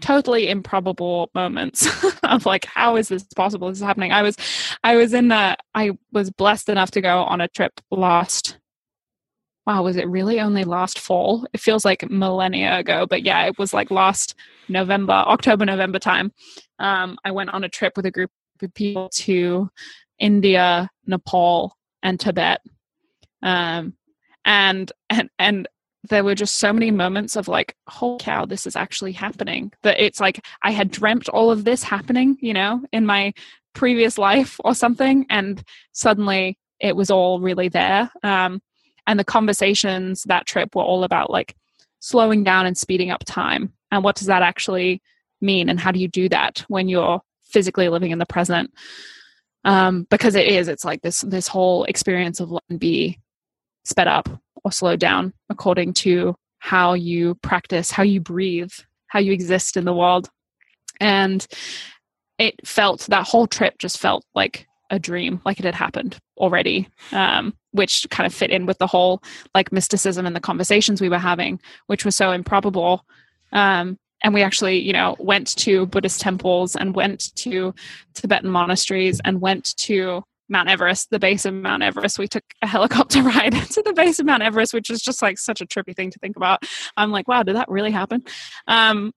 totally 0.00 0.48
improbable 0.48 1.30
moments 1.34 1.88
of 2.24 2.44
like 2.44 2.64
how 2.64 2.96
is 2.96 3.08
this 3.08 3.24
possible? 3.36 3.68
This 3.68 3.78
is 3.78 3.84
happening. 3.84 4.12
I 4.12 4.22
was 4.22 4.36
i 4.82 4.96
was 4.96 5.14
in 5.14 5.28
the 5.28 5.56
i 5.74 5.92
was 6.12 6.30
blessed 6.30 6.68
enough 6.68 6.90
to 6.92 7.00
go 7.00 7.22
on 7.22 7.40
a 7.40 7.48
trip 7.48 7.72
last 7.92 8.58
wow 9.64 9.82
was 9.82 9.96
it 9.96 10.08
really 10.08 10.40
only 10.40 10.64
last 10.64 10.98
fall? 10.98 11.46
It 11.52 11.60
feels 11.60 11.84
like 11.84 12.10
millennia 12.10 12.78
ago 12.78 13.06
but 13.08 13.22
yeah 13.22 13.46
it 13.46 13.58
was 13.58 13.72
like 13.72 13.92
last 13.92 14.34
november 14.72 15.12
october 15.12 15.64
november 15.64 15.98
time 15.98 16.32
um, 16.78 17.16
i 17.24 17.30
went 17.30 17.50
on 17.50 17.64
a 17.64 17.68
trip 17.68 17.92
with 17.96 18.06
a 18.06 18.10
group 18.10 18.30
of 18.62 18.74
people 18.74 19.08
to 19.10 19.68
india 20.18 20.88
nepal 21.06 21.76
and 22.02 22.18
tibet 22.18 22.60
um, 23.42 23.94
and 24.44 24.92
and 25.10 25.28
and 25.38 25.68
there 26.08 26.24
were 26.24 26.34
just 26.34 26.58
so 26.58 26.72
many 26.72 26.90
moments 26.90 27.36
of 27.36 27.48
like, 27.48 27.76
holy 27.88 28.18
cow, 28.18 28.44
this 28.44 28.66
is 28.66 28.74
actually 28.74 29.12
happening. 29.12 29.72
That 29.82 30.02
it's 30.02 30.20
like 30.20 30.44
I 30.62 30.72
had 30.72 30.90
dreamt 30.90 31.28
all 31.28 31.50
of 31.50 31.64
this 31.64 31.82
happening, 31.82 32.36
you 32.40 32.52
know, 32.52 32.82
in 32.92 33.06
my 33.06 33.32
previous 33.72 34.18
life 34.18 34.58
or 34.64 34.74
something, 34.74 35.26
and 35.30 35.62
suddenly 35.92 36.58
it 36.80 36.96
was 36.96 37.10
all 37.10 37.40
really 37.40 37.68
there. 37.68 38.10
Um, 38.22 38.60
and 39.06 39.18
the 39.18 39.24
conversations 39.24 40.24
that 40.24 40.46
trip 40.46 40.74
were 40.74 40.82
all 40.82 41.04
about 41.04 41.30
like 41.30 41.54
slowing 42.02 42.42
down 42.42 42.66
and 42.66 42.76
speeding 42.76 43.10
up 43.10 43.24
time. 43.24 43.72
And 43.92 44.02
what 44.02 44.16
does 44.16 44.26
that 44.26 44.42
actually 44.42 45.00
mean? 45.40 45.68
And 45.68 45.78
how 45.80 45.92
do 45.92 46.00
you 46.00 46.08
do 46.08 46.28
that 46.28 46.64
when 46.68 46.88
you're 46.88 47.22
physically 47.44 47.88
living 47.88 48.10
in 48.10 48.18
the 48.18 48.26
present? 48.26 48.70
Um, 49.64 50.06
because 50.10 50.34
it 50.34 50.48
is, 50.48 50.66
it's 50.66 50.84
like 50.84 51.02
this 51.02 51.20
this 51.20 51.46
whole 51.46 51.84
experience 51.84 52.40
of 52.40 52.50
let 52.50 52.78
be 52.78 53.20
sped 53.84 54.08
up 54.08 54.28
or 54.64 54.72
slowed 54.72 54.98
down 54.98 55.32
according 55.48 55.94
to 55.94 56.34
how 56.58 56.94
you 56.94 57.36
practice, 57.36 57.90
how 57.92 58.02
you 58.02 58.20
breathe, 58.20 58.72
how 59.06 59.20
you 59.20 59.32
exist 59.32 59.76
in 59.76 59.84
the 59.84 59.94
world. 59.94 60.28
And 61.00 61.46
it 62.38 62.66
felt 62.66 63.02
that 63.02 63.26
whole 63.26 63.46
trip 63.46 63.78
just 63.78 63.98
felt 63.98 64.24
like 64.34 64.66
a 64.90 64.98
dream, 64.98 65.40
like 65.44 65.60
it 65.60 65.64
had 65.64 65.74
happened 65.76 66.18
already, 66.36 66.88
um, 67.12 67.54
which 67.72 68.06
kind 68.10 68.26
of 68.26 68.34
fit 68.34 68.50
in 68.50 68.66
with 68.66 68.78
the 68.78 68.86
whole 68.86 69.22
like 69.54 69.72
mysticism 69.72 70.24
and 70.26 70.36
the 70.36 70.40
conversations 70.40 71.00
we 71.00 71.08
were 71.08 71.18
having, 71.18 71.60
which 71.86 72.04
was 72.04 72.16
so 72.16 72.32
improbable. 72.32 73.04
Um, 73.52 73.98
and 74.22 74.32
we 74.32 74.42
actually, 74.42 74.78
you 74.78 74.92
know, 74.92 75.16
went 75.18 75.56
to 75.58 75.86
Buddhist 75.86 76.20
temples 76.20 76.76
and 76.76 76.94
went 76.94 77.34
to 77.36 77.74
Tibetan 78.14 78.50
monasteries 78.50 79.20
and 79.24 79.40
went 79.40 79.76
to 79.78 80.22
Mount 80.48 80.68
Everest, 80.68 81.10
the 81.10 81.18
base 81.18 81.44
of 81.44 81.54
Mount 81.54 81.82
Everest. 81.82 82.18
We 82.18 82.28
took 82.28 82.44
a 82.60 82.66
helicopter 82.66 83.22
ride 83.22 83.52
to 83.52 83.82
the 83.82 83.92
base 83.92 84.18
of 84.18 84.26
Mount 84.26 84.42
Everest, 84.42 84.74
which 84.74 84.90
is 84.90 85.00
just 85.00 85.22
like 85.22 85.38
such 85.38 85.60
a 85.60 85.66
trippy 85.66 85.96
thing 85.96 86.10
to 86.10 86.18
think 86.18 86.36
about. 86.36 86.64
I'm 86.96 87.10
like, 87.10 87.26
wow, 87.26 87.42
did 87.42 87.56
that 87.56 87.68
really 87.68 87.90
happen? 87.90 88.22
Um, 88.68 89.12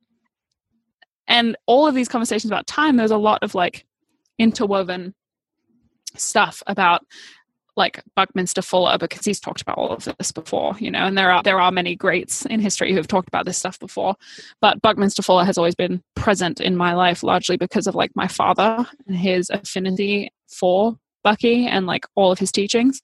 and 1.27 1.57
all 1.65 1.87
of 1.87 1.95
these 1.95 2.07
conversations 2.07 2.51
about 2.51 2.67
time, 2.67 2.97
there's 2.97 3.11
a 3.11 3.17
lot 3.17 3.43
of 3.43 3.53
like 3.53 3.85
interwoven 4.39 5.13
stuff 6.15 6.63
about 6.67 7.03
like 7.77 8.01
Buckminster 8.15 8.61
Fuller 8.61 8.97
because 8.97 9.25
he's 9.25 9.39
talked 9.39 9.61
about 9.61 9.77
all 9.77 9.91
of 9.91 10.07
this 10.17 10.31
before, 10.31 10.75
you 10.79 10.89
know, 10.89 11.05
and 11.05 11.17
there 11.17 11.31
are 11.31 11.43
there 11.43 11.59
are 11.59 11.71
many 11.71 11.95
greats 11.95 12.45
in 12.45 12.59
history 12.59 12.91
who 12.91 12.97
have 12.97 13.07
talked 13.07 13.27
about 13.27 13.45
this 13.45 13.57
stuff 13.57 13.79
before. 13.79 14.15
But 14.61 14.81
Buckminster 14.81 15.21
Fuller 15.21 15.43
has 15.43 15.57
always 15.57 15.75
been 15.75 16.01
present 16.15 16.61
in 16.61 16.77
my 16.77 16.93
life 16.93 17.23
largely 17.23 17.57
because 17.57 17.87
of 17.87 17.95
like 17.95 18.11
my 18.15 18.27
father 18.27 18.85
and 19.07 19.17
his 19.17 19.49
affinity 19.49 20.29
for 20.47 20.97
Bucky 21.23 21.67
and 21.67 21.85
like 21.85 22.05
all 22.15 22.31
of 22.31 22.39
his 22.39 22.51
teachings. 22.51 23.01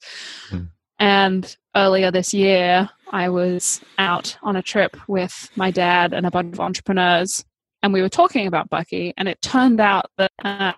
Mm. 0.50 0.70
And 1.00 1.58
earlier 1.76 2.12
this 2.12 2.34
year, 2.34 2.88
I 3.12 3.30
was 3.30 3.82
out 3.98 4.38
on 4.44 4.56
a 4.56 4.62
trip 4.62 4.96
with 5.08 5.50
my 5.56 5.72
dad 5.72 6.14
and 6.14 6.26
a 6.26 6.32
bunch 6.32 6.54
of 6.54 6.60
entrepreneurs, 6.60 7.44
and 7.82 7.92
we 7.92 8.04
were 8.04 8.10
talking 8.10 8.46
about 8.46 8.70
Bucky. 8.70 9.14
And 9.18 9.28
it 9.28 9.42
turned 9.42 9.82
out 9.82 10.06
that 10.18 10.32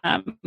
um, 0.03 0.37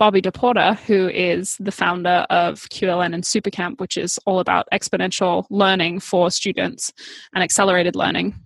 Bobbi 0.00 0.22
DePorter, 0.22 0.78
who 0.78 1.08
is 1.08 1.56
the 1.58 1.72
founder 1.72 2.24
of 2.30 2.68
QLN 2.68 3.14
and 3.14 3.24
Supercamp, 3.24 3.80
which 3.80 3.96
is 3.96 4.18
all 4.26 4.38
about 4.38 4.68
exponential 4.72 5.44
learning 5.50 5.98
for 5.98 6.30
students 6.30 6.92
and 7.34 7.42
accelerated 7.42 7.96
learning, 7.96 8.36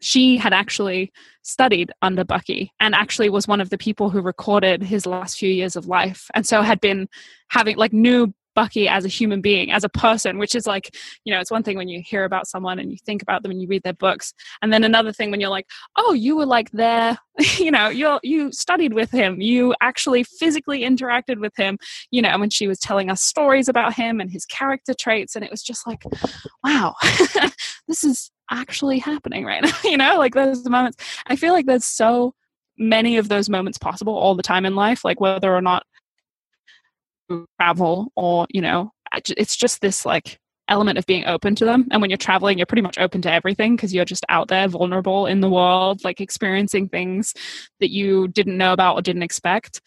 she 0.00 0.36
had 0.36 0.52
actually 0.52 1.12
studied 1.42 1.92
under 2.00 2.24
Bucky 2.24 2.72
and 2.80 2.94
actually 2.94 3.28
was 3.28 3.46
one 3.46 3.60
of 3.60 3.70
the 3.70 3.78
people 3.78 4.08
who 4.08 4.20
recorded 4.20 4.82
his 4.82 5.04
last 5.06 5.38
few 5.38 5.50
years 5.50 5.76
of 5.76 5.86
life. 5.86 6.30
And 6.34 6.46
so 6.46 6.62
had 6.62 6.80
been 6.80 7.08
having 7.48 7.76
like 7.76 7.92
knew 7.92 8.32
Bucky 8.54 8.88
as 8.88 9.04
a 9.04 9.08
human 9.08 9.40
being, 9.40 9.70
as 9.70 9.84
a 9.84 9.88
person, 9.88 10.38
which 10.38 10.54
is 10.54 10.66
like, 10.66 10.94
you 11.24 11.32
know, 11.32 11.40
it's 11.40 11.50
one 11.50 11.62
thing 11.62 11.76
when 11.76 11.88
you 11.88 12.02
hear 12.04 12.24
about 12.24 12.46
someone 12.46 12.78
and 12.78 12.90
you 12.90 12.98
think 13.04 13.22
about 13.22 13.42
them 13.42 13.50
and 13.50 13.60
you 13.60 13.68
read 13.68 13.82
their 13.82 13.94
books. 13.94 14.32
And 14.62 14.72
then 14.72 14.84
another 14.84 15.12
thing 15.12 15.30
when 15.30 15.40
you're 15.40 15.50
like, 15.50 15.66
oh, 15.96 16.12
you 16.12 16.36
were 16.36 16.46
like 16.46 16.70
there, 16.70 17.18
you 17.58 17.70
know, 17.70 17.88
you 17.88 18.18
you 18.22 18.52
studied 18.52 18.94
with 18.94 19.10
him, 19.10 19.40
you 19.40 19.74
actually 19.80 20.24
physically 20.24 20.82
interacted 20.82 21.40
with 21.40 21.56
him, 21.56 21.78
you 22.10 22.22
know, 22.22 22.38
when 22.38 22.50
she 22.50 22.68
was 22.68 22.78
telling 22.78 23.10
us 23.10 23.22
stories 23.22 23.68
about 23.68 23.94
him 23.94 24.20
and 24.20 24.30
his 24.30 24.44
character 24.46 24.94
traits. 24.94 25.36
And 25.36 25.44
it 25.44 25.50
was 25.50 25.62
just 25.62 25.86
like, 25.86 26.04
wow, 26.62 26.94
this 27.88 28.04
is 28.04 28.30
actually 28.50 28.98
happening 28.98 29.44
right 29.44 29.62
now 29.64 29.72
you 29.84 29.96
know 29.96 30.18
like 30.18 30.34
those 30.34 30.68
moments 30.68 30.96
i 31.26 31.36
feel 31.36 31.52
like 31.52 31.66
there's 31.66 31.86
so 31.86 32.34
many 32.76 33.16
of 33.16 33.28
those 33.28 33.48
moments 33.48 33.78
possible 33.78 34.14
all 34.14 34.34
the 34.34 34.42
time 34.42 34.66
in 34.66 34.74
life 34.74 35.04
like 35.04 35.20
whether 35.20 35.54
or 35.54 35.62
not 35.62 35.84
travel 37.58 38.12
or 38.16 38.46
you 38.50 38.60
know 38.60 38.90
it's 39.36 39.56
just 39.56 39.80
this 39.80 40.04
like 40.04 40.38
element 40.68 40.98
of 40.98 41.06
being 41.06 41.26
open 41.26 41.54
to 41.54 41.64
them. 41.64 41.86
And 41.90 42.00
when 42.00 42.10
you're 42.10 42.16
traveling 42.16 42.58
you're 42.58 42.66
pretty 42.66 42.82
much 42.82 42.98
open 42.98 43.20
to 43.22 43.32
everything 43.32 43.76
because 43.76 43.92
you're 43.94 44.04
just 44.04 44.24
out 44.28 44.48
there 44.48 44.66
vulnerable 44.66 45.26
in 45.26 45.40
the 45.40 45.50
world 45.50 46.02
like 46.04 46.20
experiencing 46.20 46.88
things 46.88 47.34
that 47.80 47.90
you 47.90 48.28
didn't 48.28 48.56
know 48.56 48.72
about 48.72 48.96
or 48.96 49.02
didn't 49.02 49.22
expect. 49.22 49.80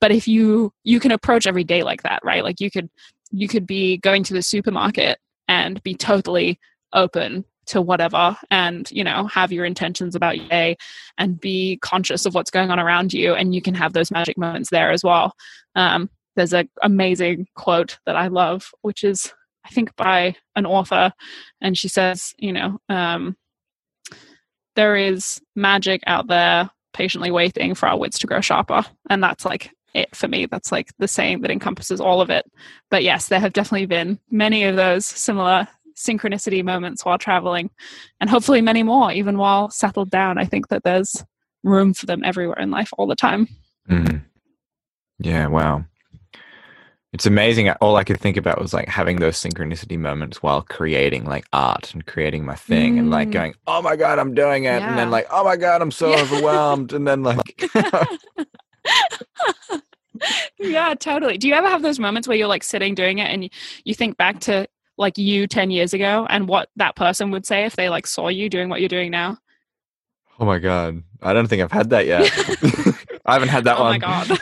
But 0.00 0.10
if 0.10 0.26
you 0.26 0.72
you 0.84 1.00
can 1.00 1.12
approach 1.12 1.46
every 1.46 1.64
day 1.64 1.82
like 1.82 2.02
that 2.02 2.20
right? 2.24 2.42
Like 2.42 2.60
you 2.60 2.70
could 2.70 2.88
you 3.30 3.48
could 3.48 3.66
be 3.66 3.98
going 3.98 4.22
to 4.24 4.34
the 4.34 4.42
supermarket 4.42 5.18
and 5.48 5.82
be 5.82 5.94
totally 5.94 6.58
open 6.92 7.44
to 7.64 7.80
whatever 7.80 8.36
and 8.50 8.90
you 8.90 9.04
know 9.04 9.26
have 9.28 9.52
your 9.52 9.64
intentions 9.64 10.14
about 10.14 10.36
your 10.36 10.48
day 10.48 10.76
and 11.18 11.40
be 11.40 11.78
conscious 11.80 12.26
of 12.26 12.34
what's 12.34 12.50
going 12.50 12.70
on 12.70 12.80
around 12.80 13.12
you. 13.12 13.34
And 13.34 13.54
you 13.54 13.62
can 13.62 13.74
have 13.74 13.92
those 13.92 14.10
magic 14.10 14.36
moments 14.36 14.70
there 14.70 14.90
as 14.90 15.04
well. 15.04 15.34
Um, 15.74 16.10
there's 16.36 16.52
an 16.52 16.68
amazing 16.82 17.46
quote 17.54 17.98
that 18.06 18.16
i 18.16 18.28
love 18.28 18.70
which 18.82 19.04
is 19.04 19.32
i 19.64 19.68
think 19.68 19.94
by 19.96 20.34
an 20.56 20.66
author. 20.66 21.12
And 21.60 21.76
she 21.76 21.88
says 21.88 22.34
you 22.38 22.52
know 22.52 22.78
um, 22.88 23.36
there 24.76 24.96
is 24.96 25.40
magic 25.54 26.02
out 26.06 26.28
there 26.28 26.70
patiently 26.92 27.30
waiting 27.30 27.74
for 27.74 27.88
our 27.88 27.98
wits 27.98 28.18
to 28.18 28.26
grow 28.26 28.40
sharper. 28.40 28.84
And 29.08 29.22
that's 29.22 29.44
like 29.44 29.70
it 29.94 30.14
for 30.14 30.28
me. 30.28 30.46
That's 30.46 30.72
like 30.72 30.90
the 30.98 31.08
same 31.08 31.40
that 31.42 31.50
encompasses 31.50 32.00
all 32.00 32.20
of 32.20 32.30
it. 32.30 32.44
But 32.90 33.02
yes 33.02 33.28
there 33.28 33.40
have 33.40 33.52
definitely 33.52 33.86
been 33.86 34.18
many 34.30 34.64
of 34.64 34.76
those 34.76 35.06
similar 35.06 35.68
synchronicity 35.96 36.64
moments 36.64 37.04
while 37.04 37.18
traveling 37.18 37.70
and 38.20 38.30
hopefully 38.30 38.62
many 38.62 38.82
more 38.82 39.12
even 39.12 39.38
while 39.38 39.70
settled 39.70 40.10
down. 40.10 40.38
I 40.38 40.44
think 40.44 40.68
that 40.68 40.84
there's 40.84 41.24
room 41.62 41.94
for 41.94 42.06
them 42.06 42.24
everywhere 42.24 42.58
in 42.58 42.70
life 42.70 42.90
all 42.98 43.06
the 43.06 43.14
time. 43.14 43.48
Mm. 43.90 44.22
yeah 45.18 45.48
wow 45.48 45.84
it's 47.12 47.26
amazing 47.26 47.68
all 47.70 47.96
i 47.96 48.04
could 48.04 48.20
think 48.20 48.36
about 48.36 48.60
was 48.60 48.72
like 48.72 48.88
having 48.88 49.16
those 49.16 49.36
synchronicity 49.36 49.98
moments 49.98 50.42
while 50.42 50.62
creating 50.62 51.24
like 51.24 51.44
art 51.52 51.92
and 51.94 52.06
creating 52.06 52.44
my 52.44 52.54
thing 52.54 52.96
mm. 52.96 53.00
and 53.00 53.10
like 53.10 53.28
mm. 53.28 53.32
going 53.32 53.54
oh 53.66 53.82
my 53.82 53.96
god 53.96 54.18
i'm 54.18 54.34
doing 54.34 54.64
it 54.64 54.80
yeah. 54.80 54.88
and 54.88 54.98
then 54.98 55.10
like 55.10 55.26
oh 55.30 55.44
my 55.44 55.56
god 55.56 55.82
i'm 55.82 55.90
so 55.90 56.10
yeah. 56.10 56.20
overwhelmed 56.20 56.92
and 56.92 57.06
then 57.06 57.22
like 57.22 57.70
yeah 60.58 60.94
totally 60.94 61.36
do 61.36 61.48
you 61.48 61.54
ever 61.54 61.68
have 61.68 61.82
those 61.82 61.98
moments 61.98 62.28
where 62.28 62.36
you're 62.36 62.46
like 62.48 62.62
sitting 62.62 62.94
doing 62.94 63.18
it 63.18 63.30
and 63.30 63.44
you, 63.44 63.50
you 63.84 63.94
think 63.94 64.16
back 64.16 64.40
to 64.40 64.66
like 64.98 65.18
you 65.18 65.46
10 65.46 65.70
years 65.70 65.92
ago 65.94 66.26
and 66.30 66.48
what 66.48 66.68
that 66.76 66.96
person 66.96 67.30
would 67.30 67.46
say 67.46 67.64
if 67.64 67.76
they 67.76 67.88
like 67.88 68.06
saw 68.06 68.28
you 68.28 68.48
doing 68.48 68.68
what 68.68 68.80
you're 68.80 68.88
doing 68.88 69.10
now? 69.10 69.38
Oh 70.38 70.44
my 70.44 70.58
god. 70.58 71.02
I 71.20 71.32
don't 71.32 71.46
think 71.46 71.62
I've 71.62 71.72
had 71.72 71.90
that 71.90 72.06
yet. 72.06 72.22
I 73.26 73.34
haven't 73.34 73.48
had 73.48 73.64
that 73.64 73.78
oh 73.78 73.82
one. 73.84 74.02
Oh 74.02 74.08
my 74.08 74.26
god. 74.26 74.38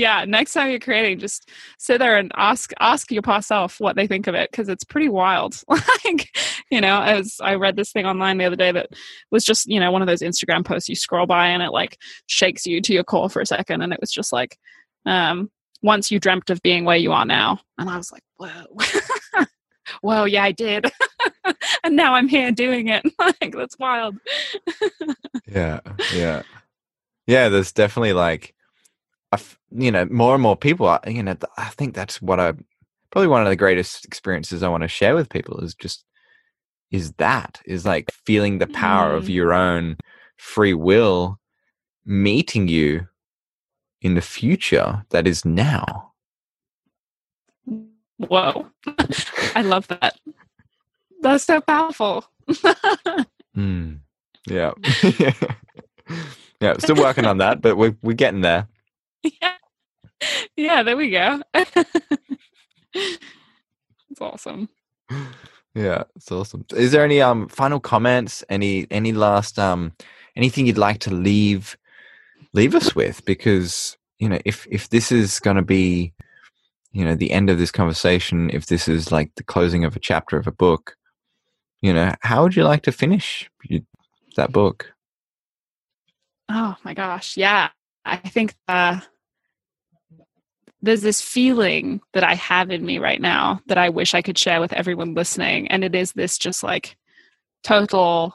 Yeah, 0.00 0.24
next 0.26 0.54
time 0.54 0.70
you're 0.70 0.80
creating 0.80 1.18
just 1.18 1.50
sit 1.78 1.98
there 1.98 2.16
and 2.16 2.32
ask 2.34 2.72
ask 2.80 3.12
your 3.12 3.20
past 3.20 3.48
self 3.48 3.78
what 3.80 3.96
they 3.96 4.06
think 4.06 4.26
of 4.26 4.34
it 4.34 4.50
because 4.50 4.70
it's 4.70 4.82
pretty 4.82 5.10
wild. 5.10 5.62
like, 5.68 6.34
you 6.70 6.80
know, 6.80 7.02
as 7.02 7.36
I 7.42 7.56
read 7.56 7.76
this 7.76 7.92
thing 7.92 8.06
online 8.06 8.38
the 8.38 8.46
other 8.46 8.56
day 8.56 8.72
that 8.72 8.88
was 9.30 9.44
just, 9.44 9.66
you 9.66 9.78
know, 9.78 9.92
one 9.92 10.00
of 10.00 10.08
those 10.08 10.22
Instagram 10.22 10.64
posts 10.64 10.88
you 10.88 10.94
scroll 10.94 11.26
by 11.26 11.48
and 11.48 11.62
it 11.62 11.70
like 11.70 11.98
shakes 12.26 12.64
you 12.64 12.80
to 12.80 12.94
your 12.94 13.04
core 13.04 13.28
for 13.28 13.42
a 13.42 13.46
second 13.46 13.82
and 13.82 13.92
it 13.92 14.00
was 14.00 14.10
just 14.10 14.32
like 14.32 14.56
um 15.04 15.50
once 15.82 16.10
you 16.10 16.18
dreamt 16.18 16.48
of 16.48 16.62
being 16.62 16.86
where 16.86 16.96
you 16.96 17.12
are 17.12 17.26
now. 17.26 17.60
And 17.76 17.90
I 17.90 17.98
was 17.98 18.10
like, 18.10 18.22
whoa. 18.38 19.44
whoa, 20.00 20.24
yeah, 20.24 20.44
I 20.44 20.52
did. 20.52 20.90
and 21.84 21.94
now 21.94 22.14
I'm 22.14 22.28
here 22.28 22.52
doing 22.52 22.88
it. 22.88 23.04
like, 23.18 23.54
that's 23.54 23.78
wild. 23.78 24.16
yeah. 25.46 25.80
Yeah. 26.14 26.42
Yeah. 27.26 27.50
There's 27.50 27.72
definitely 27.72 28.14
like, 28.14 28.54
you 29.70 29.90
know, 29.90 30.04
more 30.06 30.34
and 30.34 30.42
more 30.42 30.56
people 30.56 30.86
are, 30.86 31.00
you 31.06 31.22
know, 31.22 31.36
I 31.56 31.68
think 31.68 31.94
that's 31.94 32.20
what 32.20 32.40
I, 32.40 32.52
probably 33.10 33.28
one 33.28 33.42
of 33.42 33.48
the 33.48 33.56
greatest 33.56 34.04
experiences 34.04 34.62
I 34.62 34.68
want 34.68 34.82
to 34.82 34.88
share 34.88 35.14
with 35.14 35.28
people 35.28 35.60
is 35.60 35.74
just, 35.74 36.04
is 36.90 37.12
that, 37.14 37.60
is 37.64 37.84
like 37.84 38.10
feeling 38.10 38.58
the 38.58 38.66
power 38.66 39.12
mm. 39.12 39.16
of 39.16 39.28
your 39.28 39.52
own 39.52 39.96
free 40.36 40.74
will 40.74 41.38
meeting 42.04 42.66
you 42.68 43.06
in 44.02 44.14
the 44.14 44.20
future 44.20 45.04
that 45.10 45.26
is 45.26 45.44
now. 45.44 46.12
Whoa. 48.16 48.66
I 49.54 49.62
love 49.62 49.86
that. 49.88 50.18
That's 51.20 51.44
so 51.44 51.60
powerful. 51.60 52.24
mm. 53.56 54.00
Yeah. 54.46 54.72
yeah. 56.60 56.74
Still 56.78 56.96
working 56.96 57.26
on 57.26 57.38
that, 57.38 57.60
but 57.60 57.76
we're, 57.76 57.96
we're 58.02 58.14
getting 58.14 58.40
there. 58.40 58.66
Yeah. 59.22 59.54
Yeah, 60.56 60.82
there 60.82 60.96
we 60.96 61.10
go. 61.10 61.40
it's 61.54 63.18
awesome. 64.20 64.68
Yeah, 65.74 66.04
it's 66.16 66.30
awesome. 66.30 66.64
Is 66.74 66.92
there 66.92 67.04
any 67.04 67.20
um 67.22 67.48
final 67.48 67.80
comments? 67.80 68.44
Any 68.48 68.86
any 68.90 69.12
last 69.12 69.58
um 69.58 69.92
anything 70.36 70.66
you'd 70.66 70.78
like 70.78 70.98
to 71.00 71.14
leave 71.14 71.76
leave 72.52 72.74
us 72.74 72.94
with? 72.94 73.24
Because 73.24 73.96
you 74.18 74.28
know, 74.28 74.38
if 74.44 74.66
if 74.70 74.88
this 74.90 75.10
is 75.12 75.40
going 75.40 75.56
to 75.56 75.62
be, 75.62 76.12
you 76.92 77.04
know, 77.04 77.14
the 77.14 77.30
end 77.30 77.48
of 77.50 77.58
this 77.58 77.70
conversation, 77.70 78.50
if 78.50 78.66
this 78.66 78.88
is 78.88 79.10
like 79.10 79.34
the 79.36 79.44
closing 79.44 79.84
of 79.84 79.96
a 79.96 80.00
chapter 80.00 80.36
of 80.36 80.46
a 80.46 80.52
book, 80.52 80.96
you 81.80 81.92
know, 81.92 82.14
how 82.20 82.42
would 82.42 82.56
you 82.56 82.64
like 82.64 82.82
to 82.82 82.92
finish 82.92 83.48
that 84.36 84.52
book? 84.52 84.92
Oh 86.48 86.76
my 86.84 86.94
gosh, 86.94 87.36
yeah, 87.36 87.70
I 88.04 88.16
think 88.16 88.54
uh, 88.66 89.00
there's 90.82 91.02
this 91.02 91.20
feeling 91.20 92.00
that 92.14 92.24
I 92.24 92.34
have 92.34 92.70
in 92.70 92.84
me 92.84 92.98
right 92.98 93.20
now 93.20 93.60
that 93.66 93.78
I 93.78 93.88
wish 93.88 94.14
I 94.14 94.22
could 94.22 94.38
share 94.38 94.60
with 94.60 94.72
everyone 94.72 95.14
listening, 95.14 95.68
and 95.68 95.84
it 95.84 95.94
is 95.94 96.12
this 96.12 96.38
just 96.38 96.62
like 96.62 96.96
total 97.62 98.34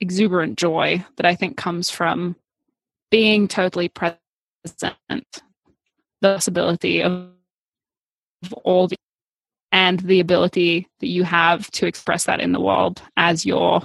exuberant 0.00 0.58
joy 0.58 1.04
that 1.16 1.26
I 1.26 1.34
think 1.34 1.56
comes 1.56 1.90
from 1.90 2.36
being 3.10 3.46
totally 3.46 3.88
present, 3.88 4.16
the 4.64 5.22
possibility 6.22 7.02
of 7.02 7.28
all 8.64 8.88
the 8.88 8.96
and 9.70 10.00
the 10.00 10.20
ability 10.20 10.88
that 11.00 11.08
you 11.08 11.24
have 11.24 11.70
to 11.70 11.86
express 11.86 12.24
that 12.24 12.40
in 12.40 12.52
the 12.52 12.60
world 12.60 13.00
as 13.16 13.46
your 13.46 13.82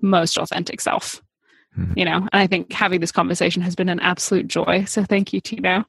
most 0.00 0.36
authentic 0.36 0.80
self. 0.80 1.22
Mm-hmm. 1.78 1.98
You 1.98 2.04
know, 2.04 2.16
and 2.16 2.28
I 2.32 2.46
think 2.46 2.72
having 2.72 3.00
this 3.00 3.12
conversation 3.12 3.62
has 3.62 3.74
been 3.74 3.88
an 3.88 4.00
absolute 4.00 4.46
joy. 4.46 4.84
So 4.86 5.04
thank 5.04 5.32
you, 5.32 5.40
Tino. 5.40 5.84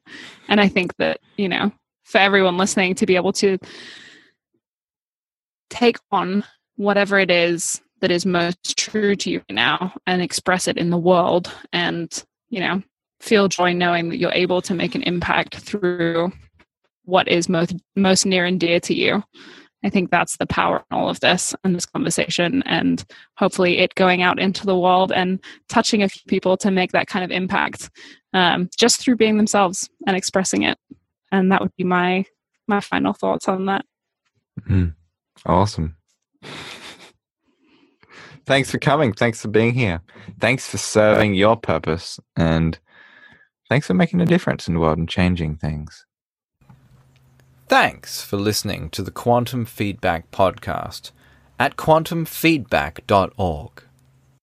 And 0.48 0.60
I 0.60 0.68
think 0.68 0.96
that, 0.96 1.20
you 1.36 1.48
know, 1.48 1.70
for 2.04 2.18
everyone 2.18 2.56
listening 2.56 2.94
to 2.96 3.06
be 3.06 3.16
able 3.16 3.32
to 3.34 3.58
take 5.70 5.98
on 6.10 6.44
whatever 6.76 7.18
it 7.18 7.30
is 7.30 7.80
that 8.00 8.10
is 8.10 8.26
most 8.26 8.78
true 8.78 9.16
to 9.16 9.30
you 9.30 9.42
now 9.50 9.92
and 10.06 10.22
express 10.22 10.68
it 10.68 10.76
in 10.76 10.90
the 10.90 10.98
world 10.98 11.50
and 11.72 12.24
you 12.50 12.60
know 12.60 12.82
feel 13.20 13.48
joy 13.48 13.72
knowing 13.72 14.08
that 14.08 14.18
you're 14.18 14.32
able 14.32 14.60
to 14.60 14.74
make 14.74 14.94
an 14.94 15.02
impact 15.04 15.56
through 15.56 16.30
what 17.04 17.26
is 17.28 17.48
most 17.48 17.74
most 17.96 18.26
near 18.26 18.44
and 18.44 18.60
dear 18.60 18.78
to 18.78 18.94
you 18.94 19.22
i 19.86 19.90
think 19.90 20.10
that's 20.10 20.36
the 20.36 20.46
power 20.46 20.84
in 20.90 20.96
all 20.96 21.08
of 21.08 21.20
this 21.20 21.54
and 21.64 21.74
this 21.74 21.86
conversation 21.86 22.62
and 22.64 23.04
hopefully 23.36 23.78
it 23.78 23.94
going 23.94 24.22
out 24.22 24.38
into 24.38 24.66
the 24.66 24.78
world 24.78 25.12
and 25.12 25.40
touching 25.68 26.02
a 26.02 26.08
few 26.08 26.22
people 26.26 26.56
to 26.56 26.70
make 26.70 26.92
that 26.92 27.06
kind 27.06 27.24
of 27.24 27.30
impact 27.30 27.90
um, 28.34 28.68
just 28.76 29.00
through 29.00 29.16
being 29.16 29.38
themselves 29.38 29.88
and 30.06 30.16
expressing 30.16 30.62
it 30.62 30.78
and 31.32 31.50
that 31.50 31.60
would 31.60 31.74
be 31.76 31.84
my 31.84 32.24
my 32.68 32.80
final 32.80 33.12
thoughts 33.12 33.48
on 33.48 33.66
that 33.66 33.84
mm. 34.68 34.94
awesome 35.46 35.96
Thanks 38.46 38.70
for 38.70 38.78
coming. 38.78 39.12
Thanks 39.12 39.42
for 39.42 39.48
being 39.48 39.74
here. 39.74 40.00
Thanks 40.40 40.68
for 40.68 40.78
serving 40.78 41.34
your 41.34 41.56
purpose. 41.56 42.20
And 42.36 42.78
thanks 43.68 43.88
for 43.88 43.94
making 43.94 44.20
a 44.20 44.26
difference 44.26 44.68
in 44.68 44.74
the 44.74 44.80
world 44.80 44.98
and 44.98 45.08
changing 45.08 45.56
things. 45.56 46.06
Thanks 47.68 48.22
for 48.22 48.36
listening 48.36 48.90
to 48.90 49.02
the 49.02 49.10
Quantum 49.10 49.64
Feedback 49.64 50.30
Podcast 50.30 51.10
at 51.58 51.76
quantumfeedback.org. 51.76 53.85